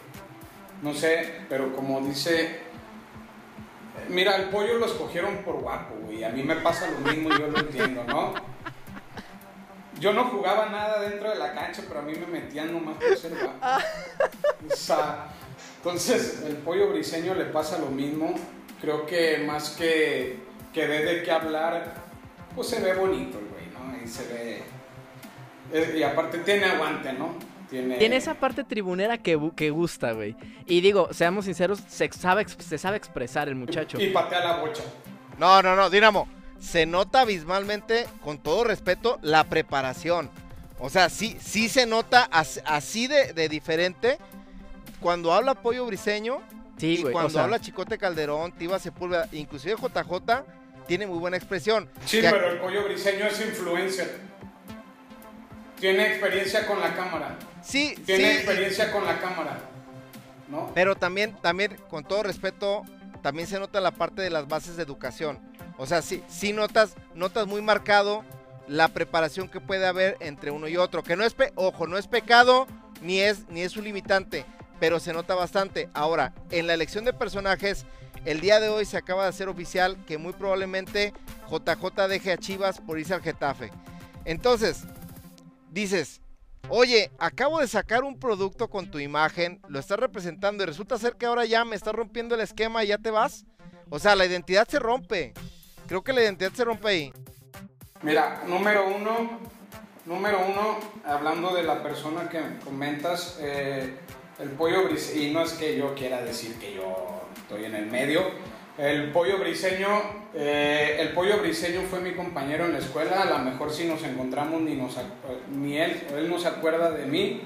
no 0.82 0.94
sé, 0.94 1.34
pero 1.50 1.74
como 1.76 2.02
dice, 2.02 2.60
mira, 4.08 4.36
el 4.36 4.50
pollo 4.50 4.78
lo 4.78 4.86
escogieron 4.86 5.38
por 5.38 5.62
guapo, 5.62 5.96
güey, 6.06 6.24
a 6.24 6.30
mí 6.30 6.44
me 6.44 6.56
pasa 6.56 6.90
lo 6.90 7.00
mismo, 7.00 7.30
yo 7.30 7.48
lo 7.48 7.60
entiendo, 7.60 8.04
¿no? 8.06 8.34
Yo 10.00 10.14
no 10.14 10.26
jugaba 10.26 10.68
nada 10.68 11.02
dentro 11.02 11.30
de 11.30 11.36
la 11.36 11.54
cancha, 11.54 11.84
pero 11.88 12.00
a 12.00 12.04
mí 12.04 12.14
me 12.14 12.26
metían 12.28 12.72
nomás 12.72 12.96
por 12.96 13.18
ser 13.18 13.32
guapo. 13.32 13.84
O 14.72 14.76
sea, 14.76 15.28
entonces 15.78 16.44
el 16.46 16.56
pollo 16.58 16.90
briseño 16.90 17.36
le 17.36 17.46
pasa 17.46 17.78
lo 17.80 17.88
mismo. 17.88 18.34
Creo 18.80 19.06
que 19.06 19.40
más 19.40 19.72
que, 19.72 20.40
que 20.74 20.88
dé 20.88 21.04
de 21.04 21.24
qué 21.24 21.32
hablar, 21.32 21.96
pues 22.56 22.70
se 22.70 22.80
ve 22.80 22.94
bonito 22.94 23.40
el 23.40 23.46
güey, 23.48 23.66
¿no? 23.74 24.02
Y 24.02 24.08
se 24.08 24.64
ve. 25.74 25.98
Y 25.98 26.04
aparte 26.04 26.40
tiene 26.40 26.66
aguante, 26.66 27.12
¿no? 27.12 27.36
Tiene, 27.70 27.98
Tiene 27.98 28.16
esa 28.16 28.34
parte 28.34 28.64
tribunera 28.64 29.18
que, 29.20 29.40
que 29.56 29.70
gusta, 29.70 30.14
güey. 30.14 30.36
Y 30.66 30.82
digo, 30.82 31.10
seamos 31.14 31.46
sinceros, 31.46 31.80
se 31.88 32.10
sabe, 32.12 32.48
se 32.48 32.78
sabe 32.78 32.98
expresar 32.98 33.48
el 33.48 33.56
muchacho. 33.56 34.02
Y 34.02 34.08
patea 34.10 34.40
la 34.44 34.58
bocha. 34.62 34.84
No, 35.38 35.62
no, 35.62 35.76
no, 35.76 35.90
Dinamo. 35.90 36.28
Se 36.60 36.86
nota 36.86 37.22
abismalmente, 37.22 38.06
con 38.24 38.38
todo 38.40 38.64
respeto, 38.64 39.20
la 39.22 39.44
preparación. 39.46 40.30
O 40.80 40.90
sea, 40.90 41.10
sí, 41.10 41.38
sí 41.40 41.70
se 41.70 41.86
nota 41.86 42.28
as- 42.32 42.62
así 42.66 43.08
de, 43.08 43.34
de 43.34 43.48
diferente 43.50 44.18
cuando 45.00 45.32
habla 45.34 45.54
Pollo 45.56 45.86
Briseño 45.86 46.40
Sí, 46.78 46.96
y 46.96 47.02
güey. 47.04 47.14
cuando 47.14 47.28
o 47.28 47.32
sea, 47.32 47.44
habla 47.44 47.60
Chicote 47.60 47.98
Calderón, 47.98 48.52
Tiva 48.54 48.80
Sepúlveda, 48.80 49.28
inclusive 49.34 49.76
JJ, 49.76 50.44
tiene 50.88 51.06
muy 51.06 51.18
buena 51.20 51.38
expresión. 51.38 51.88
Sí, 52.06 52.20
Que- 52.22 52.30
pero 52.30 52.50
el 52.52 52.58
pollo 52.60 52.84
briseño 52.86 53.26
es 53.28 53.40
influencer. 53.42 54.20
Tiene 55.80 56.08
experiencia 56.08 56.66
con 56.68 56.80
la 56.80 56.94
cámara. 56.96 57.38
Sí, 57.62 57.96
Tiene 58.06 58.32
sí, 58.32 58.38
experiencia 58.38 58.92
con 58.92 59.06
la 59.06 59.20
cámara. 59.20 59.60
¿No? 60.48 60.72
Pero 60.74 60.96
también, 60.96 61.36
también, 61.42 61.76
con 61.90 62.04
todo 62.04 62.24
respeto, 62.24 62.84
también 63.22 63.48
se 63.48 63.60
nota 63.60 63.80
la 63.82 63.92
parte 63.92 64.22
de 64.22 64.30
las 64.30 64.48
bases 64.48 64.78
de 64.78 64.84
educación. 64.84 65.38
O 65.78 65.86
sea, 65.86 66.02
sí, 66.02 66.24
sí 66.28 66.54
notas, 66.54 66.96
notas 67.14 67.46
muy 67.48 67.62
marcado 67.62 68.24
la 68.68 68.88
preparación 68.88 69.48
que 69.48 69.60
puede 69.62 69.86
haber 69.86 70.18
entre 70.20 70.52
uno 70.52 70.68
y 70.68 70.78
otro. 70.78 71.04
Que 71.04 71.16
no 71.16 71.24
es, 71.24 71.34
pe- 71.34 71.52
ojo, 71.56 71.86
no 71.88 71.98
es 71.98 72.08
pecado, 72.08 72.66
ni 73.02 73.20
es, 73.20 73.48
ni 73.50 73.62
es 73.62 73.78
un 73.78 73.84
limitante, 73.84 74.46
pero 74.80 75.00
se 75.00 75.14
nota 75.14 75.36
bastante. 75.36 75.90
Ahora, 75.94 76.34
en 76.52 76.66
la 76.68 76.74
elección 76.74 77.06
de 77.06 77.14
personajes, 77.14 77.86
el 78.26 78.42
día 78.42 78.60
de 78.60 78.70
hoy 78.70 78.86
se 78.86 78.98
acaba 78.98 79.24
de 79.24 79.30
hacer 79.30 79.50
oficial 79.50 79.98
que 80.06 80.18
muy 80.18 80.34
probablemente 80.34 81.14
JJ 81.50 82.08
deje 82.08 82.32
a 82.34 82.38
Chivas 82.38 82.80
por 82.82 83.00
irse 83.00 83.14
al 83.14 83.22
Getafe. 83.22 83.72
Entonces, 84.26 84.84
dices, 85.72 86.22
Oye, 86.72 87.10
acabo 87.18 87.60
de 87.60 87.68
sacar 87.68 88.04
un 88.04 88.20
producto 88.20 88.70
con 88.70 88.92
tu 88.92 89.00
imagen, 89.00 89.60
lo 89.68 89.80
estás 89.80 89.98
representando 89.98 90.62
y 90.62 90.68
resulta 90.68 91.00
ser 91.00 91.16
que 91.16 91.26
ahora 91.26 91.46
ya 91.46 91.66
me 91.66 91.76
estás 91.76 91.96
rompiendo 91.96 92.36
el 92.36 92.42
esquema 92.42 92.84
y 92.84 92.88
ya 92.88 93.00
te 93.00 93.10
vas. 93.10 93.46
O 93.90 93.98
sea, 93.98 94.16
la 94.16 94.28
identidad 94.28 94.68
se 94.68 94.78
rompe. 94.78 95.34
Creo 95.88 96.04
que 96.04 96.14
la 96.14 96.22
identidad 96.22 96.52
se 96.54 96.64
rompe 96.64 96.88
ahí. 96.88 97.14
Mira, 98.04 98.44
número 98.46 98.88
uno, 98.88 99.40
número 100.06 100.46
uno, 100.46 100.80
hablando 101.04 101.56
de 101.56 101.64
la 101.64 101.82
persona 101.82 102.30
que 102.30 102.40
comentas, 102.64 103.40
eh, 103.42 103.96
el 104.38 104.50
pollo 104.52 104.86
briseño, 104.86 105.24
y 105.24 105.34
no 105.34 105.42
es 105.42 105.54
que 105.54 105.76
yo 105.76 105.96
quiera 105.96 106.22
decir 106.22 106.60
que 106.60 106.76
yo 106.76 107.24
estoy 107.36 107.66
en 107.66 107.74
el 107.74 107.88
medio, 107.88 108.30
el 108.80 109.12
pollo 109.12 109.38
briseño, 109.40 109.88
eh, 110.34 110.98
el 111.02 111.10
pollo 111.10 111.40
briseño 111.40 111.82
fue 111.90 112.00
mi 112.00 112.14
compañero 112.14 112.66
en 112.66 112.72
la 112.74 112.80
escuela, 112.80 113.22
a 113.24 113.26
lo 113.26 113.40
mejor 113.40 113.72
si 113.72 113.86
nos 113.86 114.02
encontramos 114.04 114.62
ni, 114.62 114.76
nos, 114.76 114.96
ni 115.54 115.78
él, 115.78 116.02
él 116.18 116.30
no 116.30 116.40
se 116.40 116.48
acuerda 116.48 116.92
de 116.92 117.06
mí, 117.06 117.42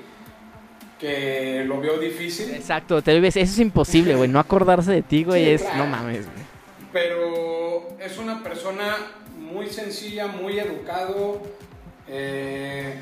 que 0.99 1.63
lo 1.65 1.81
vio 1.81 1.97
difícil. 1.97 2.53
Exacto, 2.53 3.01
te 3.01 3.19
ves, 3.19 3.35
eso 3.35 3.51
es 3.51 3.59
imposible, 3.59 4.15
güey. 4.15 4.29
No 4.29 4.39
acordarse 4.39 4.91
de 4.91 5.01
ti, 5.01 5.23
güey, 5.23 5.43
Sí, 5.45 5.49
es. 5.51 5.61
claro. 5.63 5.77
No 5.79 5.85
mames, 5.87 6.25
güey. 6.25 6.43
pero 6.93 7.87
es 7.99 8.17
una 8.19 8.43
persona 8.43 8.95
muy 9.37 9.67
sencilla, 9.67 10.27
muy 10.27 10.59
educado, 10.59 11.41
eh, 12.07 12.93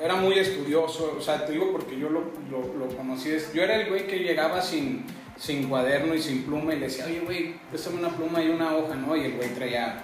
era 0.00 0.16
muy 0.16 0.38
estudioso, 0.38 1.14
o 1.18 1.22
sea, 1.22 1.46
te 1.46 1.52
digo 1.52 1.70
porque 1.72 1.98
yo 1.98 2.10
lo, 2.10 2.20
lo- 2.50 2.74
lo 2.78 2.88
conocí, 2.96 3.30
yo 3.54 3.62
era 3.62 3.76
el 3.80 3.88
güey 3.88 4.06
que 4.06 4.18
llegaba 4.18 4.60
sin, 4.60 5.04
sin 5.38 5.68
cuaderno 5.68 6.14
y 6.14 6.22
sin 6.22 6.44
pluma 6.44 6.74
y 6.74 6.78
le 6.78 6.86
decía, 6.86 7.06
oye 7.06 7.20
güey, 7.20 7.54
préstame 7.70 7.98
una 7.98 8.08
pluma 8.08 8.42
y 8.42 8.48
una 8.48 8.74
hoja, 8.74 8.94
¿no? 8.94 9.16
Y 9.16 9.24
el 9.24 9.32
güey 9.36 9.50
traía 9.50 10.02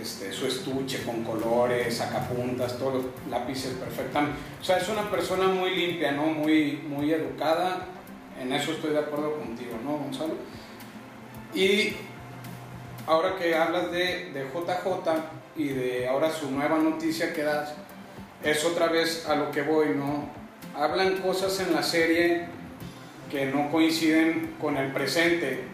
este, 0.00 0.32
su 0.32 0.46
estuche 0.46 1.02
con 1.04 1.22
colores, 1.22 1.96
sacapuntas, 1.96 2.78
todos 2.78 2.94
los 2.94 3.04
lápices 3.30 3.74
perfectamente. 3.74 4.38
O 4.60 4.64
sea, 4.64 4.78
es 4.78 4.88
una 4.88 5.10
persona 5.10 5.46
muy 5.48 5.74
limpia, 5.76 6.12
¿no? 6.12 6.26
Muy, 6.26 6.82
muy 6.88 7.12
educada, 7.12 7.86
en 8.40 8.52
eso 8.52 8.72
estoy 8.72 8.92
de 8.92 9.00
acuerdo 9.00 9.36
contigo, 9.36 9.72
¿no, 9.84 9.98
Gonzalo? 9.98 10.34
Y 11.54 11.92
ahora 13.06 13.36
que 13.36 13.54
hablas 13.54 13.92
de, 13.92 14.32
de 14.32 14.44
JJ 14.44 15.12
y 15.56 15.68
de 15.68 16.08
ahora 16.08 16.30
su 16.30 16.50
nueva 16.50 16.78
noticia 16.78 17.34
que 17.34 17.42
das, 17.42 17.74
es 18.42 18.64
otra 18.64 18.88
vez 18.88 19.26
a 19.28 19.36
lo 19.36 19.50
que 19.50 19.62
voy, 19.62 19.90
¿no? 19.90 20.28
Hablan 20.74 21.18
cosas 21.18 21.60
en 21.60 21.74
la 21.74 21.82
serie 21.82 22.46
que 23.32 23.46
no 23.46 23.70
coinciden 23.70 24.56
con 24.60 24.76
el 24.76 24.92
presente. 24.92 25.64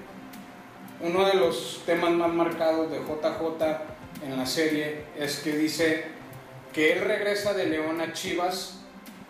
Uno 1.00 1.26
de 1.26 1.34
los 1.34 1.82
temas 1.84 2.12
más 2.12 2.32
marcados 2.32 2.88
de 2.88 2.98
JJ 2.98 4.24
en 4.24 4.36
la 4.36 4.46
serie 4.46 5.02
es 5.18 5.40
que 5.40 5.56
dice 5.56 6.04
que 6.72 6.92
él 6.92 7.00
regresa 7.04 7.54
de 7.54 7.66
León 7.66 8.00
a 8.00 8.12
Chivas 8.12 8.78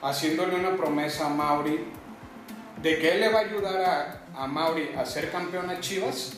haciéndole 0.03 0.57
una 0.57 0.77
promesa 0.77 1.27
a 1.27 1.31
Mauri 1.31 1.81
de 2.83 2.99
que 2.99 3.13
él 3.15 3.21
le 3.21 3.31
va 3.31 3.41
a 3.41 3.43
ayudar 3.45 3.81
a, 4.37 4.43
a 4.43 4.47
Mauri 4.47 4.91
a 4.97 5.07
ser 5.07 5.31
campeón 5.31 5.71
a 5.71 5.81
Chivas 5.81 6.35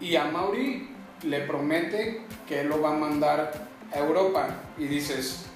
y 0.00 0.16
a 0.16 0.24
Mauri 0.24 0.90
le 1.22 1.40
promete 1.40 2.20
que 2.46 2.60
él 2.60 2.68
lo 2.68 2.82
va 2.82 2.90
a 2.90 2.98
mandar 2.98 3.52
a 3.92 3.98
Europa 3.98 4.48
y 4.76 4.84
dices 4.84 5.46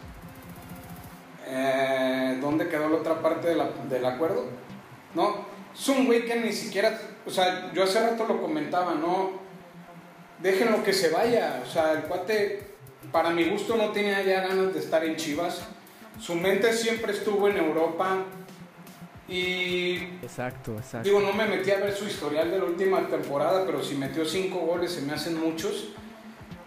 eh, 1.47 2.39
¿dónde 2.41 2.69
quedó 2.69 2.89
la 2.89 2.97
otra 2.97 3.21
parte 3.21 3.49
de 3.49 3.63
del 3.91 4.05
acuerdo? 4.07 4.64
No 5.15 5.47
es 5.75 5.89
un 5.89 6.07
güey 6.07 6.25
que 6.25 6.37
ni 6.37 6.53
siquiera 6.53 6.99
o 7.27 7.31
sea 7.31 7.73
yo 7.73 7.85
hace 7.85 8.01
rato 8.01 8.27
lo 8.27 8.41
comentaba 8.41 8.95
no 8.95 9.33
déjenlo 10.41 10.83
que 10.83 10.93
se 10.93 11.11
vaya 11.11 11.63
o 11.67 11.71
sea 11.71 11.93
el 11.93 12.03
cuate 12.03 12.75
para 13.13 13.31
mi 13.31 13.45
gusto 13.45 13.77
no 13.77 13.91
tenía 13.91 14.23
ya 14.23 14.47
ganas 14.47 14.73
de 14.73 14.81
estar 14.81 15.05
en 15.05 15.17
Chivas 15.17 15.63
su 16.21 16.35
mente 16.35 16.73
siempre 16.73 17.13
estuvo 17.13 17.49
en 17.49 17.57
Europa 17.57 18.25
y 19.27 19.95
Exacto, 20.23 20.73
exacto. 20.73 21.09
Digo, 21.09 21.21
no 21.21 21.33
me 21.33 21.47
metí 21.47 21.71
a 21.71 21.79
ver 21.79 21.95
su 21.95 22.05
historial 22.05 22.51
de 22.51 22.59
la 22.59 22.65
última 22.65 23.09
temporada, 23.09 23.65
pero 23.65 23.83
si 23.83 23.95
metió 23.95 24.25
cinco 24.25 24.59
goles 24.59 24.93
se 24.93 25.01
me 25.01 25.15
hacen 25.15 25.41
muchos. 25.41 25.95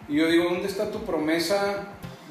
Y 0.08 0.16
yo 0.16 0.26
digo, 0.26 0.44
¿dónde 0.44 0.66
está 0.66 0.90
tu 0.90 1.04
promesa 1.04 1.88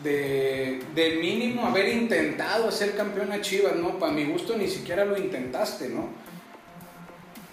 de, 0.08 0.80
de 0.96 1.16
mínimo 1.18 1.66
haber 1.68 1.90
intentado 1.90 2.72
ser 2.72 2.96
campeón 2.96 3.32
a 3.32 3.42
Chivas? 3.42 3.76
No, 3.76 4.00
para 4.00 4.12
mi 4.14 4.26
gusto 4.26 4.56
ni 4.58 4.68
siquiera 4.68 5.06
lo 5.06 5.18
intentaste, 5.18 5.90
¿no? 5.90 6.10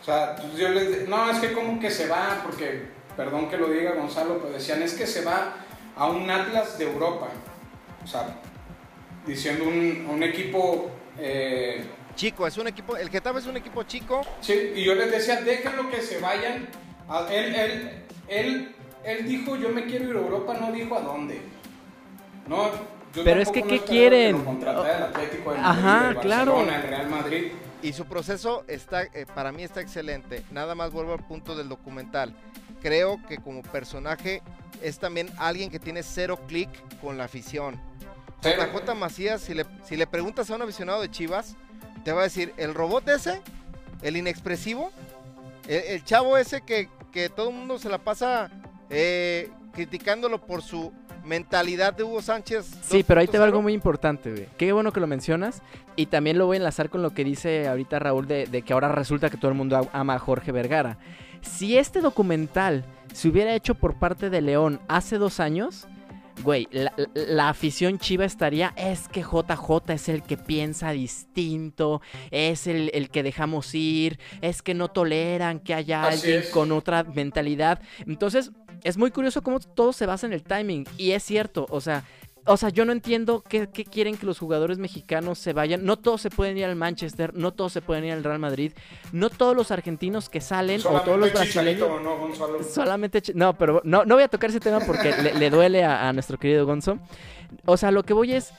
O 0.00 0.04
sea, 0.04 0.36
pues 0.36 0.54
yo 0.56 0.68
les... 0.68 1.08
No, 1.08 1.30
es 1.30 1.38
que 1.38 1.52
como 1.52 1.80
que 1.80 1.90
se 1.90 2.06
va, 2.08 2.40
porque, 2.44 2.82
perdón 3.16 3.48
que 3.48 3.56
lo 3.56 3.68
diga 3.68 3.92
Gonzalo, 3.92 4.38
pero 4.38 4.52
decían, 4.52 4.82
es 4.82 4.94
que 4.94 5.06
se 5.06 5.24
va 5.24 5.54
a 5.96 6.06
un 6.08 6.30
Atlas 6.30 6.78
de 6.78 6.84
Europa. 6.84 7.28
O 8.02 8.06
sea, 8.06 8.36
diciendo 9.26 9.64
un, 9.64 10.06
un 10.10 10.22
equipo... 10.22 10.90
eh, 11.18 11.84
Chico, 12.14 12.46
es 12.46 12.56
un 12.58 12.68
equipo, 12.68 12.96
el 12.96 13.10
Getafe 13.10 13.40
es 13.40 13.46
un 13.46 13.56
equipo 13.56 13.82
chico. 13.82 14.20
Sí, 14.40 14.72
y 14.76 14.84
yo 14.84 14.94
les 14.94 15.10
decía, 15.10 15.40
déjenlo 15.40 15.90
que 15.90 16.00
se 16.00 16.20
vayan. 16.20 16.68
A- 17.08 17.26
él, 17.32 17.54
él, 17.56 18.04
él, 18.28 18.74
él 19.04 19.26
dijo, 19.26 19.56
yo 19.56 19.70
me 19.70 19.84
quiero 19.86 20.10
ir 20.10 20.16
a 20.16 20.20
Europa, 20.20 20.54
no 20.60 20.70
dijo 20.70 20.96
a 20.96 21.00
dónde. 21.00 21.40
No, 22.46 22.70
yo 23.14 23.24
Pero 23.24 23.40
es 23.40 23.50
que, 23.50 23.62
no 23.62 23.68
¿qué 23.68 23.80
quieren? 23.80 24.38
lo 24.38 24.44
contratara 24.44 24.96
el 24.96 25.02
Atlético 25.04 25.52
de 25.52 25.58
Madrid, 25.58 25.80
Ajá, 25.86 26.08
el 26.10 26.16
claro. 26.18 26.52
Barcelona, 26.52 26.76
el 26.82 26.88
Real 26.88 27.08
Madrid. 27.10 27.52
Y 27.82 27.92
su 27.92 28.06
proceso 28.06 28.64
está, 28.66 29.02
eh, 29.02 29.26
para 29.34 29.52
mí 29.52 29.62
está 29.62 29.80
excelente. 29.80 30.42
Nada 30.50 30.74
más 30.74 30.90
vuelvo 30.90 31.12
al 31.12 31.24
punto 31.26 31.54
del 31.54 31.68
documental. 31.68 32.34
Creo 32.82 33.20
que 33.28 33.38
como 33.38 33.62
personaje 33.62 34.42
es 34.82 34.98
también 34.98 35.30
alguien 35.38 35.70
que 35.70 35.78
tiene 35.78 36.02
cero 36.02 36.38
clic 36.48 36.68
con 37.00 37.16
la 37.18 37.24
afición. 37.24 37.80
JJ 38.42 38.94
Macías, 38.94 39.40
si 39.40 39.54
le, 39.54 39.64
si 39.84 39.96
le 39.96 40.06
preguntas 40.06 40.50
a 40.50 40.54
un 40.54 40.62
aficionado 40.62 41.00
de 41.00 41.10
Chivas, 41.10 41.56
te 42.04 42.12
va 42.12 42.20
a 42.20 42.24
decir, 42.24 42.52
el 42.58 42.74
robot 42.74 43.08
ese, 43.08 43.40
el 44.02 44.16
inexpresivo, 44.18 44.90
el, 45.66 45.82
el 45.84 46.04
chavo 46.04 46.36
ese 46.36 46.60
que, 46.62 46.90
que 47.10 47.30
todo 47.30 47.48
el 47.50 47.54
mundo 47.56 47.78
se 47.78 47.88
la 47.88 47.98
pasa 47.98 48.50
eh, 48.90 49.50
criticándolo 49.72 50.44
por 50.44 50.60
su 50.62 50.92
mentalidad 51.24 51.94
de 51.94 52.04
Hugo 52.04 52.22
Sánchez. 52.22 52.70
Sí, 52.82 53.02
pero 53.06 53.20
ahí 53.20 53.26
te 53.26 53.38
va 53.38 53.44
2.0. 53.44 53.48
algo 53.48 53.62
muy 53.62 53.72
importante, 53.72 54.30
güey. 54.30 54.46
Qué 54.56 54.72
bueno 54.72 54.92
que 54.92 55.00
lo 55.00 55.06
mencionas. 55.06 55.62
Y 55.96 56.06
también 56.06 56.38
lo 56.38 56.46
voy 56.46 56.56
a 56.56 56.58
enlazar 56.58 56.90
con 56.90 57.02
lo 57.02 57.10
que 57.14 57.24
dice 57.24 57.68
ahorita 57.68 57.98
Raúl 57.98 58.26
de, 58.26 58.46
de 58.46 58.62
que 58.62 58.72
ahora 58.72 58.88
resulta 58.88 59.30
que 59.30 59.36
todo 59.36 59.50
el 59.50 59.56
mundo 59.56 59.88
ama 59.92 60.14
a 60.14 60.18
Jorge 60.18 60.52
Vergara. 60.52 60.98
Si 61.42 61.76
este 61.78 62.00
documental 62.00 62.84
se 63.12 63.28
hubiera 63.28 63.54
hecho 63.54 63.74
por 63.74 63.94
parte 63.98 64.30
de 64.30 64.40
León 64.40 64.80
hace 64.88 65.18
dos 65.18 65.38
años, 65.40 65.86
güey, 66.42 66.66
la, 66.72 66.92
la- 66.96 67.06
la 67.14 67.48
afición 67.48 67.98
chiva 67.98 68.24
estaría, 68.24 68.72
es 68.76 69.06
que 69.08 69.22
JJ 69.22 69.92
es 69.92 70.08
el 70.08 70.22
que 70.22 70.36
piensa 70.36 70.90
distinto, 70.90 72.02
es 72.32 72.66
el, 72.66 72.90
el 72.92 73.08
que 73.10 73.22
dejamos 73.22 73.72
ir, 73.74 74.18
es 74.40 74.62
que 74.62 74.74
no 74.74 74.88
toleran 74.88 75.60
que 75.60 75.74
haya 75.74 76.02
Así 76.06 76.16
alguien 76.26 76.40
es. 76.40 76.48
con 76.50 76.72
otra 76.72 77.04
mentalidad. 77.04 77.80
Entonces, 78.06 78.50
es 78.84 78.96
muy 78.96 79.10
curioso 79.10 79.42
cómo 79.42 79.58
todo 79.58 79.92
se 79.92 80.06
basa 80.06 80.26
en 80.26 80.32
el 80.32 80.42
timing. 80.42 80.86
Y 80.96 81.12
es 81.12 81.22
cierto, 81.22 81.66
o 81.70 81.80
sea, 81.80 82.04
o 82.46 82.58
sea, 82.58 82.68
yo 82.68 82.84
no 82.84 82.92
entiendo 82.92 83.42
qué, 83.48 83.68
qué 83.72 83.84
quieren 83.84 84.16
que 84.18 84.26
los 84.26 84.38
jugadores 84.38 84.78
mexicanos 84.78 85.38
se 85.38 85.54
vayan. 85.54 85.84
No 85.84 85.96
todos 85.96 86.20
se 86.20 86.28
pueden 86.30 86.58
ir 86.58 86.66
al 86.66 86.76
Manchester, 86.76 87.34
no 87.34 87.52
todos 87.52 87.72
se 87.72 87.80
pueden 87.80 88.04
ir 88.04 88.12
al 88.12 88.22
Real 88.22 88.38
Madrid, 88.38 88.72
no 89.12 89.30
todos 89.30 89.56
los 89.56 89.70
argentinos 89.70 90.28
que 90.28 90.42
salen 90.42 90.80
o 90.86 91.00
todos 91.00 91.18
los 91.18 91.32
brasileños. 91.32 92.02
¿no, 92.02 92.18
Gonzalo? 92.18 92.62
Solamente. 92.62 93.22
No, 93.34 93.56
pero 93.56 93.80
no, 93.84 94.04
no 94.04 94.14
voy 94.14 94.24
a 94.24 94.28
tocar 94.28 94.50
ese 94.50 94.60
tema 94.60 94.80
porque 94.80 95.14
le, 95.22 95.34
le 95.34 95.50
duele 95.50 95.84
a, 95.84 96.08
a 96.08 96.12
nuestro 96.12 96.38
querido 96.38 96.66
Gonzo. 96.66 96.98
O 97.64 97.76
sea, 97.76 97.90
lo 97.90 98.02
que 98.02 98.12
voy 98.12 98.32
es. 98.32 98.52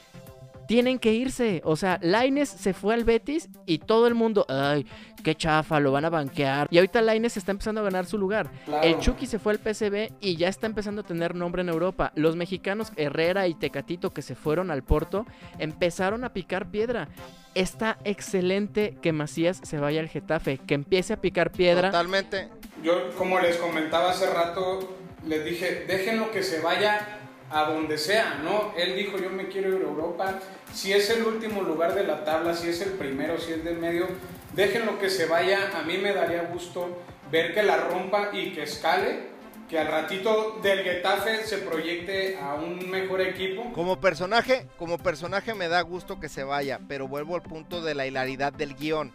Tienen 0.67 0.99
que 0.99 1.13
irse. 1.13 1.61
O 1.63 1.75
sea, 1.75 1.99
Laines 2.01 2.49
se 2.49 2.73
fue 2.73 2.93
al 2.93 3.03
Betis 3.03 3.49
y 3.65 3.79
todo 3.79 4.07
el 4.07 4.15
mundo. 4.15 4.45
Ay, 4.49 4.85
qué 5.23 5.35
chafa, 5.35 5.79
lo 5.79 5.91
van 5.91 6.05
a 6.05 6.09
banquear. 6.09 6.67
Y 6.71 6.77
ahorita 6.77 7.01
Laines 7.01 7.37
está 7.37 7.51
empezando 7.51 7.81
a 7.81 7.83
ganar 7.83 8.05
su 8.05 8.17
lugar. 8.17 8.49
Claro. 8.65 8.83
El 8.83 8.99
Chucky 8.99 9.25
se 9.25 9.39
fue 9.39 9.53
al 9.53 9.59
PSV 9.59 10.13
y 10.21 10.37
ya 10.37 10.47
está 10.47 10.67
empezando 10.67 11.01
a 11.01 11.03
tener 11.03 11.35
nombre 11.35 11.61
en 11.61 11.69
Europa. 11.69 12.11
Los 12.15 12.35
mexicanos 12.35 12.91
Herrera 12.95 13.47
y 13.47 13.55
Tecatito 13.55 14.11
que 14.11 14.21
se 14.21 14.35
fueron 14.35 14.71
al 14.71 14.83
Porto 14.83 15.25
empezaron 15.59 16.23
a 16.23 16.33
picar 16.33 16.69
piedra. 16.69 17.09
Está 17.53 17.97
excelente 18.03 18.97
que 19.01 19.13
Macías 19.13 19.61
se 19.63 19.79
vaya 19.79 20.01
al 20.01 20.09
Getafe, 20.09 20.57
que 20.57 20.73
empiece 20.73 21.13
a 21.13 21.21
picar 21.21 21.51
piedra. 21.51 21.89
Totalmente. 21.91 22.49
Yo, 22.83 23.11
como 23.17 23.39
les 23.39 23.57
comentaba 23.57 24.11
hace 24.11 24.29
rato, 24.29 24.95
les 25.25 25.45
dije, 25.45 25.85
déjenlo 25.87 26.31
que 26.31 26.43
se 26.43 26.59
vaya 26.61 27.24
a 27.55 27.71
donde 27.71 27.97
sea, 27.97 28.41
¿no? 28.43 28.73
Él 28.75 28.97
dijo, 28.97 29.17
yo 29.17 29.29
me 29.29 29.47
quiero 29.47 29.69
ir 29.69 29.75
a 29.75 29.87
Europa. 29.87 30.39
Si 30.73 30.91
es 30.91 31.09
el 31.09 31.23
último 31.23 31.61
lugar 31.61 31.95
de 31.95 32.03
la 32.03 32.25
tabla, 32.25 32.53
si 32.53 32.67
es 32.67 32.81
el 32.81 32.91
primero, 32.91 33.39
si 33.39 33.53
es 33.53 33.63
del 33.63 33.77
medio, 33.77 34.09
déjenlo 34.53 34.99
que 34.99 35.09
se 35.09 35.25
vaya. 35.25 35.71
A 35.73 35.83
mí 35.83 35.97
me 35.97 36.11
daría 36.11 36.43
gusto 36.43 37.01
ver 37.31 37.53
que 37.53 37.63
la 37.63 37.77
rompa 37.77 38.31
y 38.33 38.51
que 38.51 38.63
escale, 38.63 39.29
que 39.69 39.79
al 39.79 39.87
ratito 39.87 40.59
del 40.61 40.83
Getafe 40.83 41.45
se 41.45 41.59
proyecte 41.59 42.37
a 42.37 42.55
un 42.55 42.89
mejor 42.89 43.21
equipo. 43.21 43.71
Como 43.71 44.01
personaje, 44.01 44.67
como 44.77 44.97
personaje 44.97 45.53
me 45.53 45.69
da 45.69 45.79
gusto 45.79 46.19
que 46.19 46.27
se 46.27 46.43
vaya, 46.43 46.81
pero 46.89 47.07
vuelvo 47.07 47.35
al 47.35 47.41
punto 47.41 47.81
de 47.81 47.95
la 47.95 48.05
hilaridad 48.05 48.51
del 48.51 48.75
guion. 48.75 49.13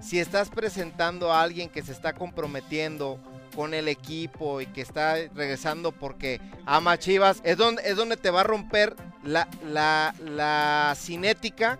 Si 0.00 0.20
estás 0.20 0.48
presentando 0.48 1.32
a 1.32 1.42
alguien 1.42 1.68
que 1.68 1.82
se 1.82 1.90
está 1.90 2.12
comprometiendo 2.12 3.18
con 3.60 3.74
el 3.74 3.88
equipo 3.88 4.62
y 4.62 4.66
que 4.68 4.80
está 4.80 5.16
regresando 5.34 5.92
porque 5.92 6.40
ama 6.64 6.92
a 6.92 6.98
Chivas, 6.98 7.42
es 7.44 7.58
donde, 7.58 7.82
es 7.84 7.94
donde 7.94 8.16
te 8.16 8.30
va 8.30 8.40
a 8.40 8.44
romper 8.44 8.96
la, 9.22 9.48
la, 9.66 10.14
la 10.24 10.94
cinética 10.96 11.78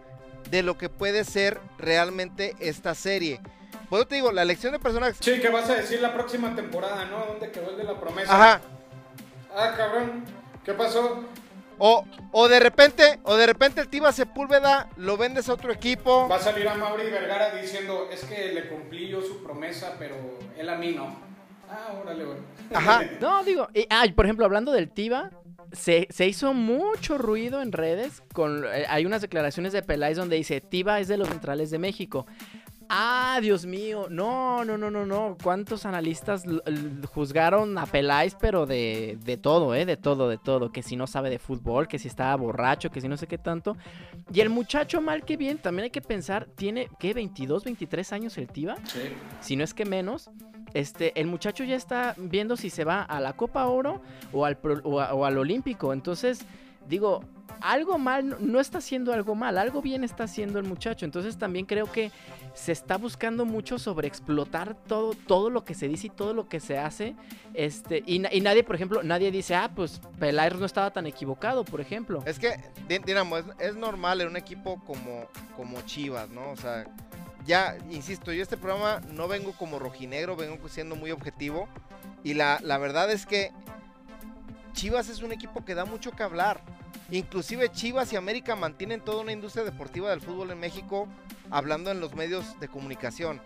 de 0.50 0.62
lo 0.62 0.76
que 0.76 0.90
puede 0.90 1.24
ser 1.24 1.58
realmente 1.78 2.54
esta 2.60 2.94
serie. 2.94 3.40
Pues 3.88 4.02
yo 4.02 4.06
te 4.06 4.16
digo, 4.16 4.30
la 4.30 4.42
elección 4.42 4.74
de 4.74 4.78
personajes... 4.78 5.16
Sí, 5.20 5.40
¿qué 5.40 5.48
vas 5.48 5.70
a 5.70 5.74
decir 5.76 6.02
la 6.02 6.12
próxima 6.12 6.54
temporada, 6.54 7.06
no? 7.06 7.24
¿Dónde 7.24 7.50
quedó 7.50 7.70
el 7.70 7.78
de 7.78 7.84
la 7.84 7.98
promesa? 7.98 8.30
Ajá, 8.34 8.60
Ah, 9.56 9.72
cabrón, 9.74 10.22
¿qué 10.62 10.74
pasó? 10.74 11.24
o, 11.78 12.04
o 12.32 12.48
de 12.48 12.60
repente, 12.60 13.20
o 13.22 13.36
de 13.36 13.46
repente 13.46 13.80
el 13.80 13.88
Tiva 13.88 14.12
Sepúlveda 14.12 14.90
lo 14.98 15.16
vendes 15.16 15.48
a 15.48 15.54
otro 15.54 15.72
equipo. 15.72 16.28
Va 16.28 16.36
a 16.36 16.40
salir 16.40 16.68
a 16.68 16.74
Mauri 16.74 17.04
Vergara 17.10 17.54
diciendo, 17.54 18.10
es 18.12 18.22
que 18.24 18.52
le 18.52 18.68
cumplí 18.68 19.08
yo 19.08 19.22
su 19.22 19.42
promesa, 19.42 19.96
pero 19.98 20.14
él 20.58 20.68
a 20.68 20.74
mí 20.76 20.92
no. 20.92 21.29
Ah, 21.70 21.94
órale, 22.02 22.24
güey. 22.24 22.38
Ajá. 22.74 23.02
No, 23.20 23.44
digo, 23.44 23.68
y- 23.74 23.86
ah, 23.90 24.04
por 24.14 24.24
ejemplo, 24.26 24.44
hablando 24.44 24.72
del 24.72 24.90
Tiva, 24.90 25.30
se, 25.72 26.08
se 26.10 26.26
hizo 26.26 26.52
mucho 26.52 27.16
ruido 27.18 27.62
en 27.62 27.72
redes. 27.72 28.22
Con, 28.32 28.64
eh, 28.64 28.86
hay 28.88 29.06
unas 29.06 29.22
declaraciones 29.22 29.72
de 29.72 29.82
Peláez 29.82 30.16
donde 30.16 30.36
dice, 30.36 30.60
Tiva 30.60 30.98
es 31.00 31.08
de 31.08 31.16
los 31.16 31.28
centrales 31.28 31.70
de 31.70 31.78
México. 31.78 32.26
Ah, 32.92 33.38
Dios 33.40 33.66
mío, 33.66 34.08
no, 34.10 34.64
no, 34.64 34.76
no, 34.76 34.90
no, 34.90 35.06
no. 35.06 35.36
¿Cuántos 35.42 35.86
analistas 35.86 36.42
juzgaron 37.14 37.78
a 37.78 37.86
Peláez, 37.86 38.36
pero 38.40 38.66
de, 38.66 39.16
de 39.24 39.36
todo, 39.36 39.74
eh? 39.76 39.86
De 39.86 39.96
todo, 39.96 40.28
de 40.28 40.38
todo. 40.38 40.72
Que 40.72 40.82
si 40.82 40.96
no 40.96 41.06
sabe 41.06 41.30
de 41.30 41.38
fútbol, 41.38 41.86
que 41.86 41.98
si 42.00 42.08
estaba 42.08 42.34
borracho, 42.36 42.90
que 42.90 43.00
si 43.00 43.08
no 43.08 43.16
sé 43.16 43.26
qué 43.28 43.38
tanto. 43.38 43.76
Y 44.32 44.40
el 44.40 44.50
muchacho, 44.50 45.00
mal 45.00 45.24
que 45.24 45.36
bien, 45.36 45.58
también 45.58 45.84
hay 45.84 45.90
que 45.90 46.02
pensar, 46.02 46.46
tiene, 46.56 46.88
¿qué? 46.98 47.14
¿22, 47.14 47.62
23 47.64 48.12
años 48.12 48.36
el 48.38 48.48
Tiva? 48.48 48.76
Sí. 48.84 49.00
si 49.40 49.54
no 49.56 49.62
es 49.62 49.72
que 49.72 49.84
menos, 49.84 50.28
este, 50.74 51.18
el 51.20 51.28
muchacho 51.28 51.62
ya 51.64 51.76
está 51.76 52.14
viendo 52.18 52.56
si 52.56 52.70
se 52.70 52.84
va 52.84 53.02
a 53.02 53.20
la 53.20 53.34
Copa 53.34 53.66
Oro 53.68 54.00
o 54.32 54.44
al, 54.44 54.56
pro- 54.58 54.80
o 54.84 55.00
a- 55.00 55.14
o 55.14 55.24
al 55.24 55.38
Olímpico. 55.38 55.92
Entonces, 55.92 56.40
digo, 56.88 57.22
algo 57.60 57.98
mal 57.98 58.36
no- 58.40 58.60
está 58.60 58.78
haciendo 58.78 59.12
algo 59.12 59.34
mal, 59.34 59.58
algo 59.58 59.82
bien 59.82 60.04
está 60.04 60.24
haciendo 60.24 60.58
el 60.58 60.66
muchacho. 60.66 61.04
Entonces 61.04 61.36
también 61.38 61.66
creo 61.66 61.90
que 61.90 62.10
se 62.54 62.72
está 62.72 62.96
buscando 62.96 63.44
mucho 63.44 63.78
sobre 63.78 64.08
explotar 64.08 64.74
todo, 64.74 65.14
todo 65.14 65.50
lo 65.50 65.64
que 65.64 65.74
se 65.74 65.88
dice 65.88 66.08
y 66.08 66.10
todo 66.10 66.34
lo 66.34 66.48
que 66.48 66.60
se 66.60 66.78
hace. 66.78 67.14
Este, 67.54 68.02
y, 68.06 68.18
na- 68.20 68.32
y 68.32 68.40
nadie, 68.40 68.64
por 68.64 68.74
ejemplo, 68.76 69.02
nadie 69.02 69.30
dice, 69.30 69.54
ah, 69.54 69.70
pues 69.74 70.00
Peláez 70.18 70.54
no 70.56 70.66
estaba 70.66 70.90
tan 70.90 71.06
equivocado, 71.06 71.64
por 71.64 71.80
ejemplo. 71.80 72.22
Es 72.26 72.38
que, 72.38 72.56
di- 72.88 72.98
digamos, 72.98 73.40
es, 73.40 73.68
es 73.70 73.76
normal 73.76 74.20
en 74.20 74.28
un 74.28 74.36
equipo 74.36 74.82
como, 74.84 75.26
como 75.56 75.80
Chivas, 75.82 76.28
¿no? 76.30 76.50
O 76.50 76.56
sea, 76.56 76.84
ya, 77.46 77.76
insisto, 77.90 78.32
yo 78.32 78.42
este 78.42 78.56
programa 78.56 79.00
no 79.12 79.26
vengo 79.28 79.52
como 79.52 79.78
rojinegro, 79.78 80.36
vengo 80.36 80.68
siendo 80.68 80.96
muy 80.96 81.10
objetivo. 81.10 81.68
Y 82.22 82.34
la, 82.34 82.58
la 82.62 82.76
verdad 82.78 83.10
es 83.10 83.24
que 83.26 83.50
Chivas 84.72 85.08
es 85.08 85.22
un 85.22 85.32
equipo 85.32 85.64
que 85.64 85.74
da 85.74 85.84
mucho 85.84 86.10
que 86.12 86.22
hablar. 86.22 86.60
Inclusive 87.10 87.70
Chivas 87.72 88.12
y 88.12 88.16
América 88.16 88.54
mantienen 88.54 89.00
toda 89.00 89.22
una 89.22 89.32
industria 89.32 89.64
deportiva 89.64 90.10
del 90.10 90.20
fútbol 90.20 90.50
en 90.50 90.60
México 90.60 91.08
hablando 91.50 91.90
en 91.90 92.00
los 92.00 92.14
medios 92.14 92.58
de 92.60 92.68
comunicación. 92.68 93.40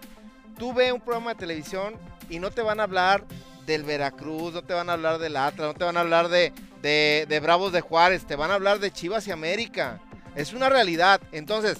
Tú 0.59 0.73
ve 0.73 0.93
un 0.93 1.01
programa 1.01 1.31
de 1.31 1.41
televisión 1.41 1.95
y 2.29 2.39
no 2.39 2.51
te 2.51 2.63
van 2.63 2.81
a 2.81 2.85
hablar 2.85 3.25
del 3.67 3.83
Veracruz, 3.83 4.53
no 4.53 4.63
te 4.63 4.75
van 4.75 4.91
a 4.91 4.93
hablar 4.93 5.19
del 5.19 5.37
Atlas, 5.37 5.69
no 5.69 5.75
te 5.75 5.85
van 5.85 5.97
a 5.97 6.01
hablar 6.01 6.29
de, 6.29 6.53
de, 6.83 7.27
de 7.29 7.41
Bravos 7.41 7.73
de 7.73 7.81
Juárez, 7.81 8.27
te 8.27 8.37
van 8.37 8.51
a 8.51 8.55
hablar 8.55 8.79
de 8.79 8.93
Chivas 8.93 9.27
y 9.27 9.31
América. 9.31 10.01
Es 10.35 10.53
una 10.53 10.69
realidad. 10.69 11.21
Entonces, 11.33 11.79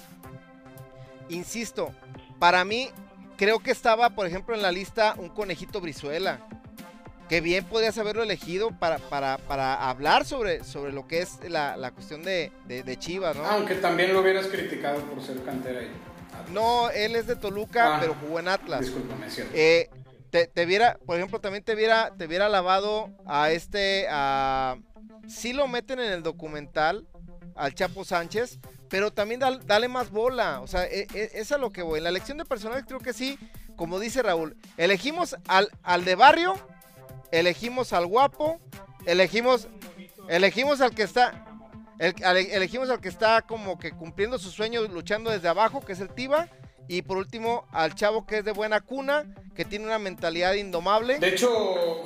insisto, 1.29 1.91
para 2.39 2.65
mí 2.65 2.89
creo 3.37 3.59
que 3.59 3.71
estaba, 3.71 4.09
por 4.09 4.25
ejemplo, 4.25 4.55
en 4.55 4.61
la 4.61 4.71
lista 4.71 5.13
un 5.17 5.29
conejito 5.29 5.79
Brizuela. 5.79 6.39
Que 7.29 7.41
bien 7.41 7.65
podrías 7.65 7.97
haberlo 7.97 8.21
elegido 8.21 8.69
para, 8.77 8.99
para, 8.99 9.37
para 9.39 9.89
hablar 9.89 10.25
sobre, 10.25 10.63
sobre 10.63 10.91
lo 10.93 11.07
que 11.07 11.19
es 11.23 11.39
la, 11.49 11.75
la 11.75 11.91
cuestión 11.91 12.21
de, 12.23 12.51
de- 12.67 12.83
de 12.83 12.97
Chivas, 12.99 13.35
¿no? 13.35 13.45
Aunque 13.45 13.75
también 13.75 14.13
lo 14.13 14.21
hubieras 14.21 14.45
criticado 14.47 14.99
por 15.01 15.23
ser 15.23 15.41
cantera 15.43 15.79
ahí. 15.79 15.89
No, 16.53 16.89
él 16.91 17.15
es 17.15 17.25
de 17.25 17.35
Toluca, 17.35 17.95
Ah, 17.95 17.97
pero 17.99 18.15
jugó 18.21 18.39
en 18.39 18.47
Atlas. 18.47 18.81
Discúlpame, 18.81 19.25
es 19.25 19.33
cierto. 19.35 19.53
Eh, 19.55 19.89
te, 20.29 20.45
te 20.47 20.65
viera, 20.65 20.99
por 21.05 21.15
ejemplo, 21.17 21.39
también 21.39 21.63
te 21.63 21.73
viera, 21.73 22.13
te 22.15 22.27
viera 22.27 22.47
lavado 22.49 23.09
a 23.25 23.49
este, 23.51 24.05
a... 24.09 24.75
Sí 25.27 25.53
lo 25.53 25.67
meten 25.67 25.99
en 25.99 26.11
el 26.11 26.21
documental, 26.21 27.07
al 27.55 27.73
Chapo 27.73 28.05
Sánchez, 28.05 28.59
pero 28.89 29.11
también 29.11 29.39
dal- 29.39 29.65
dale 29.65 29.87
más 29.87 30.11
bola. 30.11 30.59
O 30.61 30.67
sea, 30.67 30.83
e- 30.85 31.07
e- 31.15 31.31
es 31.33 31.51
a 31.51 31.57
lo 31.57 31.71
que 31.71 31.81
voy. 31.81 31.97
En 31.97 32.03
la 32.03 32.09
elección 32.09 32.37
de 32.37 32.45
personajes 32.45 32.83
creo 32.87 32.99
que 32.99 33.13
sí, 33.13 33.39
como 33.75 33.97
dice 33.99 34.21
Raúl, 34.21 34.55
elegimos 34.77 35.35
al, 35.47 35.69
al 35.81 36.05
de 36.05 36.13
barrio, 36.15 36.53
elegimos 37.31 37.93
al 37.93 38.05
guapo, 38.05 38.59
elegimos, 39.05 39.67
elegimos 40.29 40.81
al 40.81 40.93
que 40.95 41.03
está... 41.03 41.45
elegimos 41.99 42.89
al 42.89 42.99
que 42.99 43.09
está 43.09 43.41
como 43.43 43.77
que 43.79 43.91
cumpliendo 43.91 44.37
sus 44.37 44.53
sueños 44.53 44.89
luchando 44.89 45.29
desde 45.31 45.47
abajo, 45.47 45.81
que 45.81 45.93
es 45.93 45.99
el 45.99 46.09
Tiva. 46.09 46.47
Y 46.87 47.01
por 47.01 47.17
último, 47.17 47.65
al 47.71 47.95
chavo 47.95 48.27
que 48.27 48.37
es 48.39 48.45
de 48.45 48.51
buena 48.51 48.79
cuna, 48.79 49.25
que 49.55 49.65
tiene 49.65 49.85
una 49.85 49.97
mentalidad 49.97 50.53
indomable. 50.53 51.17
De 51.17 51.29
hecho, 51.29 51.49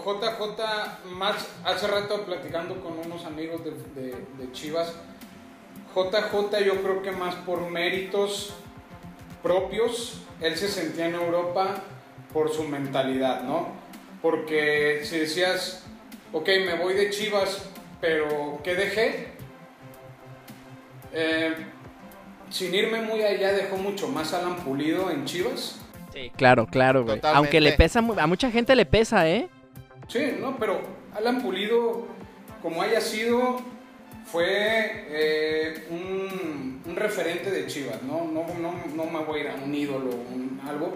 JJ, 0.05 1.09
más 1.11 1.35
hace 1.65 1.85
rato 1.87 2.23
platicando 2.25 2.81
con 2.81 2.97
unos 2.97 3.25
amigos 3.25 3.61
de- 3.65 4.11
de 4.37 4.51
Chivas, 4.53 4.93
JJ 5.93 6.61
yo 6.63 6.81
creo 6.81 7.01
que 7.01 7.11
más 7.11 7.35
por 7.35 7.59
méritos 7.69 8.53
propios, 9.43 10.21
él 10.39 10.55
se 10.55 10.69
sentía 10.69 11.07
en 11.07 11.15
Europa 11.15 11.83
por 12.31 12.53
su 12.53 12.63
mentalidad, 12.63 13.41
¿no? 13.43 13.67
Porque 14.21 15.01
si 15.03 15.17
decías, 15.19 15.83
ok, 16.33 16.47
me 16.65 16.75
voy 16.75 16.93
de 16.93 17.09
Chivas, 17.09 17.69
pero 18.01 18.59
¿qué 18.63 18.75
dejé? 18.75 19.27
Eh, 21.13 21.53
sin 22.49 22.73
irme 22.73 23.01
muy 23.01 23.23
allá, 23.23 23.53
dejó 23.53 23.77
mucho 23.77 24.07
más 24.07 24.33
Alan 24.33 24.57
Pulido 24.57 25.09
en 25.11 25.25
Chivas. 25.25 25.79
Sí, 26.13 26.31
claro, 26.35 26.65
claro, 26.67 27.03
güey. 27.03 27.17
Totalmente. 27.17 27.37
Aunque 27.37 27.61
le 27.61 27.73
pesa, 27.73 27.99
a 27.99 28.27
mucha 28.27 28.51
gente 28.51 28.75
le 28.75 28.85
pesa, 28.85 29.27
¿eh? 29.29 29.47
Sí, 30.07 30.35
no, 30.39 30.57
pero 30.57 30.81
Alan 31.15 31.41
Pulido, 31.41 32.07
como 32.61 32.81
haya 32.81 32.99
sido, 32.99 33.61
fue 34.25 35.05
eh, 35.09 35.87
un, 35.91 36.81
un 36.85 36.95
referente 36.95 37.51
de 37.51 37.67
Chivas, 37.67 38.01
¿no? 38.03 38.25
No, 38.25 38.45
no, 38.59 38.73
no 38.95 39.05
me 39.05 39.23
voy 39.23 39.39
a 39.39 39.43
ir 39.43 39.49
a 39.49 39.55
un 39.55 39.73
ídolo, 39.73 40.09
un- 40.09 40.59
algo, 40.67 40.93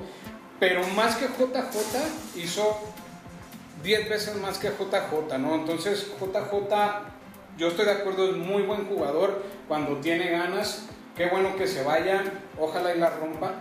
pero 0.59 0.85
más 0.95 1.15
que 1.15 1.25
JJ 1.27 2.43
hizo 2.43 2.79
10 3.83 4.09
veces 4.09 4.35
más 4.37 4.57
que 4.57 4.69
JJ, 4.69 5.37
¿no? 5.37 5.55
Entonces 5.55 6.07
JJ, 6.19 6.73
yo 7.57 7.67
estoy 7.67 7.85
de 7.85 7.91
acuerdo, 7.91 8.29
es 8.29 8.37
muy 8.37 8.63
buen 8.63 8.85
jugador 8.87 9.43
cuando 9.67 9.97
tiene 9.97 10.31
ganas, 10.31 10.87
qué 11.15 11.27
bueno 11.27 11.55
que 11.57 11.67
se 11.67 11.83
vaya, 11.83 12.23
ojalá 12.57 12.95
y 12.95 12.99
la 12.99 13.09
rompa, 13.09 13.55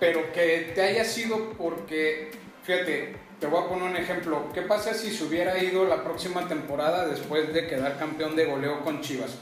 pero 0.00 0.32
que 0.32 0.72
te 0.74 0.82
haya 0.82 1.04
sido 1.04 1.52
porque, 1.52 2.32
fíjate, 2.64 3.16
te 3.40 3.46
voy 3.46 3.62
a 3.62 3.68
poner 3.68 3.84
un 3.84 3.96
ejemplo, 3.96 4.50
¿qué 4.52 4.62
pasa 4.62 4.92
si 4.92 5.10
se 5.10 5.24
hubiera 5.24 5.56
ido 5.62 5.84
la 5.84 6.02
próxima 6.02 6.48
temporada 6.48 7.06
después 7.06 7.52
de 7.54 7.66
quedar 7.66 7.96
campeón 7.96 8.36
de 8.36 8.46
goleo 8.46 8.82
con 8.82 9.00
Chivas? 9.00 9.36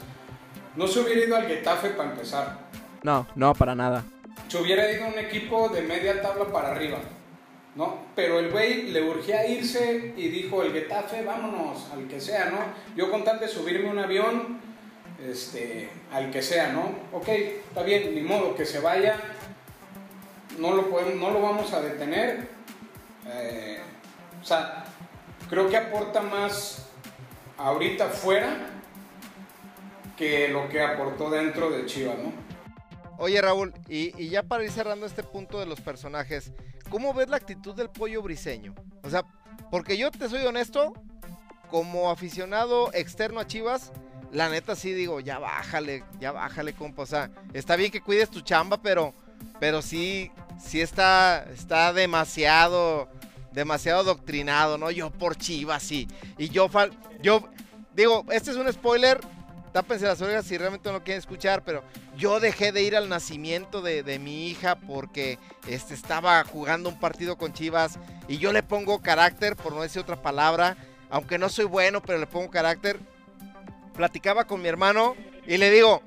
No 0.75 0.87
se 0.87 0.99
hubiera 0.99 1.25
ido 1.25 1.35
al 1.35 1.47
Getafe 1.47 1.89
para 1.89 2.11
empezar. 2.11 2.59
No, 3.03 3.27
no, 3.35 3.53
para 3.53 3.75
nada. 3.75 4.03
Se 4.47 4.57
hubiera 4.57 4.91
ido 4.91 5.05
a 5.05 5.07
un 5.07 5.19
equipo 5.19 5.69
de 5.69 5.81
media 5.81 6.21
tabla 6.21 6.45
para 6.45 6.71
arriba. 6.71 6.99
¿No? 7.75 7.97
Pero 8.15 8.39
el 8.39 8.51
güey 8.51 8.91
le 8.91 9.01
urgía 9.01 9.47
irse 9.47 10.13
y 10.15 10.27
dijo, 10.29 10.61
el 10.63 10.73
Getafe, 10.73 11.23
vámonos, 11.23 11.89
al 11.91 12.07
que 12.07 12.19
sea, 12.19 12.49
¿no? 12.49 12.59
Yo 12.95 13.09
con 13.09 13.23
tal 13.23 13.39
de 13.39 13.47
subirme 13.47 13.89
un 13.89 13.99
avión, 13.99 14.59
este, 15.25 15.89
al 16.11 16.29
que 16.29 16.41
sea, 16.41 16.71
¿no? 16.71 16.91
Ok, 17.11 17.27
está 17.29 17.83
bien, 17.83 18.13
ni 18.13 18.21
modo, 18.21 18.55
que 18.55 18.65
se 18.65 18.79
vaya, 18.79 19.19
no 20.59 20.73
lo, 20.73 20.89
podemos, 20.89 21.15
no 21.15 21.31
lo 21.31 21.41
vamos 21.41 21.73
a 21.73 21.81
detener. 21.81 22.47
Eh, 23.27 23.79
o 24.41 24.45
sea, 24.45 24.85
creo 25.49 25.69
que 25.69 25.77
aporta 25.77 26.21
más 26.21 26.89
ahorita 27.57 28.09
fuera 28.09 28.69
que 30.17 30.49
lo 30.49 30.69
que 30.69 30.81
aportó 30.81 31.29
dentro 31.29 31.71
de 31.71 31.85
Chivas, 31.85 32.17
¿no? 32.17 32.42
Oye 33.17 33.41
Raúl, 33.41 33.73
y, 33.87 34.27
ya 34.29 34.43
para 34.43 34.63
ir 34.63 34.71
cerrando 34.71 35.05
este 35.05 35.23
punto 35.23 35.59
de 35.59 35.65
los 35.65 35.79
personajes, 35.81 36.51
¿cómo 36.89 37.13
ves 37.13 37.29
la 37.29 37.37
actitud 37.37 37.75
del 37.75 37.89
pollo 37.89 38.21
briseño? 38.21 38.73
O 39.03 39.09
sea, 39.09 39.23
porque 39.71 39.97
yo 39.97 40.11
te 40.11 40.29
soy 40.29 40.45
honesto, 40.45 40.93
como 41.69 42.09
aficionado 42.11 42.91
externo 42.93 43.39
a 43.39 43.47
Chivas, 43.47 43.91
la 44.31 44.49
neta 44.49 44.75
sí 44.75 44.93
digo, 44.93 45.19
ya 45.19 45.37
bájale, 45.39 46.03
ya 46.19 46.31
bájale, 46.31 46.73
compa. 46.73 47.03
O 47.03 47.05
sea, 47.05 47.29
está 47.53 47.75
bien 47.75 47.91
que 47.91 48.01
cuides 48.01 48.29
tu 48.29 48.41
chamba, 48.41 48.81
pero, 48.81 49.13
pero 49.59 49.81
sí, 49.81 50.31
sí 50.59 50.81
está, 50.81 51.45
está 51.53 51.93
demasiado, 51.93 53.09
demasiado 53.51 54.03
doctrinado, 54.03 54.77
¿no? 54.77 54.89
Yo 54.89 55.11
por 55.11 55.35
Chivas, 55.35 55.83
sí. 55.83 56.07
Y 56.39 56.49
yo, 56.49 56.67
fal- 56.67 56.91
yo, 57.21 57.47
digo, 57.95 58.25
este 58.31 58.51
es 58.51 58.57
un 58.57 58.71
spoiler, 58.73 59.19
tápense 59.73 60.05
las 60.05 60.21
orejas 60.21 60.45
si 60.45 60.57
realmente 60.57 60.91
no 60.91 61.03
quieren 61.03 61.19
escuchar, 61.19 61.63
pero 61.63 61.83
yo 62.15 62.39
dejé 62.39 62.71
de 62.71 62.83
ir 62.83 62.95
al 62.95 63.09
nacimiento 63.09 63.81
de, 63.81 64.03
de 64.03 64.19
mi 64.19 64.47
hija 64.47 64.75
porque 64.75 65.39
este, 65.67 65.93
estaba 65.93 66.43
jugando 66.45 66.89
un 66.89 66.99
partido 66.99 67.37
con 67.37 67.51
Chivas 67.53 67.99
y 68.27 68.37
yo 68.37 68.53
le 68.53 68.63
pongo 68.63 69.01
carácter, 69.01 69.55
por 69.55 69.73
no 69.73 69.81
decir 69.81 70.01
otra 70.01 70.21
palabra, 70.21 70.77
aunque 71.09 71.37
no 71.37 71.49
soy 71.49 71.65
bueno, 71.65 72.01
pero 72.01 72.19
le 72.19 72.27
pongo 72.27 72.49
carácter. 72.49 72.99
Platicaba 73.95 74.45
con 74.45 74.61
mi 74.61 74.67
hermano 74.67 75.15
y 75.45 75.57
le 75.57 75.69
digo, 75.69 76.01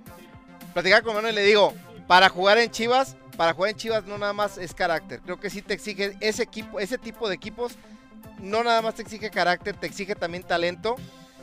platicaba 0.73 1.03
con 1.03 1.13
mi 1.13 1.19
hermano 1.19 1.33
y 1.33 1.37
le 1.37 1.45
digo, 1.45 1.75
para 2.07 2.29
jugar 2.29 2.59
en 2.59 2.71
Chivas, 2.71 3.17
para 3.37 3.53
jugar 3.53 3.71
en 3.73 3.77
Chivas 3.77 4.05
no 4.07 4.17
nada 4.19 4.33
más 4.33 4.59
es 4.59 4.75
carácter. 4.75 5.21
Creo 5.21 5.39
que 5.39 5.51
sí 5.51 5.61
te 5.63 5.75
exige 5.75 6.17
ese 6.21 6.43
equipo, 6.43 6.81
ese 6.81 6.99
tipo 6.99 7.29
de 7.29 7.35
equipos, 7.35 7.75
no 8.41 8.65
nada 8.65 8.83
más 8.83 8.95
te 8.95 9.03
exige 9.03 9.31
carácter, 9.31 9.77
te 9.77 9.87
exige 9.87 10.15
también 10.15 10.43
talento. 10.43 10.97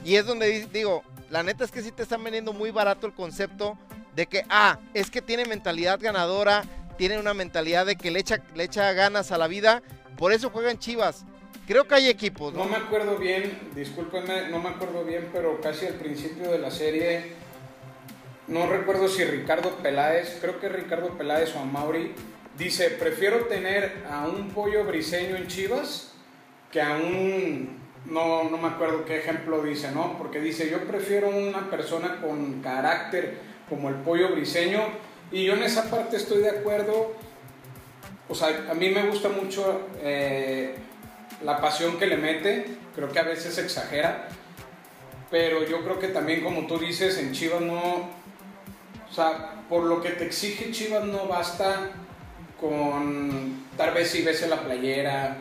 Y 0.03 0.15
es 0.15 0.25
donde 0.25 0.47
di- 0.47 0.65
digo, 0.65 1.03
la 1.33 1.41
neta 1.41 1.63
es 1.63 1.71
que 1.71 1.81
sí 1.81 1.91
te 1.91 2.03
están 2.03 2.23
vendiendo 2.23 2.53
muy 2.53 2.69
barato 2.69 3.07
el 3.07 3.13
concepto 3.13 3.75
de 4.15 4.27
que, 4.27 4.45
ah, 4.49 4.77
es 4.93 5.09
que 5.09 5.19
tiene 5.19 5.45
mentalidad 5.45 5.99
ganadora, 5.99 6.63
tiene 6.95 7.17
una 7.17 7.33
mentalidad 7.33 7.87
de 7.87 7.95
que 7.95 8.11
le 8.11 8.19
echa, 8.19 8.37
le 8.53 8.65
echa 8.65 8.93
ganas 8.93 9.31
a 9.31 9.39
la 9.39 9.47
vida, 9.47 9.81
por 10.15 10.31
eso 10.31 10.51
juegan 10.51 10.77
Chivas. 10.77 11.25
Creo 11.65 11.87
que 11.87 11.95
hay 11.95 12.07
equipos, 12.07 12.53
No 12.53 12.65
me 12.65 12.75
acuerdo 12.75 13.17
bien, 13.17 13.71
discúlpenme, 13.73 14.49
no 14.49 14.59
me 14.59 14.69
acuerdo 14.69 15.03
bien, 15.05 15.31
pero 15.33 15.59
casi 15.59 15.87
al 15.87 15.95
principio 15.95 16.51
de 16.51 16.59
la 16.59 16.69
serie, 16.69 17.31
no 18.47 18.67
recuerdo 18.67 19.07
si 19.07 19.23
Ricardo 19.23 19.71
Peláez, 19.77 20.37
creo 20.39 20.59
que 20.59 20.69
Ricardo 20.69 21.17
Peláez 21.17 21.55
o 21.55 21.59
Amauri, 21.59 22.13
dice, 22.59 22.91
prefiero 22.91 23.45
tener 23.45 24.03
a 24.07 24.27
un 24.27 24.51
pollo 24.51 24.83
briseño 24.83 25.35
en 25.35 25.47
Chivas 25.47 26.13
que 26.71 26.79
a 26.79 26.91
un, 26.91 27.82
no, 28.05 28.49
no 28.49 28.57
me 28.57 28.67
acuerdo 28.67 29.05
qué 29.05 29.17
ejemplo 29.17 29.61
dice, 29.61 29.91
¿no? 29.91 30.17
Porque 30.17 30.39
dice, 30.39 30.69
yo 30.69 30.79
prefiero 30.85 31.29
una 31.29 31.69
persona 31.69 32.19
con 32.21 32.61
carácter 32.61 33.39
como 33.69 33.89
el 33.89 33.95
pollo 33.95 34.29
briseño, 34.31 34.81
y 35.31 35.45
yo 35.45 35.53
en 35.53 35.63
esa 35.63 35.89
parte 35.89 36.17
estoy 36.17 36.41
de 36.41 36.49
acuerdo, 36.49 37.13
o 38.29 38.35
sea, 38.35 38.67
a 38.69 38.73
mí 38.73 38.89
me 38.89 39.07
gusta 39.07 39.29
mucho... 39.29 39.87
eh, 40.01 40.75
la 41.43 41.59
pasión 41.59 41.97
que 41.97 42.07
le 42.07 42.17
mete, 42.17 42.65
creo 42.95 43.11
que 43.11 43.19
a 43.19 43.23
veces 43.23 43.57
exagera, 43.57 44.27
pero 45.29 45.67
yo 45.67 45.83
creo 45.83 45.99
que 45.99 46.07
también 46.07 46.43
como 46.43 46.67
tú 46.67 46.77
dices, 46.79 47.17
en 47.17 47.31
Chivas 47.33 47.61
no, 47.61 48.09
o 49.09 49.13
sea, 49.13 49.63
por 49.69 49.83
lo 49.83 50.01
que 50.01 50.09
te 50.09 50.25
exige 50.25 50.71
Chivas 50.71 51.03
no 51.05 51.27
basta 51.27 51.91
con 52.59 53.65
tal 53.75 53.93
vez 53.93 54.09
si 54.09 54.21
ves 54.21 54.41
en 54.43 54.51
la 54.51 54.63
playera 54.63 55.37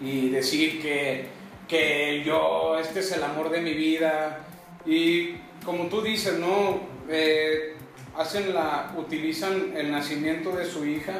y 0.00 0.28
decir 0.30 0.82
que, 0.82 1.28
que 1.68 2.22
yo, 2.24 2.78
este 2.78 3.00
es 3.00 3.12
el 3.12 3.22
amor 3.22 3.50
de 3.50 3.60
mi 3.60 3.74
vida, 3.74 4.44
y 4.84 5.34
como 5.64 5.86
tú 5.86 6.02
dices, 6.02 6.38
¿no? 6.38 6.80
Eh, 7.08 7.74
hacen 8.16 8.54
la, 8.54 8.94
utilizan 8.96 9.76
el 9.76 9.90
nacimiento 9.90 10.52
de 10.56 10.64
su 10.64 10.86
hija, 10.86 11.14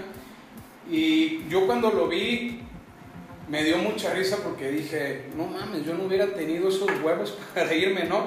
y 0.90 1.48
yo 1.48 1.66
cuando 1.66 1.90
lo 1.90 2.08
vi, 2.08 2.60
me 3.48 3.62
dio 3.62 3.78
mucha 3.78 4.12
risa 4.12 4.38
porque 4.42 4.70
dije, 4.70 5.26
no 5.36 5.46
mames, 5.46 5.84
yo 5.84 5.94
no 5.94 6.04
hubiera 6.04 6.34
tenido 6.34 6.68
esos 6.68 6.88
huevos 7.02 7.36
para 7.54 7.66
reírme, 7.66 8.04
¿no? 8.04 8.26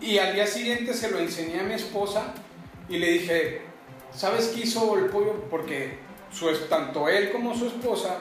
Y 0.00 0.18
al 0.18 0.34
día 0.34 0.46
siguiente 0.46 0.94
se 0.94 1.10
lo 1.10 1.18
enseñé 1.18 1.60
a 1.60 1.64
mi 1.64 1.74
esposa 1.74 2.32
y 2.88 2.98
le 2.98 3.10
dije, 3.12 3.62
¿sabes 4.12 4.48
qué 4.48 4.62
hizo 4.62 4.98
el 4.98 5.06
pollo? 5.06 5.44
Porque 5.50 5.98
su, 6.32 6.50
tanto 6.68 7.08
él 7.08 7.30
como 7.30 7.54
su 7.56 7.66
esposa 7.66 8.18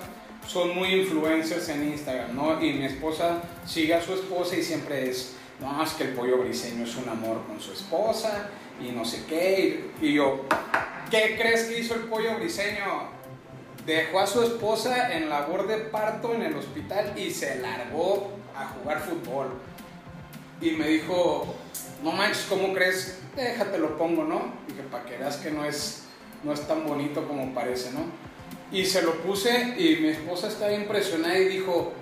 son 0.49 0.75
muy 0.75 0.95
influencers 0.95 1.69
en 1.69 1.89
Instagram, 1.89 2.35
¿no? 2.35 2.59
Y 2.59 2.73
mi 2.73 2.85
esposa 2.85 3.43
sigue 3.67 3.93
a 3.93 4.01
su 4.01 4.15
esposa 4.15 4.55
y 4.55 4.63
siempre 4.63 5.07
es, 5.07 5.35
no, 5.59 5.83
es 5.83 5.91
que 5.91 6.05
el 6.05 6.13
pollo 6.13 6.39
briseño 6.39 6.85
es 6.85 6.95
un 6.95 7.07
amor 7.07 7.45
con 7.45 7.61
su 7.61 7.71
esposa 7.71 8.49
y 8.81 8.91
no 8.91 9.05
sé 9.05 9.25
qué. 9.27 9.91
Y, 10.01 10.07
y 10.07 10.13
yo, 10.13 10.45
¿qué 11.11 11.37
crees 11.39 11.65
que 11.65 11.79
hizo 11.79 11.93
el 11.93 12.01
pollo 12.01 12.35
briseño? 12.37 13.19
Dejó 13.85 14.19
a 14.19 14.27
su 14.27 14.41
esposa 14.41 15.15
en 15.15 15.29
labor 15.29 15.67
de 15.67 15.77
parto 15.77 16.33
en 16.33 16.41
el 16.41 16.55
hospital 16.55 17.13
y 17.15 17.29
se 17.29 17.59
largó 17.59 18.31
a 18.55 18.69
jugar 18.69 19.01
fútbol. 19.01 19.49
Y 20.61 20.71
me 20.71 20.87
dijo, 20.87 21.55
no 22.03 22.11
manches, 22.11 22.47
¿cómo 22.49 22.73
crees? 22.73 23.19
Déjate 23.35 23.77
lo 23.77 23.95
pongo, 23.99 24.23
¿no? 24.23 24.51
Dije, 24.67 24.81
para 24.89 25.05
que 25.05 25.15
veas 25.15 25.37
que 25.37 25.51
no 25.51 25.63
es, 25.63 26.05
no 26.43 26.53
es 26.53 26.67
tan 26.67 26.87
bonito 26.87 27.27
como 27.27 27.53
parece, 27.53 27.91
¿no? 27.91 28.28
Y 28.71 28.85
se 28.85 29.01
lo 29.01 29.15
puse 29.21 29.75
y 29.77 29.97
mi 30.01 30.09
esposa 30.09 30.47
estaba 30.47 30.71
impresionada 30.73 31.37
y 31.39 31.47
dijo, 31.47 31.93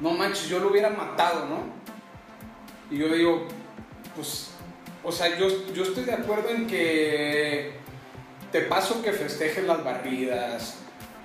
no 0.00 0.10
manches, 0.10 0.48
yo 0.48 0.58
lo 0.58 0.70
hubiera 0.70 0.90
matado, 0.90 1.46
¿no? 1.46 1.64
Y 2.90 2.98
yo 2.98 3.08
digo, 3.08 3.46
pues, 4.14 4.50
o 5.02 5.10
sea, 5.10 5.38
yo, 5.38 5.48
yo 5.72 5.82
estoy 5.82 6.04
de 6.04 6.12
acuerdo 6.12 6.50
en 6.50 6.66
que 6.66 7.72
te 8.52 8.60
paso 8.62 9.02
que 9.02 9.12
festejes 9.12 9.64
las 9.64 9.82
barridas, 9.82 10.76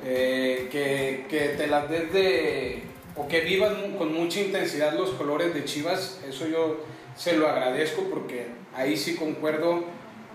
eh, 0.03 0.69
que, 0.71 1.25
que 1.29 1.49
te 1.49 1.67
las 1.67 1.89
des 1.89 2.11
de, 2.13 2.83
o 3.15 3.27
que 3.27 3.41
vivas 3.41 3.73
con 3.97 4.13
mucha 4.13 4.39
intensidad 4.39 4.93
los 4.93 5.11
colores 5.11 5.53
de 5.53 5.65
Chivas, 5.65 6.21
eso 6.27 6.47
yo 6.47 6.85
se 7.17 7.35
lo 7.35 7.49
agradezco 7.49 8.03
porque 8.09 8.47
ahí 8.73 8.95
sí 8.95 9.15
concuerdo, 9.15 9.83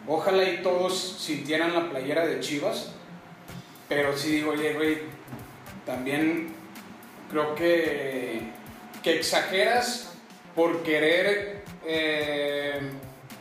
ojalá 0.06 0.44
y 0.44 0.62
todos 0.62 1.16
sintieran 1.18 1.72
la 1.72 1.88
playera 1.88 2.26
de 2.26 2.40
Chivas, 2.40 2.92
pero 3.94 4.16
sí 4.16 4.32
digo, 4.32 4.50
oye, 4.50 4.74
güey, 4.74 4.98
también 5.86 6.48
creo 7.30 7.54
que, 7.54 8.50
que 9.04 9.16
exageras 9.16 10.16
por 10.56 10.82
querer 10.82 11.62
eh, 11.86 12.80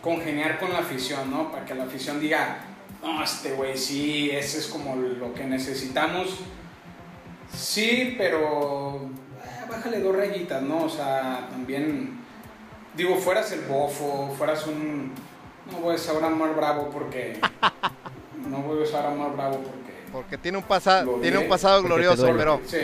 congeniar 0.01 0.59
con 0.59 0.71
la 0.71 0.79
afición, 0.79 1.31
¿no? 1.31 1.51
Para 1.51 1.65
que 1.65 1.73
la 1.73 1.85
afición 1.85 2.19
diga, 2.19 2.59
no, 3.01 3.23
este 3.23 3.53
güey 3.53 3.75
sí, 3.75 4.29
ese 4.29 4.59
es 4.59 4.67
como 4.67 4.95
lo 4.95 5.33
que 5.33 5.43
necesitamos. 5.45 6.37
Sí, 7.51 8.13
pero 8.15 9.09
eh, 9.43 9.65
bájale 9.67 10.01
dos 10.01 10.15
rayitas, 10.15 10.61
¿no? 10.61 10.83
O 10.83 10.89
sea, 10.89 11.47
también, 11.49 12.19
digo, 12.95 13.15
fueras 13.15 13.51
el 13.53 13.61
bofo, 13.61 14.31
fueras 14.37 14.67
un... 14.67 15.11
No 15.71 15.79
voy 15.79 15.93
a 15.93 15.95
usar 15.95 16.15
Omar 16.17 16.55
Bravo 16.55 16.89
porque... 16.91 17.39
No 18.47 18.57
voy 18.57 18.81
a 18.81 18.83
usar 18.83 19.07
Omar 19.07 19.31
Bravo 19.33 19.57
porque... 19.57 19.82
Porque 20.13 20.37
tiene 20.37 20.59
un 20.59 20.63
pasado, 20.63 21.13
Lo 21.13 21.21
tiene 21.21 21.39
un 21.39 21.49
pasado 21.49 21.81
glorioso, 21.81 22.27
pero 22.37 22.61
Sí. 22.65 22.77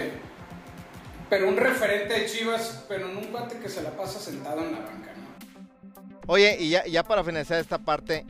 Pero 1.29 1.47
un 1.47 1.57
referente 1.57 2.15
de 2.15 2.25
Chivas, 2.25 2.83
pero 2.89 3.07
en 3.07 3.15
un 3.15 3.25
cuate 3.25 3.59
que 3.59 3.69
se 3.69 3.83
la 3.83 3.91
pasa 3.91 4.19
sentado 4.19 4.61
en 4.61 4.71
la 4.71 4.79
banca, 4.79 5.11
¿no? 5.15 6.19
Oye, 6.25 6.57
y 6.59 6.69
ya, 6.71 6.85
ya 6.87 7.03
para 7.03 7.23
finalizar 7.23 7.59
esta 7.59 7.77
parte, 7.77 8.25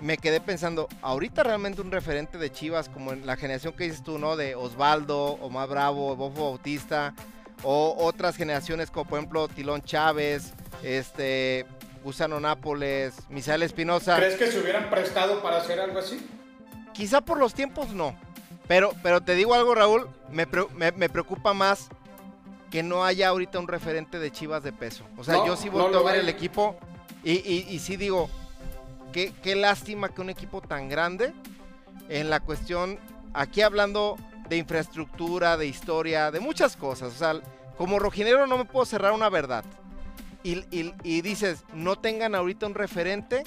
me 0.00 0.18
quedé 0.18 0.40
pensando, 0.40 0.88
ahorita 1.02 1.44
realmente 1.44 1.80
un 1.80 1.92
referente 1.92 2.36
de 2.36 2.50
Chivas, 2.50 2.88
como 2.88 3.12
en 3.12 3.24
la 3.24 3.36
generación 3.36 3.74
que 3.74 3.84
dices 3.84 4.02
tú, 4.02 4.18
¿no? 4.18 4.36
De 4.36 4.56
Osvaldo, 4.56 5.38
Omar 5.40 5.68
Bravo, 5.68 6.16
Bofo 6.16 6.50
Bautista, 6.50 7.14
o 7.62 7.94
otras 7.96 8.34
generaciones 8.34 8.90
como 8.90 9.08
por 9.08 9.20
ejemplo 9.20 9.46
Tilón 9.46 9.82
Chávez, 9.82 10.52
este 10.82 11.64
Gusano 12.02 12.40
Nápoles, 12.40 13.14
Misael 13.30 13.62
Espinosa. 13.62 14.16
¿Crees 14.16 14.34
que 14.34 14.48
se 14.48 14.58
hubieran 14.58 14.90
prestado 14.90 15.40
para 15.40 15.58
hacer 15.58 15.78
algo 15.78 16.00
así? 16.00 16.26
Quizá 16.92 17.20
por 17.20 17.38
los 17.38 17.54
tiempos 17.54 17.90
no. 17.90 18.16
Pero, 18.72 18.92
pero 19.02 19.20
te 19.20 19.34
digo 19.34 19.52
algo, 19.52 19.74
Raúl, 19.74 20.08
me, 20.30 20.46
pre- 20.46 20.66
me- 20.74 20.92
me 20.92 21.10
preocupa 21.10 21.52
más 21.52 21.88
que 22.70 22.82
no 22.82 23.04
haya 23.04 23.28
ahorita 23.28 23.58
un 23.58 23.68
referente 23.68 24.18
de 24.18 24.30
Chivas 24.32 24.62
de 24.62 24.72
peso. 24.72 25.04
O 25.18 25.24
sea, 25.24 25.34
No, 25.34 25.46
yo 25.46 25.56
sí 25.56 25.66
no 25.66 25.72
volteo 25.72 26.00
lo 26.00 26.08
a 26.08 26.12
ver 26.12 26.20
el 26.22 26.28
equipo 26.30 26.74
y, 27.22 27.32
y- 27.32 27.66
y 27.68 27.78
sí 27.80 27.98
digo, 27.98 28.30
qué, 29.12 29.30
qué 29.42 29.56
lástima 29.56 30.08
que 30.08 30.22
un 30.22 30.30
equipo 30.30 30.62
tan 30.62 30.88
grande 30.88 31.34
en 32.08 32.30
la 32.30 32.40
cuestión, 32.40 32.98
aquí 33.34 33.60
hablando 33.60 34.16
de 34.48 34.56
infraestructura, 34.56 35.58
de 35.58 35.66
historia, 35.66 36.30
de 36.30 36.40
muchas 36.40 36.74
cosas. 36.74 37.12
O 37.12 37.18
sea, 37.18 37.34
como 37.76 37.98
rojinero 37.98 38.46
no 38.46 38.56
me 38.56 38.64
puedo 38.64 38.86
cerrar 38.86 39.12
una 39.12 39.28
verdad. 39.28 39.66
Y, 40.42 40.60
y- 40.74 40.94
y 41.02 41.20
dices, 41.20 41.62
no 41.74 41.96
tengan 41.96 42.34
ahorita 42.34 42.64
un 42.64 42.74
referente 42.74 43.44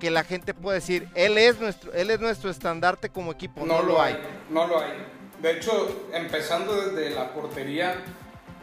que 0.00 0.10
la 0.10 0.22
gente 0.22 0.52
pueda 0.52 0.74
decir, 0.74 1.08
él 1.14 1.38
es 1.38 1.58
nuestro, 1.60 1.94
él 1.94 2.10
es 2.10 2.20
nuestro 2.20 2.50
estandarte 2.50 3.08
como 3.08 3.32
equipo. 3.32 3.64
No, 3.64 3.82
lo 3.82 4.02
hay. 4.02 4.18
No 4.50 4.66
lo 4.66 4.80
hay. 4.80 4.92
De 5.40 5.52
hecho, 5.52 6.06
empezando 6.12 6.74
desde 6.74 7.10
la 7.10 7.32
portería, 7.32 7.94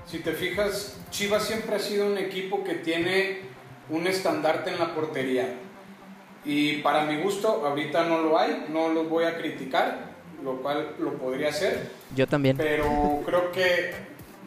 si 0.06 0.20
te 0.20 0.34
fijas, 0.34 0.98
Chivas 1.10 1.44
siempre 1.44 1.76
ha 1.76 1.80
sido 1.80 2.06
un 2.06 2.18
equipo 2.18 2.64
que 2.64 2.76
tiene 2.76 3.40
un 3.90 4.06
estandarte 4.06 4.70
en 4.72 4.80
la 4.80 4.94
portería. 4.94 5.56
Y 6.46 6.78
para 6.78 7.04
mi 7.06 7.22
gusto, 7.22 7.66
ahorita 7.66 8.04
no 8.06 8.22
lo 8.22 8.38
hay, 8.38 8.68
no 8.70 8.90
los 8.90 9.10
voy 9.10 9.26
a 9.26 9.38
criticar, 9.38 10.12
lo 10.44 10.62
cual 10.62 10.96
lo 11.00 11.14
podría 11.18 11.50
hacer. 11.50 11.90
Yo 12.16 12.28
también. 12.28 12.56
Pero 12.58 13.22
creo 13.26 13.52
que, 13.52 13.94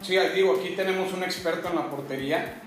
sí, 0.01 0.17
digo, 0.33 0.57
aquí 0.59 0.69
tenemos 0.75 1.13
un 1.13 1.23
experto 1.23 1.69
en 1.69 1.75
la 1.75 1.89
portería. 1.89 2.61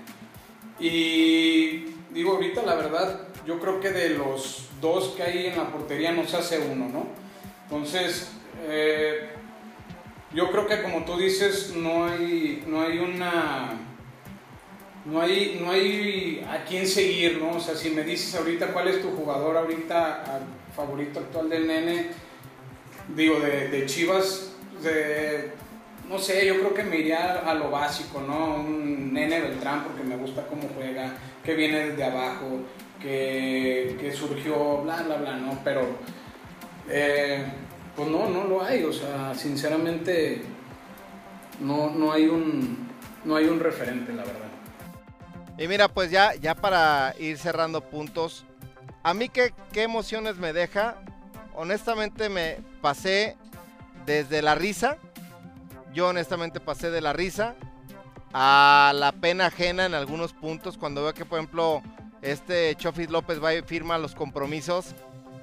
Y 0.79 1.85
digo, 2.11 2.33
ahorita 2.33 2.61
la 2.63 2.75
verdad, 2.75 3.27
yo 3.45 3.59
creo 3.59 3.79
que 3.79 3.91
de 3.91 4.09
los 4.09 4.69
dos 4.79 5.13
que 5.15 5.23
hay 5.23 5.47
en 5.47 5.57
la 5.57 5.69
portería 5.69 6.11
no 6.11 6.25
se 6.27 6.37
hace 6.37 6.59
uno, 6.59 6.87
¿no? 6.87 7.07
Entonces, 7.63 8.29
eh, 8.63 9.29
yo 10.33 10.51
creo 10.51 10.67
que 10.67 10.81
como 10.81 11.05
tú 11.05 11.17
dices, 11.17 11.73
no 11.75 12.05
hay, 12.05 12.63
no 12.67 12.81
hay 12.81 12.99
una... 12.99 13.81
No 15.05 15.21
hay, 15.21 15.59
no 15.61 15.69
hay 15.69 16.43
a 16.49 16.65
quién 16.65 16.87
seguir, 16.87 17.37
¿no? 17.39 17.57
O 17.57 17.59
sea, 17.59 17.75
si 17.75 17.91
me 17.91 18.01
dices 18.01 18.33
ahorita 18.33 18.73
cuál 18.73 18.87
es 18.87 19.03
tu 19.03 19.11
jugador 19.11 19.55
ahorita 19.55 20.23
ah, 20.25 20.39
favorito 20.75 21.19
actual 21.19 21.47
del 21.47 21.67
nene, 21.67 22.07
digo, 23.15 23.39
de, 23.39 23.67
de 23.67 23.85
Chivas, 23.85 24.53
de, 24.81 25.51
no 26.09 26.19
sé, 26.19 26.45
yo 26.45 26.59
creo 26.59 26.73
que 26.73 26.83
me 26.83 26.97
iría 26.97 27.39
a 27.39 27.53
lo 27.53 27.71
básico, 27.71 28.21
¿no? 28.21 28.55
Un 28.55 29.13
nene 29.13 29.41
Beltrán 29.41 29.83
porque 29.83 30.03
me 30.03 30.17
gusta 30.17 30.45
cómo 30.47 30.69
juega, 30.75 31.13
que 31.43 31.55
viene 31.55 31.89
desde 31.89 32.03
abajo, 32.03 32.61
que, 33.01 33.97
que 33.99 34.11
surgió, 34.11 34.81
bla, 34.81 35.01
bla, 35.03 35.17
bla, 35.17 35.37
¿no? 35.37 35.59
Pero, 35.63 35.81
eh, 36.89 37.43
pues 37.95 38.09
no, 38.09 38.29
no 38.29 38.43
lo 38.45 38.63
hay, 38.63 38.83
o 38.83 38.91
sea, 38.91 39.33
sinceramente, 39.35 40.41
no, 41.61 41.89
no, 41.89 42.11
hay, 42.11 42.27
un, 42.27 42.87
no 43.23 43.35
hay 43.35 43.45
un 43.45 43.59
referente, 43.59 44.13
la 44.13 44.23
verdad. 44.23 44.49
Y 45.57 45.67
mira, 45.67 45.87
pues 45.87 46.11
ya, 46.11 46.35
ya 46.35 46.55
para 46.55 47.15
ir 47.17 47.37
cerrando 47.37 47.81
puntos, 47.81 48.45
a 49.03 49.13
mí 49.13 49.29
qué, 49.29 49.53
qué 49.71 49.83
emociones 49.83 50.37
me 50.37 50.51
deja. 50.51 50.95
Honestamente 51.53 52.27
me 52.27 52.57
pasé 52.81 53.37
desde 54.05 54.41
la 54.41 54.55
risa, 54.55 54.97
yo 55.93 56.09
honestamente 56.09 56.59
pasé 56.59 56.91
de 56.91 56.99
la 56.99 57.13
risa 57.13 57.55
a 58.33 58.91
la 58.93 59.13
pena 59.13 59.45
ajena 59.45 59.85
en 59.85 59.93
algunos 59.93 60.33
puntos. 60.33 60.77
Cuando 60.77 61.03
veo 61.03 61.13
que, 61.13 61.23
por 61.23 61.39
ejemplo, 61.39 61.81
este 62.21 62.75
Chofis 62.75 63.09
López 63.09 63.41
va 63.41 63.53
y 63.53 63.61
firma 63.61 63.97
los 63.97 64.13
compromisos, 64.13 64.93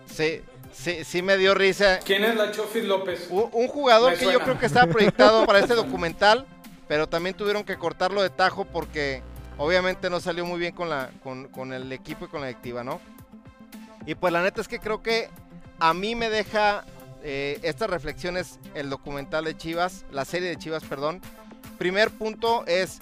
sí, 0.05 0.43
sí, 0.73 1.05
sí 1.05 1.23
me 1.23 1.37
dio 1.37 1.55
risa. 1.55 2.01
¿Quién 2.05 2.25
es 2.25 2.35
la 2.37 2.51
Chofis 2.51 2.85
López? 2.85 3.27
Un, 3.31 3.49
un 3.53 3.69
jugador 3.69 4.17
que 4.17 4.31
yo 4.33 4.41
creo 4.41 4.59
que 4.59 4.67
estaba 4.67 4.87
proyectado 4.93 5.47
para 5.47 5.61
este 5.61 5.75
documental, 5.75 6.47
pero 6.89 7.09
también 7.09 7.37
tuvieron 7.37 7.65
que 7.65 7.77
cortarlo 7.77 8.23
de 8.23 8.31
tajo 8.31 8.65
porque 8.65 9.23
obviamente 9.59 10.11
no 10.11 10.21
salió 10.21 10.45
muy 10.45 10.59
bien 10.59 10.75
con, 10.75 10.89
la, 10.89 11.11
con, 11.23 11.49
con 11.49 11.73
el 11.73 11.93
equipo 11.93 12.25
y 12.25 12.29
con 12.29 12.41
la 12.41 12.49
directiva, 12.49 12.83
¿no? 12.83 13.01
Y 14.07 14.15
pues 14.15 14.33
la 14.33 14.43
neta 14.43 14.61
es 14.61 14.69
que 14.69 14.81
creo 14.81 15.03
que 15.03 15.31
a 15.79 15.95
mí 15.95 16.15
me 16.15 16.31
deja 16.31 16.85
eh, 17.23 17.59
estas 17.63 17.89
reflexiones 17.89 18.59
el 18.75 18.91
documental 18.91 19.45
de 19.45 19.57
Chivas, 19.57 20.05
la 20.11 20.25
serie 20.25 20.49
de 20.49 20.57
Chivas, 20.57 20.85
perdón. 20.85 21.21
Primer 21.79 22.11
punto 22.11 22.65
es, 22.67 22.99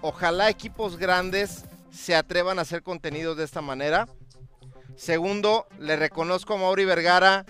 ojalá 0.00 0.48
equipos 0.48 0.96
grandes 0.96 1.64
se 1.92 2.14
atrevan 2.14 2.58
a 2.58 2.62
hacer 2.62 2.82
contenidos 2.82 3.36
de 3.36 3.44
esta 3.44 3.60
manera. 3.60 4.08
Segundo, 4.96 5.66
le 5.78 5.96
reconozco 5.96 6.54
a 6.54 6.56
Mauri 6.56 6.84
Vergara 6.84 7.44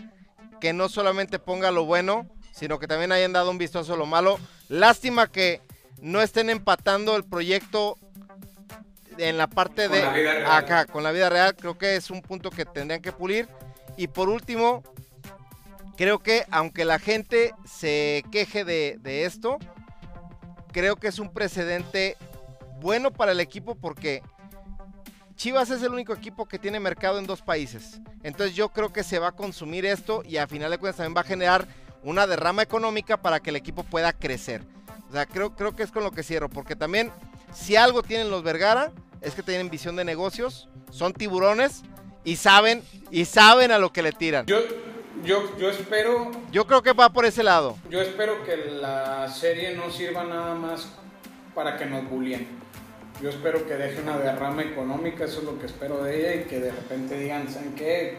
que 0.60 0.72
no 0.72 0.88
solamente 0.88 1.38
ponga 1.38 1.70
lo 1.70 1.84
bueno, 1.84 2.26
sino 2.52 2.78
que 2.78 2.86
también 2.86 3.12
hayan 3.12 3.32
dado 3.32 3.50
un 3.50 3.58
vistazo 3.58 3.94
a 3.94 3.96
lo 3.96 4.06
malo. 4.06 4.38
Lástima 4.68 5.30
que 5.30 5.60
no 6.00 6.22
estén 6.22 6.48
empatando 6.48 7.16
el 7.16 7.24
proyecto 7.24 7.98
en 9.18 9.36
la 9.36 9.46
parte 9.46 9.88
Con 9.88 9.92
de 9.92 10.42
la 10.42 10.56
acá, 10.56 10.86
con 10.86 11.02
la 11.02 11.12
vida 11.12 11.28
real. 11.28 11.54
Creo 11.54 11.76
que 11.76 11.96
es 11.96 12.10
un 12.10 12.22
punto 12.22 12.50
que 12.50 12.64
tendrían 12.64 13.02
que 13.02 13.12
pulir. 13.12 13.48
Y 13.96 14.08
por 14.08 14.28
último, 14.28 14.82
creo 15.96 16.20
que 16.20 16.44
aunque 16.50 16.84
la 16.84 16.98
gente 16.98 17.54
se 17.66 18.24
queje 18.32 18.64
de, 18.64 18.98
de 19.00 19.24
esto, 19.24 19.58
creo 20.72 20.96
que 20.96 21.08
es 21.08 21.18
un 21.18 21.32
precedente 21.32 22.16
bueno 22.80 23.12
para 23.12 23.32
el 23.32 23.40
equipo 23.40 23.74
porque 23.74 24.22
Chivas 25.36 25.70
es 25.70 25.82
el 25.82 25.92
único 25.92 26.12
equipo 26.12 26.46
que 26.46 26.58
tiene 26.58 26.78
mercado 26.78 27.18
en 27.18 27.26
dos 27.26 27.42
países. 27.42 28.00
Entonces 28.22 28.54
yo 28.54 28.68
creo 28.68 28.92
que 28.92 29.02
se 29.02 29.18
va 29.18 29.28
a 29.28 29.32
consumir 29.32 29.84
esto 29.84 30.22
y 30.24 30.36
a 30.36 30.46
final 30.46 30.70
de 30.70 30.78
cuentas 30.78 30.98
también 30.98 31.16
va 31.16 31.22
a 31.22 31.24
generar 31.24 31.66
una 32.02 32.26
derrama 32.26 32.62
económica 32.62 33.16
para 33.16 33.40
que 33.40 33.50
el 33.50 33.56
equipo 33.56 33.82
pueda 33.82 34.12
crecer. 34.12 34.62
O 35.08 35.12
sea, 35.12 35.26
creo, 35.26 35.54
creo 35.54 35.74
que 35.74 35.82
es 35.82 35.90
con 35.90 36.04
lo 36.04 36.12
que 36.12 36.22
cierro, 36.22 36.48
porque 36.48 36.76
también 36.76 37.10
si 37.52 37.76
algo 37.76 38.02
tienen 38.02 38.30
los 38.30 38.42
Vergara 38.42 38.92
es 39.20 39.34
que 39.34 39.42
tienen 39.42 39.70
visión 39.70 39.96
de 39.96 40.04
negocios, 40.04 40.68
son 40.90 41.12
tiburones 41.12 41.82
y 42.24 42.36
saben 42.36 42.82
y 43.10 43.24
saben 43.24 43.70
a 43.72 43.78
lo 43.78 43.92
que 43.92 44.02
le 44.02 44.12
tiran. 44.12 44.46
Yo, 44.46 44.58
yo, 45.24 45.56
yo 45.58 45.70
espero 45.70 46.30
Yo 46.52 46.66
creo 46.66 46.82
que 46.82 46.92
va 46.92 47.10
por 47.10 47.24
ese 47.24 47.42
lado. 47.42 47.76
Yo 47.90 48.00
espero 48.00 48.44
que 48.44 48.56
la 48.56 49.28
serie 49.28 49.74
no 49.74 49.90
sirva 49.90 50.24
nada 50.24 50.54
más 50.54 50.88
para 51.54 51.76
que 51.76 51.86
nos 51.86 52.08
bulleen. 52.08 52.63
Yo 53.22 53.30
espero 53.30 53.66
que 53.66 53.74
deje 53.74 54.02
una 54.02 54.18
derrama 54.18 54.62
económica, 54.62 55.24
eso 55.24 55.38
es 55.38 55.44
lo 55.44 55.58
que 55.58 55.66
espero 55.66 56.02
de 56.02 56.18
ella, 56.18 56.42
y 56.42 56.44
que 56.48 56.58
de 56.58 56.72
repente 56.72 57.16
digan, 57.16 57.48
¿saben 57.48 57.74
qué? 57.74 58.18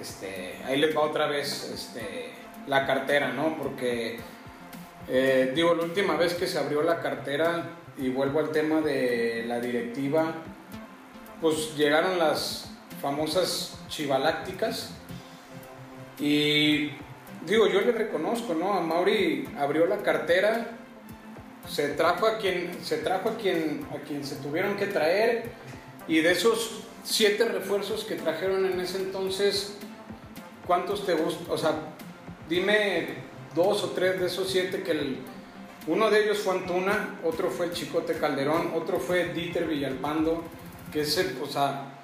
Este, 0.00 0.54
ahí 0.64 0.78
les 0.80 0.96
va 0.96 1.02
otra 1.02 1.26
vez 1.26 1.70
este, 1.72 2.30
la 2.66 2.86
cartera, 2.86 3.32
¿no? 3.32 3.56
Porque, 3.58 4.18
eh, 5.08 5.52
digo, 5.54 5.74
la 5.74 5.84
última 5.84 6.16
vez 6.16 6.34
que 6.34 6.46
se 6.46 6.58
abrió 6.58 6.82
la 6.82 7.00
cartera, 7.00 7.70
y 7.98 8.08
vuelvo 8.08 8.40
al 8.40 8.50
tema 8.50 8.80
de 8.80 9.44
la 9.46 9.60
directiva, 9.60 10.32
pues 11.40 11.76
llegaron 11.76 12.18
las 12.18 12.70
famosas 13.02 13.78
chivalácticas, 13.88 14.90
y 16.18 16.92
digo, 17.46 17.68
yo 17.68 17.82
le 17.82 17.92
reconozco, 17.92 18.54
¿no? 18.54 18.72
A 18.72 18.80
Mauri 18.80 19.48
abrió 19.58 19.86
la 19.86 19.98
cartera, 19.98 20.77
se 21.70 21.88
trajo 21.88 22.26
a 22.26 22.38
quien 22.38 22.70
se 22.82 22.98
trajo 22.98 23.30
a 23.30 23.36
quien 23.36 23.86
a 23.94 23.98
quien 24.06 24.24
se 24.24 24.36
tuvieron 24.36 24.76
que 24.76 24.86
traer 24.86 25.50
y 26.08 26.20
de 26.20 26.32
esos 26.32 26.80
siete 27.04 27.44
refuerzos 27.44 28.04
que 28.04 28.16
trajeron 28.16 28.66
en 28.66 28.80
ese 28.80 28.98
entonces, 28.98 29.74
¿cuántos 30.66 31.06
te 31.06 31.14
gustan? 31.14 31.46
O 31.50 31.58
sea, 31.58 31.72
dime 32.48 33.08
dos 33.54 33.82
o 33.84 33.90
tres 33.90 34.20
de 34.20 34.26
esos 34.26 34.50
siete 34.50 34.82
que 34.82 34.92
el, 34.92 35.18
uno 35.86 36.10
de 36.10 36.24
ellos 36.24 36.38
fue 36.38 36.54
Antuna, 36.54 37.18
otro 37.24 37.50
fue 37.50 37.72
Chicote 37.72 38.14
Calderón, 38.14 38.72
otro 38.74 38.98
fue 38.98 39.32
Dieter 39.32 39.66
Villalpando, 39.66 40.44
que 40.92 41.02
es 41.02 41.16
el, 41.18 41.38
o 41.42 41.46
sea, 41.46 41.97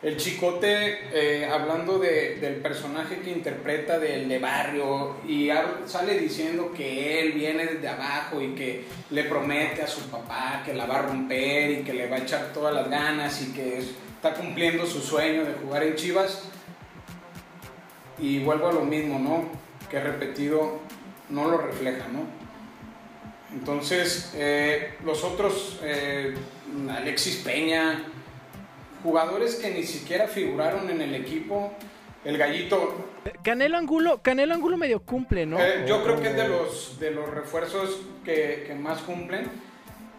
el 0.00 0.16
chicote, 0.16 0.98
eh, 1.12 1.44
hablando 1.46 1.98
de- 1.98 2.36
del 2.36 2.56
personaje 2.56 3.18
que 3.18 3.30
interpreta 3.32 3.98
del 3.98 4.28
de 4.28 4.38
barrio, 4.38 5.16
y 5.26 5.50
sale 5.86 6.18
diciendo 6.18 6.72
que 6.72 7.20
él 7.20 7.32
viene 7.32 7.66
desde 7.66 7.88
abajo 7.88 8.40
y 8.40 8.54
que 8.54 8.84
le 9.10 9.24
promete 9.24 9.82
a 9.82 9.88
su 9.88 10.02
papá 10.08 10.62
que 10.64 10.72
la 10.72 10.86
va 10.86 11.00
a 11.00 11.02
romper 11.02 11.70
y 11.70 11.82
que 11.82 11.94
le 11.94 12.08
va 12.08 12.16
a 12.16 12.20
echar 12.20 12.52
todas 12.52 12.72
las 12.74 12.88
ganas 12.88 13.42
y 13.42 13.52
que 13.52 13.78
es- 13.78 13.90
está 14.14 14.34
cumpliendo 14.34 14.86
su 14.86 15.00
sueño 15.00 15.44
de 15.44 15.54
jugar 15.54 15.82
en 15.82 15.96
Chivas. 15.96 16.44
Y 18.20 18.40
vuelvo 18.40 18.68
a 18.68 18.72
lo 18.72 18.82
mismo, 18.82 19.18
¿no? 19.18 19.48
Que 19.90 20.00
repetido 20.00 20.80
no 21.28 21.48
lo 21.48 21.58
refleja, 21.58 22.06
¿no? 22.08 22.20
Entonces, 23.52 24.32
eh, 24.34 24.94
los 25.04 25.24
otros, 25.24 25.78
eh, 25.82 26.34
Alexis 26.90 27.36
Peña, 27.36 28.04
jugadores 29.02 29.56
que 29.56 29.70
ni 29.70 29.82
siquiera 29.84 30.26
figuraron 30.28 30.90
en 30.90 31.00
el 31.00 31.14
equipo. 31.14 31.72
El 32.24 32.36
gallito, 32.36 33.06
Canelo 33.42 33.78
Angulo, 33.78 34.20
Canelo 34.22 34.52
Angulo 34.52 34.76
medio 34.76 35.00
cumple, 35.00 35.46
¿no? 35.46 35.58
eh, 35.60 35.84
yo 35.86 36.02
creo 36.02 36.20
que 36.20 36.28
es 36.28 36.34
de 36.36 36.42
O- 36.42 36.48
los, 36.48 36.98
de 37.00 37.10
los 37.12 37.30
refuerzos 37.30 38.00
que, 38.24 38.64
que 38.66 38.74
más 38.74 39.00
cumplen. 39.02 39.46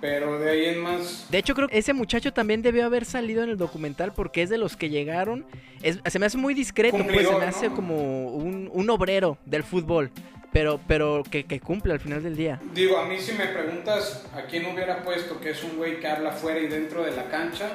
Pero 0.02 0.40
de 0.40 0.50
ahí 0.50 0.66
en 0.68 0.80
más. 0.80 1.28
De 1.30 1.38
hecho, 1.40 1.54
creo 1.54 1.68
que 1.68 1.78
ese 1.78 1.92
muchacho 1.92 2.32
también 2.32 2.62
debió 2.62 2.86
haber 2.86 3.04
salido 3.04 3.44
en 3.44 3.50
el 3.50 3.58
documental 3.58 4.14
porque 4.14 4.42
es 4.42 4.50
de 4.50 4.58
los 4.58 4.78
que 4.78 4.90
llegaron. 4.90 5.46
Es- 5.84 6.00
se 6.06 6.20
me 6.20 6.26
hace 6.26 6.38
muy 6.38 6.54
discreto, 6.54 6.96
pues 6.96 7.06
se 7.06 7.12
Cumplidor, 7.12 7.40
me 7.42 7.46
hace 7.48 7.68
¿no? 7.68 7.76
como 7.76 8.28
un, 8.30 8.70
un 8.74 8.90
obrero 8.90 9.38
del 9.46 9.64
fútbol. 9.64 10.10
Pero, 10.54 10.80
pero 10.88 11.22
que, 11.30 11.44
que 11.44 11.60
cumple 11.60 11.92
al 11.94 12.00
final 12.00 12.24
del 12.24 12.38
día. 12.38 12.62
Digo, 12.74 12.98
a 12.98 13.06
mí 13.06 13.20
si 13.20 13.34
me 13.34 13.48
preguntas 13.48 14.26
a 14.34 14.44
quién 14.44 14.66
hubiera 14.68 15.04
puesto 15.04 15.40
que 15.42 15.50
es 15.52 15.64
un 15.66 15.76
güey 15.76 16.00
que 16.00 16.08
habla 16.08 16.32
fuera 16.32 16.60
y 16.62 16.68
dentro 16.68 17.04
de 17.04 17.12
la 17.12 17.26
cancha, 17.30 17.70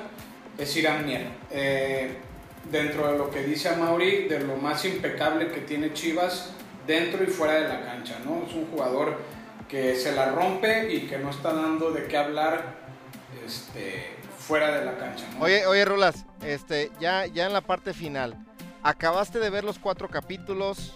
es 0.59 0.77
Irán 0.77 1.05
Mier. 1.07 1.27
Eh, 1.51 2.17
dentro 2.71 3.11
de 3.13 3.19
lo 3.19 3.31
que 3.31 3.43
dice 3.43 3.69
a 3.69 3.77
Mauri, 3.77 4.27
de 4.29 4.41
lo 4.41 4.57
más 4.57 4.85
impecable 4.85 5.49
que 5.53 5.61
tiene 5.61 5.93
Chivas 5.93 6.51
dentro 6.87 7.23
y 7.23 7.27
fuera 7.27 7.55
de 7.55 7.69
la 7.69 7.85
cancha, 7.85 8.19
¿no? 8.25 8.45
Es 8.49 8.55
un 8.55 8.67
jugador 8.71 9.19
que 9.69 9.97
se 9.97 10.13
la 10.13 10.31
rompe 10.31 10.93
y 10.93 11.07
que 11.07 11.19
no 11.19 11.31
está 11.31 11.53
dando 11.53 11.91
de 11.91 12.05
qué 12.07 12.17
hablar 12.17 12.75
este, 13.45 14.07
fuera 14.39 14.79
de 14.79 14.85
la 14.85 14.97
cancha. 14.97 15.25
Oye, 15.41 15.67
oye, 15.67 15.85
Rulas, 15.85 16.25
este, 16.45 16.91
ya, 17.01 17.27
ya 17.27 17.47
en 17.47 17.53
la 17.53 17.61
parte 17.61 17.93
final, 17.93 18.37
acabaste 18.83 19.39
de 19.41 19.51
ver 19.51 19.65
los 19.65 19.79
cuatro 19.79 20.09
capítulos, 20.09 20.95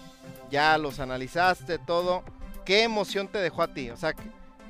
ya 0.51 0.77
los 0.79 1.01
analizaste, 1.01 1.79
todo. 1.79 2.23
¿Qué 2.65 2.83
emoción 2.83 3.29
te 3.29 3.39
dejó 3.39 3.63
a 3.63 3.73
ti? 3.73 3.91
O 3.91 3.97
sea, 3.97 4.15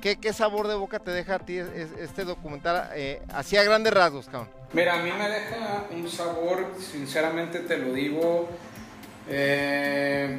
¿qué, 0.01 0.15
qué 0.17 0.31
sabor 0.33 0.67
de 0.67 0.75
boca 0.75 0.99
te 0.99 1.11
deja 1.11 1.35
a 1.35 1.39
ti 1.39 1.57
es- 1.57 1.67
es- 1.69 1.91
este 1.99 2.23
documental 2.23 2.89
eh, 2.95 3.21
así 3.33 3.57
a 3.57 3.63
grandes 3.63 3.93
rasgos, 3.93 4.27
cabrón? 4.27 4.49
Mira, 4.71 4.99
a 4.99 5.03
mí 5.03 5.09
me 5.11 5.27
deja 5.27 5.87
un 5.89 6.07
sabor, 6.07 6.67
sinceramente 6.77 7.61
te 7.61 7.75
lo 7.77 7.91
digo, 7.91 8.47
eh, 9.27 10.37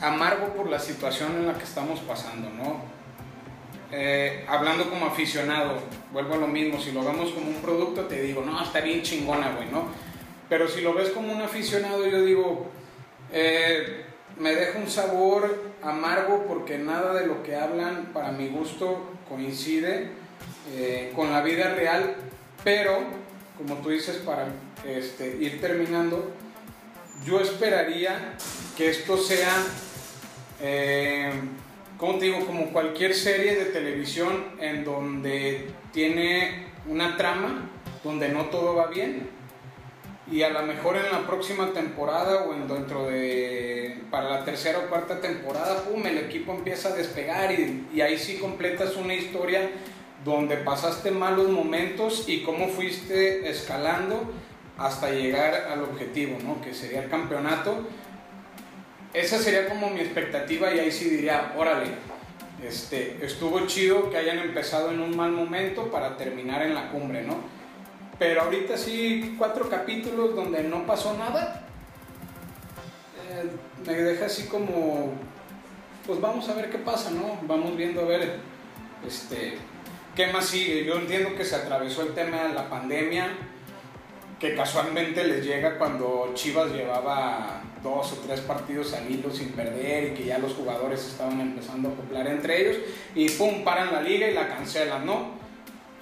amargo 0.00 0.54
por 0.54 0.68
la 0.70 0.78
situación 0.78 1.32
en 1.32 1.48
la 1.48 1.54
que 1.54 1.64
estamos 1.64 1.98
pasando, 1.98 2.48
¿no? 2.50 2.80
Eh, 3.90 4.44
hablando 4.48 4.88
como 4.88 5.06
aficionado, 5.06 5.80
vuelvo 6.12 6.34
a 6.34 6.36
lo 6.36 6.46
mismo, 6.46 6.80
si 6.80 6.92
lo 6.92 7.04
vemos 7.04 7.32
como 7.32 7.48
un 7.48 7.56
producto 7.56 8.02
te 8.02 8.22
digo, 8.22 8.42
no, 8.42 8.62
está 8.62 8.80
bien 8.80 9.02
chingona, 9.02 9.56
güey, 9.56 9.68
¿no? 9.68 9.88
Pero 10.48 10.68
si 10.68 10.80
lo 10.80 10.94
ves 10.94 11.10
como 11.10 11.32
un 11.32 11.42
aficionado, 11.42 12.06
yo 12.06 12.24
digo, 12.24 12.68
eh, 13.32 14.04
me 14.38 14.54
deja 14.54 14.78
un 14.78 14.88
sabor 14.88 15.72
amargo 15.82 16.44
porque 16.46 16.78
nada 16.78 17.14
de 17.14 17.26
lo 17.26 17.42
que 17.42 17.56
hablan, 17.56 18.12
para 18.12 18.30
mi 18.30 18.46
gusto, 18.46 19.10
coincide 19.28 20.10
con 21.16 21.32
la 21.32 21.42
vida 21.42 21.74
real, 21.74 22.14
pero, 22.62 23.25
como 23.56 23.76
tú 23.76 23.90
dices, 23.90 24.16
para 24.16 24.48
este, 24.84 25.36
ir 25.40 25.60
terminando, 25.60 26.32
yo 27.24 27.40
esperaría 27.40 28.34
que 28.76 28.90
esto 28.90 29.16
sea, 29.16 29.52
eh, 30.60 31.32
¿cómo 31.96 32.18
te 32.18 32.26
digo? 32.26 32.44
Como 32.46 32.72
cualquier 32.72 33.14
serie 33.14 33.56
de 33.56 33.66
televisión 33.66 34.44
en 34.60 34.84
donde 34.84 35.68
tiene 35.92 36.66
una 36.86 37.16
trama, 37.16 37.70
donde 38.04 38.28
no 38.28 38.46
todo 38.46 38.76
va 38.76 38.88
bien. 38.88 39.30
Y 40.30 40.42
a 40.42 40.50
lo 40.50 40.62
mejor 40.62 40.96
en 40.96 41.10
la 41.12 41.24
próxima 41.24 41.72
temporada 41.72 42.44
o 42.44 42.52
en 42.52 42.66
dentro 42.66 43.06
de 43.06 44.02
para 44.10 44.28
la 44.28 44.44
tercera 44.44 44.80
o 44.80 44.88
cuarta 44.88 45.20
temporada, 45.20 45.84
pum, 45.84 46.04
el 46.04 46.18
equipo 46.18 46.52
empieza 46.52 46.88
a 46.88 46.96
despegar 46.96 47.52
y, 47.52 47.86
y 47.94 48.00
ahí 48.00 48.18
sí 48.18 48.36
completas 48.38 48.96
una 48.96 49.14
historia 49.14 49.70
donde 50.26 50.56
pasaste 50.56 51.12
malos 51.12 51.48
momentos 51.50 52.24
y 52.26 52.42
cómo 52.42 52.66
fuiste 52.66 53.48
escalando 53.48 54.32
hasta 54.76 55.10
llegar 55.10 55.68
al 55.70 55.84
objetivo, 55.84 56.36
¿no? 56.42 56.60
Que 56.60 56.74
sería 56.74 57.04
el 57.04 57.08
campeonato. 57.08 57.86
Esa 59.14 59.38
sería 59.38 59.68
como 59.68 59.88
mi 59.88 60.00
expectativa 60.00 60.74
y 60.74 60.80
ahí 60.80 60.90
sí 60.90 61.08
diría, 61.08 61.54
órale, 61.56 61.86
este, 62.62 63.24
estuvo 63.24 63.66
chido 63.66 64.10
que 64.10 64.18
hayan 64.18 64.38
empezado 64.40 64.90
en 64.90 65.00
un 65.00 65.16
mal 65.16 65.30
momento 65.30 65.92
para 65.92 66.16
terminar 66.16 66.62
en 66.62 66.74
la 66.74 66.90
cumbre, 66.90 67.22
¿no? 67.22 67.36
Pero 68.18 68.42
ahorita 68.42 68.76
sí, 68.76 69.36
cuatro 69.38 69.68
capítulos 69.68 70.34
donde 70.34 70.64
no 70.64 70.84
pasó 70.86 71.16
nada, 71.16 71.66
eh, 73.30 73.48
me 73.86 73.94
deja 73.94 74.26
así 74.26 74.46
como, 74.48 75.12
pues 76.04 76.20
vamos 76.20 76.48
a 76.48 76.54
ver 76.54 76.68
qué 76.68 76.78
pasa, 76.78 77.10
¿no? 77.12 77.38
Vamos 77.42 77.76
viendo 77.76 78.00
a 78.00 78.06
ver, 78.06 78.38
este, 79.06 79.58
qué 80.16 80.26
más 80.28 80.46
sigue. 80.46 80.84
Yo 80.84 80.96
entiendo 80.96 81.36
que 81.36 81.44
se 81.44 81.54
atravesó 81.54 82.02
el 82.02 82.14
tema 82.14 82.44
de 82.44 82.54
la 82.54 82.68
pandemia, 82.68 83.28
que 84.40 84.56
casualmente 84.56 85.22
les 85.24 85.44
llega 85.44 85.78
cuando 85.78 86.32
Chivas 86.34 86.72
llevaba 86.72 87.62
dos 87.82 88.12
o 88.12 88.16
tres 88.26 88.40
partidos 88.40 88.92
al 88.94 89.08
hilo 89.08 89.30
sin 89.30 89.50
perder 89.50 90.12
y 90.12 90.14
que 90.14 90.24
ya 90.24 90.38
los 90.38 90.54
jugadores 90.54 91.06
estaban 91.06 91.40
empezando 91.40 91.90
a 91.90 91.92
acoplar 91.92 92.26
entre 92.26 92.60
ellos 92.60 92.76
y 93.14 93.28
pum, 93.30 93.62
paran 93.62 93.92
la 93.92 94.02
liga 94.02 94.28
y 94.28 94.34
la 94.34 94.48
cancelan, 94.48 95.06
¿no? 95.06 95.36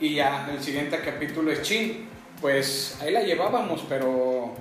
Y 0.01 0.15
ya 0.15 0.49
el 0.51 0.63
siguiente 0.63 0.99
capítulo 1.05 1.53
es 1.53 1.63
chin. 1.63 2.09
Pues 2.41 2.99
ahí 3.01 3.13
la 3.13 3.23
llevábamos, 3.23 3.85
pero 3.89 4.55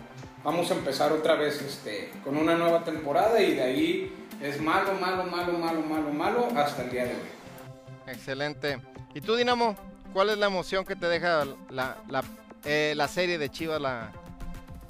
vamos 0.43 0.69
a 0.71 0.75
empezar 0.75 1.11
otra 1.11 1.35
vez 1.35 1.61
este, 1.61 2.11
con 2.23 2.37
una 2.37 2.55
nueva 2.55 2.83
temporada 2.83 3.41
y 3.41 3.55
de 3.55 3.61
ahí 3.61 4.13
es 4.41 4.59
malo, 4.61 4.93
malo, 4.93 5.23
malo, 5.25 5.53
malo, 5.53 5.81
malo, 5.81 6.09
malo 6.11 6.47
hasta 6.55 6.83
el 6.83 6.91
día 6.91 7.05
de 7.05 7.11
hoy. 7.11 8.13
Excelente. 8.13 8.92
¿Y 9.13 9.21
tú, 9.21 9.35
Dinamo? 9.35 9.75
¿Cuál 10.13 10.29
es 10.29 10.37
la 10.37 10.47
emoción 10.47 10.85
que 10.85 10.95
te 10.95 11.07
deja 11.07 11.45
la, 11.69 11.97
la, 12.09 12.23
eh, 12.65 12.93
la 12.95 13.07
serie 13.07 13.37
de 13.37 13.49
Chivas, 13.49 13.81
la 13.81 14.11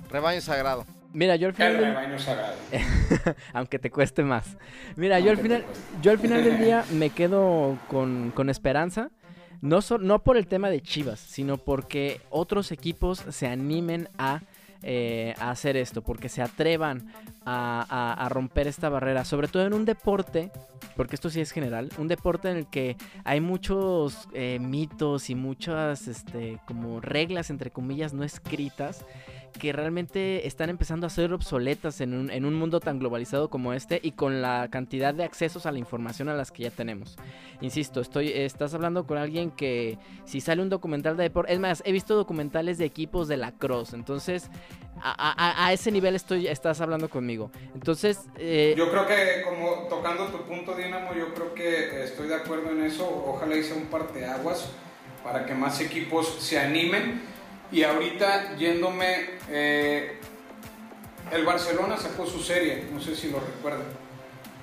Rebaño 0.09 0.41
Sagrado? 0.41 0.85
Mira, 1.13 1.35
yo 1.35 1.47
al 1.47 1.53
final 1.53 1.71
El 1.73 1.77
del- 1.77 1.89
rebaño 1.89 2.19
sagrado. 2.19 2.55
aunque 3.53 3.77
te 3.79 3.91
cueste 3.91 4.23
más. 4.23 4.57
Mira, 4.95 5.19
yo 5.19 5.29
al 5.29 5.37
final, 5.37 5.63
cueste. 5.63 5.83
yo 6.01 6.11
al 6.11 6.17
final 6.19 6.43
del 6.43 6.57
día 6.57 6.83
me 6.91 7.11
quedo 7.11 7.77
con, 7.87 8.31
con 8.31 8.49
esperanza. 8.49 9.09
No, 9.61 9.81
so- 9.81 9.99
no 9.99 10.23
por 10.23 10.37
el 10.37 10.47
tema 10.47 10.69
de 10.71 10.81
Chivas, 10.81 11.19
sino 11.19 11.57
porque 11.57 12.19
otros 12.31 12.71
equipos 12.71 13.23
se 13.29 13.47
animen 13.47 14.09
a, 14.17 14.41
eh, 14.83 15.33
a 15.39 15.51
hacer 15.51 15.77
esto, 15.77 16.01
porque 16.01 16.29
se 16.29 16.41
atrevan 16.41 17.07
a, 17.45 18.27
romper 18.29 18.67
esta 18.67 18.89
barrera, 18.89 19.25
sobre 19.25 19.47
todo 19.47 19.65
en 19.65 19.73
un 19.73 19.85
deporte, 19.85 20.51
porque 20.95 21.15
esto 21.15 21.29
sí 21.29 21.41
es 21.41 21.51
general, 21.51 21.89
un 21.97 22.07
deporte 22.07 22.49
en 22.49 22.57
el 22.57 22.67
que 22.67 22.97
hay 23.23 23.41
muchos 23.41 24.27
eh, 24.33 24.59
mitos 24.59 25.29
y 25.29 25.35
muchas 25.35 26.07
este, 26.07 26.59
como 26.65 26.99
reglas, 27.01 27.49
entre 27.49 27.71
comillas, 27.71 28.13
no 28.13 28.23
escritas, 28.23 29.05
que 29.59 29.71
realmente 29.71 30.45
están 30.47 30.69
empezando 30.69 31.07
a 31.07 31.09
ser 31.09 31.31
obsoletas 31.33 32.01
en 32.01 32.13
un, 32.13 32.29
en 32.29 32.43
un 32.45 32.53
mundo 32.53 32.79
tan 32.79 32.99
globalizado 32.99 33.49
como 33.49 33.73
este 33.73 33.99
y 34.03 34.11
con 34.11 34.41
la 34.41 34.67
cantidad 34.69 35.13
de 35.13 35.23
accesos 35.23 35.65
a 35.65 35.71
la 35.71 35.79
información 35.79 36.27
a 36.29 36.33
las 36.33 36.51
que 36.51 36.63
ya 36.63 36.71
tenemos. 36.71 37.15
Insisto, 37.61 38.01
estoy, 38.01 38.29
estás 38.31 38.73
hablando 38.73 39.05
con 39.07 39.17
alguien 39.17 39.51
que 39.51 39.97
si 40.25 40.41
sale 40.41 40.61
un 40.61 40.69
documental 40.69 41.15
de 41.17 41.23
deporte, 41.23 41.53
es 41.53 41.59
más, 41.59 41.81
he 41.85 41.91
visto 41.91 42.15
documentales 42.15 42.77
de 42.77 42.85
equipos 42.85 43.27
de 43.27 43.37
la 43.37 43.51
cross, 43.51 43.93
entonces 43.93 44.49
a, 45.01 45.11
a- 45.11 45.67
a 45.67 45.73
ese 45.73 45.91
nivel 45.91 46.15
estoy, 46.15 46.47
estás 46.47 46.81
hablando 46.81 47.09
conmigo. 47.09 47.51
Entonces, 47.73 48.19
eh, 48.37 48.73
Yo 48.77 48.89
creo 48.89 49.05
que, 49.05 49.41
como 49.43 49.87
tocando 49.89 50.25
tu 50.27 50.43
punto, 50.43 50.75
Dinamo, 50.75 51.13
yo 51.13 51.33
creo 51.33 51.53
que 51.53 52.03
estoy 52.03 52.27
de 52.27 52.35
acuerdo 52.35 52.69
en 52.71 52.83
eso. 52.83 53.05
Ojalá 53.27 53.55
hice 53.55 53.73
un 53.73 53.85
parteaguas 53.85 54.69
para 55.23 55.45
que 55.45 55.53
más 55.53 55.79
equipos 55.81 56.27
se 56.39 56.59
animen. 56.59 57.32
Y 57.73 57.83
ahorita, 57.83 58.55
yéndome, 58.55 59.31
eh, 59.49 60.17
el 61.31 61.43
Barcelona 61.43 61.97
sacó 61.97 62.25
su 62.27 62.39
serie, 62.39 62.85
no 62.93 63.01
sé 63.01 63.15
si 63.15 63.31
lo 63.31 63.39
recuerdan, 63.39 63.81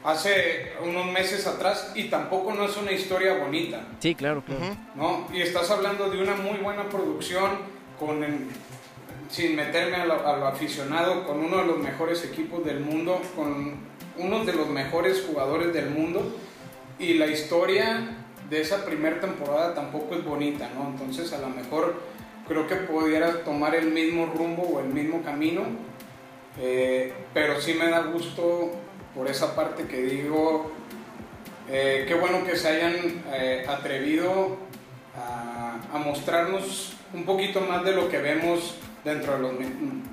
hace 0.05 0.73
unos 0.85 1.07
meses 1.07 1.47
atrás 1.49 1.91
y 1.97 2.05
tampoco 2.05 2.55
no 2.55 2.65
es 2.65 2.77
una 2.77 2.93
historia 2.93 3.35
bonita. 3.37 3.83
sí, 3.99 4.15
claro, 4.15 4.43
claro. 4.45 4.77
¿no? 4.95 5.27
Y 5.33 5.43
estás 5.43 5.71
hablando 5.73 6.09
de 6.09 6.23
una 6.23 6.37
muy 6.37 6.59
buena 6.59 6.89
producción, 6.89 7.51
con 7.99 8.23
el- 8.23 8.47
sin 9.29 9.57
meterme 9.57 9.97
a 9.97 10.05
lo, 10.07 10.27
a 10.27 10.37
lo 10.37 10.47
aficionado, 10.47 11.27
con 11.27 11.41
uno 11.41 11.59
de 11.59 11.65
los 11.67 11.79
mejores 11.79 12.25
equipos 12.25 12.65
del 12.65 12.81
mundo, 12.81 13.21
con 13.37 13.75
uno 14.17 14.45
de 14.45 14.53
los 14.53 14.69
mejores 14.69 15.25
jugadores 15.27 15.75
del 15.75 15.91
mundo, 15.91 16.37
y 16.99 17.15
la 17.15 17.27
historia 17.27 18.17
de 18.49 18.61
esa 18.61 18.85
primera 18.85 19.21
temporada 19.21 19.75
tampoco 19.75 20.15
es 20.15 20.25
bonita, 20.25 20.69
¿no? 20.75 20.89
Entonces 20.91 21.33
a 21.33 21.39
lo 21.39 21.49
mejor 21.49 22.01
creo 22.51 22.67
que 22.67 22.75
pudiera 22.75 23.45
tomar 23.45 23.77
el 23.77 23.93
mismo 23.93 24.27
rumbo 24.27 24.65
o 24.65 24.81
el 24.81 24.87
mismo 24.87 25.23
camino, 25.23 25.63
eh, 26.59 27.15
pero 27.33 27.61
sí 27.61 27.75
me 27.75 27.89
da 27.89 28.01
gusto 28.01 28.73
por 29.15 29.29
esa 29.29 29.55
parte 29.55 29.85
que 29.85 30.03
digo, 30.03 30.73
eh, 31.69 32.07
qué 32.09 32.15
bueno 32.15 32.45
que 32.45 32.57
se 32.57 32.67
hayan 32.67 33.23
eh, 33.33 33.65
atrevido 33.69 34.57
a, 35.17 35.79
a 35.93 35.99
mostrarnos 35.99 36.95
un 37.15 37.25
poquito 37.25 37.61
más 37.61 37.85
de 37.85 37.93
lo 37.93 38.09
que 38.09 38.19
vemos 38.19 38.75
dentro 39.05 39.35
de 39.35 39.39
los, 39.39 39.53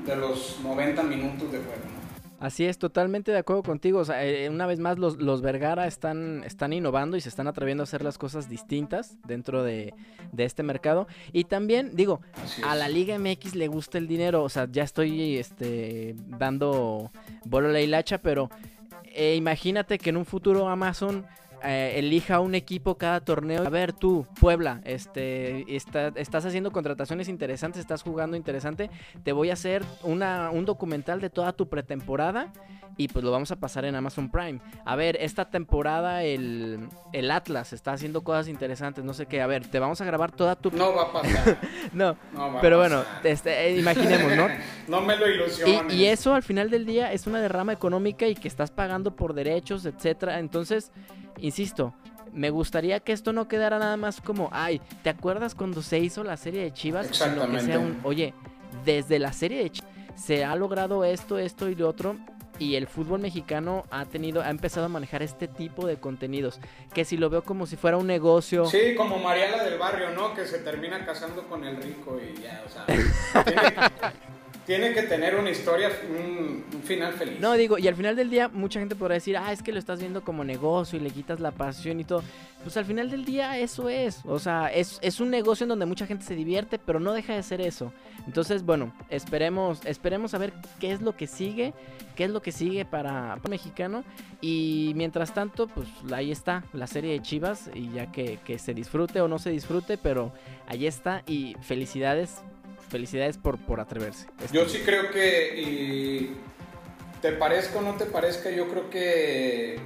de 0.05 0.15
los 0.15 0.59
90 0.59 1.01
minutos 1.01 1.51
de 1.51 1.57
juego. 1.57 1.96
Así 2.39 2.65
es, 2.65 2.77
totalmente 2.77 3.31
de 3.31 3.39
acuerdo 3.39 3.63
contigo. 3.63 3.99
O 3.99 4.05
sea, 4.05 4.23
eh, 4.23 4.49
una 4.49 4.67
vez 4.67 4.79
más, 4.79 4.99
los, 4.99 5.17
los 5.17 5.41
Vergara 5.41 5.87
están, 5.87 6.43
están 6.45 6.71
innovando 6.71 7.17
y 7.17 7.21
se 7.21 7.29
están 7.29 7.47
atreviendo 7.47 7.81
a 7.81 7.85
hacer 7.85 8.03
las 8.03 8.19
cosas 8.19 8.47
distintas 8.47 9.17
dentro 9.25 9.63
de, 9.63 9.95
de 10.31 10.43
este 10.45 10.61
mercado. 10.61 11.07
Y 11.33 11.45
también, 11.45 11.95
digo, 11.95 12.21
a 12.63 12.75
la 12.75 12.89
Liga 12.89 13.17
MX 13.17 13.55
le 13.55 13.67
gusta 13.67 13.97
el 13.97 14.07
dinero. 14.07 14.43
O 14.43 14.49
sea, 14.49 14.67
ya 14.71 14.83
estoy 14.83 15.37
este, 15.37 16.15
dando 16.27 17.11
bolo 17.43 17.69
a 17.69 17.71
la 17.71 17.81
hilacha, 17.81 18.19
pero 18.19 18.51
eh, 19.05 19.35
imagínate 19.35 19.97
que 19.97 20.11
en 20.11 20.17
un 20.17 20.25
futuro 20.25 20.69
Amazon 20.69 21.25
eh, 21.63 21.93
elija 21.97 22.39
un 22.39 22.55
equipo 22.55 22.95
cada 22.97 23.19
torneo. 23.21 23.65
A 23.65 23.69
ver, 23.69 23.93
tú, 23.93 24.25
Puebla, 24.39 24.81
este, 24.85 25.75
está- 25.75 26.09
estás 26.15 26.45
haciendo 26.45 26.71
contrataciones 26.71 27.27
interesantes, 27.29 27.79
estás 27.81 28.03
jugando 28.03 28.37
interesante. 28.37 28.89
Te 29.23 29.31
voy 29.31 29.49
a 29.49 29.53
hacer 29.53 29.83
una, 30.03 30.49
un 30.51 30.65
documental 30.65 31.19
de 31.21 31.29
toda 31.29 31.53
tu 31.53 31.67
pretemporada 31.67 32.51
y 32.99 33.07
pues 33.09 33.23
lo 33.23 33.31
vamos 33.31 33.51
a 33.51 33.55
pasar 33.57 33.85
en 33.85 33.95
Amazon 33.95 34.29
Prime. 34.31 34.59
A 34.85 34.95
ver, 34.95 35.17
esta 35.19 35.49
temporada 35.49 36.23
el, 36.23 36.87
el 37.13 37.29
Atlas 37.31 37.71
está 37.73 37.91
haciendo 37.93 38.23
cosas 38.23 38.47
interesantes, 38.47 39.03
no 39.03 39.13
sé 39.13 39.25
qué. 39.27 39.41
A 39.41 39.47
ver, 39.47 39.67
te 39.67 39.77
vamos 39.79 40.01
a 40.01 40.05
grabar 40.05 40.31
toda 40.31 40.55
tu... 40.55 40.71
No 40.71 40.93
va 40.95 41.03
a 41.03 41.11
pasar. 41.13 41.57
No, 41.93 42.17
No 42.33 42.53
va 42.53 42.57
a 42.59 42.61
pero 42.61 42.77
bueno, 42.79 43.03
pasar. 43.03 43.27
este, 43.27 43.67
eh, 43.67 43.77
imaginemos, 43.79 44.35
¿no? 44.35 44.47
No 44.87 45.01
me 45.01 45.15
lo 45.15 45.27
Y, 45.29 45.33
ilusiones. 45.33 45.93
y 45.93 46.05
eso 46.05 46.33
al 46.33 46.43
final 46.43 46.69
del 46.69 46.85
día 46.85 47.11
es 47.13 47.27
una 47.27 47.39
derrama 47.41 47.73
económica 47.73 48.25
y 48.27 48.35
que 48.35 48.47
estás 48.47 48.71
pagando 48.71 49.15
por 49.15 49.33
derechos, 49.33 49.85
etcétera. 49.85 50.39
Entonces, 50.39 50.91
insisto, 51.39 51.93
me 52.33 52.49
gustaría 52.49 52.99
que 52.99 53.13
esto 53.13 53.33
no 53.33 53.47
quedara 53.47 53.79
nada 53.79 53.97
más 53.97 54.21
como, 54.21 54.49
ay, 54.51 54.81
¿te 55.03 55.09
acuerdas 55.09 55.55
cuando 55.55 55.81
se 55.81 55.99
hizo 55.99 56.23
la 56.23 56.37
serie 56.37 56.61
de 56.63 56.73
Chivas? 56.73 57.07
Sino 57.07 57.17
que 57.17 57.31
Exactamente. 57.31 57.65
sea 57.65 57.79
un, 57.79 57.99
oye, 58.03 58.33
desde 58.85 59.19
la 59.19 59.33
serie 59.33 59.63
de 59.63 59.69
Chivas 59.71 59.91
se 60.15 60.43
ha 60.43 60.55
logrado 60.55 61.03
esto, 61.05 61.37
esto 61.37 61.69
y 61.69 61.75
lo 61.75 61.87
otro. 61.87 62.17
Y 62.59 62.73
el 62.73 62.87
fútbol 62.87 63.19
mexicano 63.19 63.85
ha 63.91 64.05
tenido, 64.05 64.41
ha 64.41 64.49
empezado 64.49 64.87
a 64.87 64.89
manejar 64.89 65.21
este 65.21 65.47
tipo 65.47 65.85
de 65.85 65.97
contenidos. 65.97 66.59
Que 66.91 67.05
si 67.05 67.15
lo 67.15 67.29
veo 67.29 67.43
como 67.43 67.67
si 67.67 67.75
fuera 67.75 67.97
un 67.97 68.07
negocio. 68.07 68.65
Sí, 68.65 68.95
como 68.97 69.19
Mariala 69.19 69.63
del 69.63 69.77
barrio, 69.77 70.09
¿no? 70.09 70.33
Que 70.33 70.45
se 70.47 70.57
termina 70.57 71.05
casando 71.05 71.43
con 71.47 71.63
el 71.63 71.77
rico 71.77 72.19
y 72.19 72.41
ya, 72.41 72.63
o 72.65 72.69
sea. 72.69 73.43
tiene, 73.43 73.61
tiene 74.67 74.93
que 74.93 75.03
tener 75.03 75.35
una 75.37 75.49
historia, 75.49 75.89
un, 76.09 76.65
un 76.73 76.83
final 76.83 77.13
feliz. 77.13 77.39
No, 77.39 77.53
digo, 77.53 77.77
y 77.77 77.87
al 77.87 77.95
final 77.95 78.17
del 78.17 78.29
día 78.29 78.49
mucha 78.49 78.81
gente 78.81 78.95
podrá 78.95 79.13
decir, 79.13 79.37
ah, 79.37 79.53
es 79.53 79.63
que 79.63 79.71
lo 79.71 79.79
estás 79.79 80.01
viendo 80.01 80.25
como 80.25 80.43
negocio 80.43 80.99
y 80.99 81.01
le 81.01 81.09
quitas 81.09 81.39
la 81.39 81.51
pasión 81.51 82.01
y 82.01 82.03
todo. 82.03 82.21
Pues 82.63 82.75
al 82.75 82.83
final 82.83 83.09
del 83.09 83.23
día 83.23 83.57
eso 83.57 83.87
es. 83.87 84.19
O 84.25 84.39
sea, 84.39 84.67
es, 84.67 84.99
es 85.01 85.21
un 85.21 85.29
negocio 85.29 85.63
en 85.63 85.69
donde 85.69 85.85
mucha 85.85 86.05
gente 86.05 86.25
se 86.25 86.35
divierte, 86.35 86.79
pero 86.79 86.99
no 86.99 87.13
deja 87.13 87.33
de 87.33 87.43
ser 87.43 87.61
eso. 87.61 87.93
Entonces, 88.25 88.63
bueno, 88.63 88.93
esperemos, 89.09 89.85
esperemos 89.85 90.33
a 90.33 90.37
ver 90.37 90.51
qué 90.81 90.91
es 90.91 91.01
lo 91.01 91.15
que 91.15 91.27
sigue, 91.27 91.73
qué 92.17 92.25
es 92.25 92.29
lo 92.29 92.41
que 92.41 92.51
sigue 92.51 92.83
para, 92.83 93.37
para 93.37 93.49
mexicano. 93.49 94.03
Y 94.41 94.91
mientras 94.97 95.33
tanto, 95.33 95.67
pues 95.67 95.87
ahí 96.11 96.29
está 96.29 96.65
la 96.73 96.87
serie 96.87 97.13
de 97.13 97.21
Chivas. 97.21 97.69
Y 97.73 97.93
ya 97.93 98.11
que, 98.11 98.39
que 98.43 98.59
se 98.59 98.73
disfrute 98.73 99.21
o 99.21 99.29
no 99.29 99.39
se 99.39 99.49
disfrute, 99.49 99.97
pero 99.97 100.33
ahí 100.67 100.87
está. 100.87 101.23
Y 101.25 101.55
felicidades, 101.61 102.41
felicidades 102.89 103.37
por, 103.37 103.57
por 103.57 103.79
atreverse. 103.79 104.27
Yo 104.51 104.67
sí 104.67 104.79
creo 104.85 105.11
que, 105.11 105.59
y 105.59 106.35
te 107.21 107.31
parezca 107.33 107.79
o 107.79 107.81
no 107.81 107.95
te 107.95 108.05
parezca, 108.05 108.49
yo 108.49 108.67
creo 108.67 108.89
que 108.89 109.79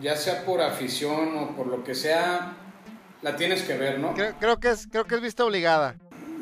ya 0.00 0.16
sea 0.16 0.44
por 0.44 0.60
afición 0.60 1.36
o 1.36 1.56
por 1.56 1.66
lo 1.66 1.84
que 1.84 1.94
sea, 1.94 2.54
la 3.22 3.36
tienes 3.36 3.62
que 3.62 3.76
ver, 3.76 3.98
¿no? 3.98 4.14
Creo, 4.14 4.34
creo 4.38 4.60
que 4.60 4.70
es, 4.70 4.86
creo 4.90 5.04
que 5.04 5.16
es 5.16 5.20
vista 5.20 5.44
obligada. 5.44 5.96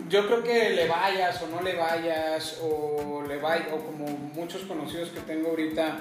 Yo 0.09 0.27
creo 0.27 0.43
que 0.43 0.71
le 0.71 0.87
vayas 0.87 1.43
o 1.43 1.49
no 1.49 1.61
le 1.61 1.75
vayas, 1.75 2.59
o 2.63 3.23
le 3.27 3.37
vay, 3.37 3.67
o 3.73 3.77
como 3.79 4.07
muchos 4.07 4.63
conocidos 4.63 5.11
que 5.11 5.21
tengo 5.21 5.51
ahorita, 5.51 5.99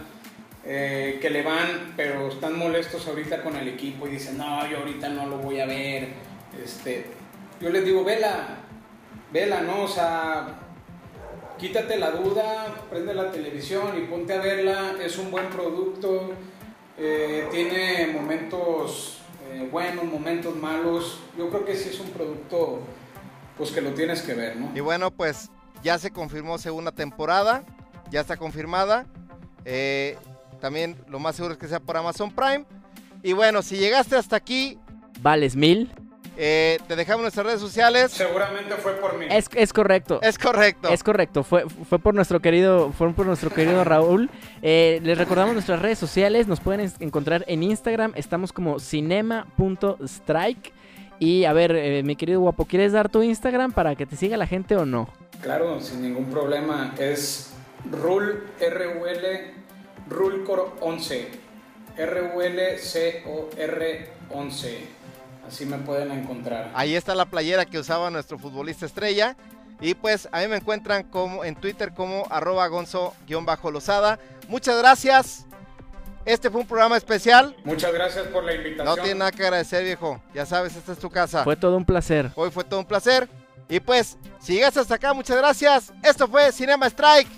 eh, 0.64 1.18
que 1.22 1.30
le 1.30 1.44
van, 1.44 1.94
pero 1.98 2.30
están 2.30 2.58
molestos 2.58 3.08
ahorita 3.08 3.42
con 3.42 3.56
el 3.58 3.68
equipo 3.68 4.08
y 4.08 4.12
dicen, 4.12 4.38
no, 4.38 4.66
yo 4.70 4.78
ahorita 4.78 5.10
no 5.10 5.26
lo 5.26 5.38
voy 5.40 5.60
a 5.60 5.66
ver. 5.66 6.10
Este, 6.64 7.06
yo 7.60 7.70
les 7.70 7.84
digo, 7.84 8.04
vela, 8.04 8.60
vela, 9.32 9.62
¿no? 9.62 9.84
O 9.84 9.88
sea, 9.88 10.60
quítate 11.58 11.98
la 11.98 12.12
duda, 12.12 12.76
prende 12.90 13.14
la 13.14 13.32
televisión 13.32 13.98
y 13.98 14.06
ponte 14.06 14.34
a 14.34 14.40
verla, 14.40 14.94
es 15.04 15.18
un 15.18 15.32
buen 15.32 15.50
producto, 15.50 16.32
eh, 16.98 17.48
tiene 17.52 18.08
momentos 18.14 19.20
eh, 19.52 19.68
buenos, 19.72 20.06
momentos 20.06 20.56
malos, 20.56 21.20
yo 21.38 21.50
creo 21.50 21.66
que 21.66 21.76
sí 21.76 21.90
es 21.90 22.00
un 22.00 22.10
producto 22.10 22.80
pues 23.58 23.72
que 23.72 23.82
lo 23.82 23.92
tienes 23.92 24.22
que 24.22 24.34
ver, 24.34 24.56
¿no? 24.56 24.72
Y 24.76 24.82
bueno, 24.82 25.10
pues 25.10 25.50
ya 25.84 25.98
se 25.98 26.12
confirmó 26.12 26.58
segunda 26.60 26.92
temporada, 26.92 27.64
ya 28.12 28.22
está 28.22 28.38
confirmada. 28.38 29.08
Eh, 29.66 30.16
también 30.62 30.96
lo 31.08 31.20
más 31.20 31.36
seguro 31.36 31.54
es 31.54 31.60
que 31.60 31.68
sea 31.68 31.80
por 31.80 31.98
Amazon 31.98 32.32
Prime. 32.32 32.66
Y 33.24 33.34
bueno, 33.34 33.64
si 33.64 33.78
llegaste 33.78 34.16
hasta 34.16 34.36
aquí, 34.36 34.78
Vales 35.22 35.56
mil. 35.56 35.92
Eh, 36.38 36.80
te 36.88 36.96
dejamos 36.96 37.24
nuestras 37.24 37.46
redes 37.46 37.60
sociales. 37.60 38.12
Seguramente 38.12 38.76
fue 38.76 38.94
por 38.94 39.18
mí. 39.18 39.26
Es, 39.30 39.50
es 39.56 39.74
correcto. 39.74 40.20
Es 40.22 40.38
correcto. 40.38 40.90
Es 40.90 41.04
correcto, 41.04 41.44
fue, 41.44 41.66
fue 41.68 42.00
por 42.00 42.14
nuestro 42.14 42.40
querido, 42.40 42.92
fue 42.92 43.12
por 43.14 43.26
nuestro 43.26 43.50
querido 43.50 43.84
Raúl. 43.84 44.30
Eh, 44.62 45.00
les 45.04 45.18
recordamos 45.18 45.54
nuestras 45.54 45.82
redes 45.82 45.98
sociales, 45.98 46.48
nos 46.48 46.60
pueden 46.60 46.92
encontrar 47.00 47.44
en 47.48 47.64
Instagram, 47.64 48.14
estamos 48.16 48.54
como 48.54 48.80
cinema.strike. 48.80 50.74
Y 51.20 51.46
a 51.46 51.54
ver, 51.54 51.76
eh, 51.76 52.04
mi 52.04 52.16
querido 52.16 52.42
guapo, 52.42 52.66
¿quieres 52.66 52.92
dar 52.92 53.10
tu 53.10 53.24
Instagram 53.24 53.72
para 53.72 53.96
que 53.96 54.06
te 54.06 54.16
siga 54.16 54.38
la 54.38 54.46
gente 54.46 54.76
o 54.76 54.86
no? 54.86 55.10
Claro, 55.42 55.82
sin 55.82 56.04
ningún 56.04 56.26
problema. 56.26 56.94
Es 57.00 57.54
RUL, 57.92 58.44
R-U-L, 58.60 59.54
RULCOR 60.10 60.76
11. 60.82 61.48
R-U-L-C-O-R 61.98 64.10
11. 64.30 64.97
Así 65.48 65.66
me 65.66 65.78
pueden 65.78 66.12
encontrar. 66.12 66.72
Ahí 66.74 66.96
está 66.96 67.16
la 67.16 67.26
playera 67.26 67.66
que 67.66 67.80
usaba 67.80 68.10
nuestro 68.10 68.38
futbolista 68.38 68.86
estrella. 68.86 69.36
Y 69.80 69.94
pues 69.94 70.28
a 70.32 70.42
mí 70.42 70.48
me 70.48 70.58
encuentran 70.58 71.04
como 71.04 71.46
en 71.46 71.56
Twitter 71.56 71.94
como 71.94 72.26
arroba 72.30 72.68
gonzo-losada. 72.68 74.20
Muchas 74.48 74.78
gracias. 74.80 75.46
Este 76.26 76.50
fue 76.50 76.62
un 76.62 76.68
programa 76.68 76.98
especial. 76.98 77.56
Muchas 77.64 77.94
gracias 77.94 78.28
por 78.28 78.44
la 78.44 78.54
invitación. 78.54 78.86
No 78.86 78.96
tiene 78.96 79.20
nada 79.20 79.32
que 79.32 79.44
agradecer, 79.44 79.84
viejo. 79.86 80.22
Ya 80.34 80.46
sabes, 80.46 80.76
esta 80.76 80.92
es 80.92 81.00
tu 81.00 81.10
casa. 81.10 81.44
Fue 81.44 81.56
todo 81.56 81.78
un 81.78 81.86
placer. 81.86 82.32
Hoy 82.36 82.52
fue 82.52 82.66
todo 82.66 82.82
un 82.82 82.86
placer. 82.86 83.30
Y 83.70 83.80
pues, 83.80 84.18
si 84.40 84.56
llegaste 84.56 84.80
hasta 84.82 84.96
acá, 84.96 85.14
muchas 85.14 85.38
gracias. 85.38 85.94
Esto 86.04 86.28
fue 86.28 86.52
Cinema 86.52 86.88
Strike. 86.88 87.30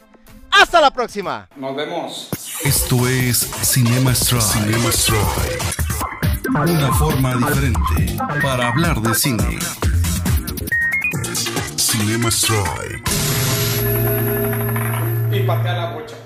Hasta 0.49 0.81
la 0.81 0.89
próxima. 0.91 1.47
Nos 1.55 1.75
vemos. 1.75 2.29
Esto 2.63 3.07
es 3.07 3.47
Cinema 3.63 4.13
Strike. 4.13 4.43
Cinema 4.43 4.89
Strike. 4.89 6.18
Una 6.47 6.93
forma 6.93 7.35
diferente 7.35 8.17
para 8.41 8.69
hablar 8.69 9.01
de 9.01 9.13
cine. 9.13 9.59
Cinema 11.75 12.29
Strike. 12.29 13.09
Y 15.31 15.39
la. 15.41 16.18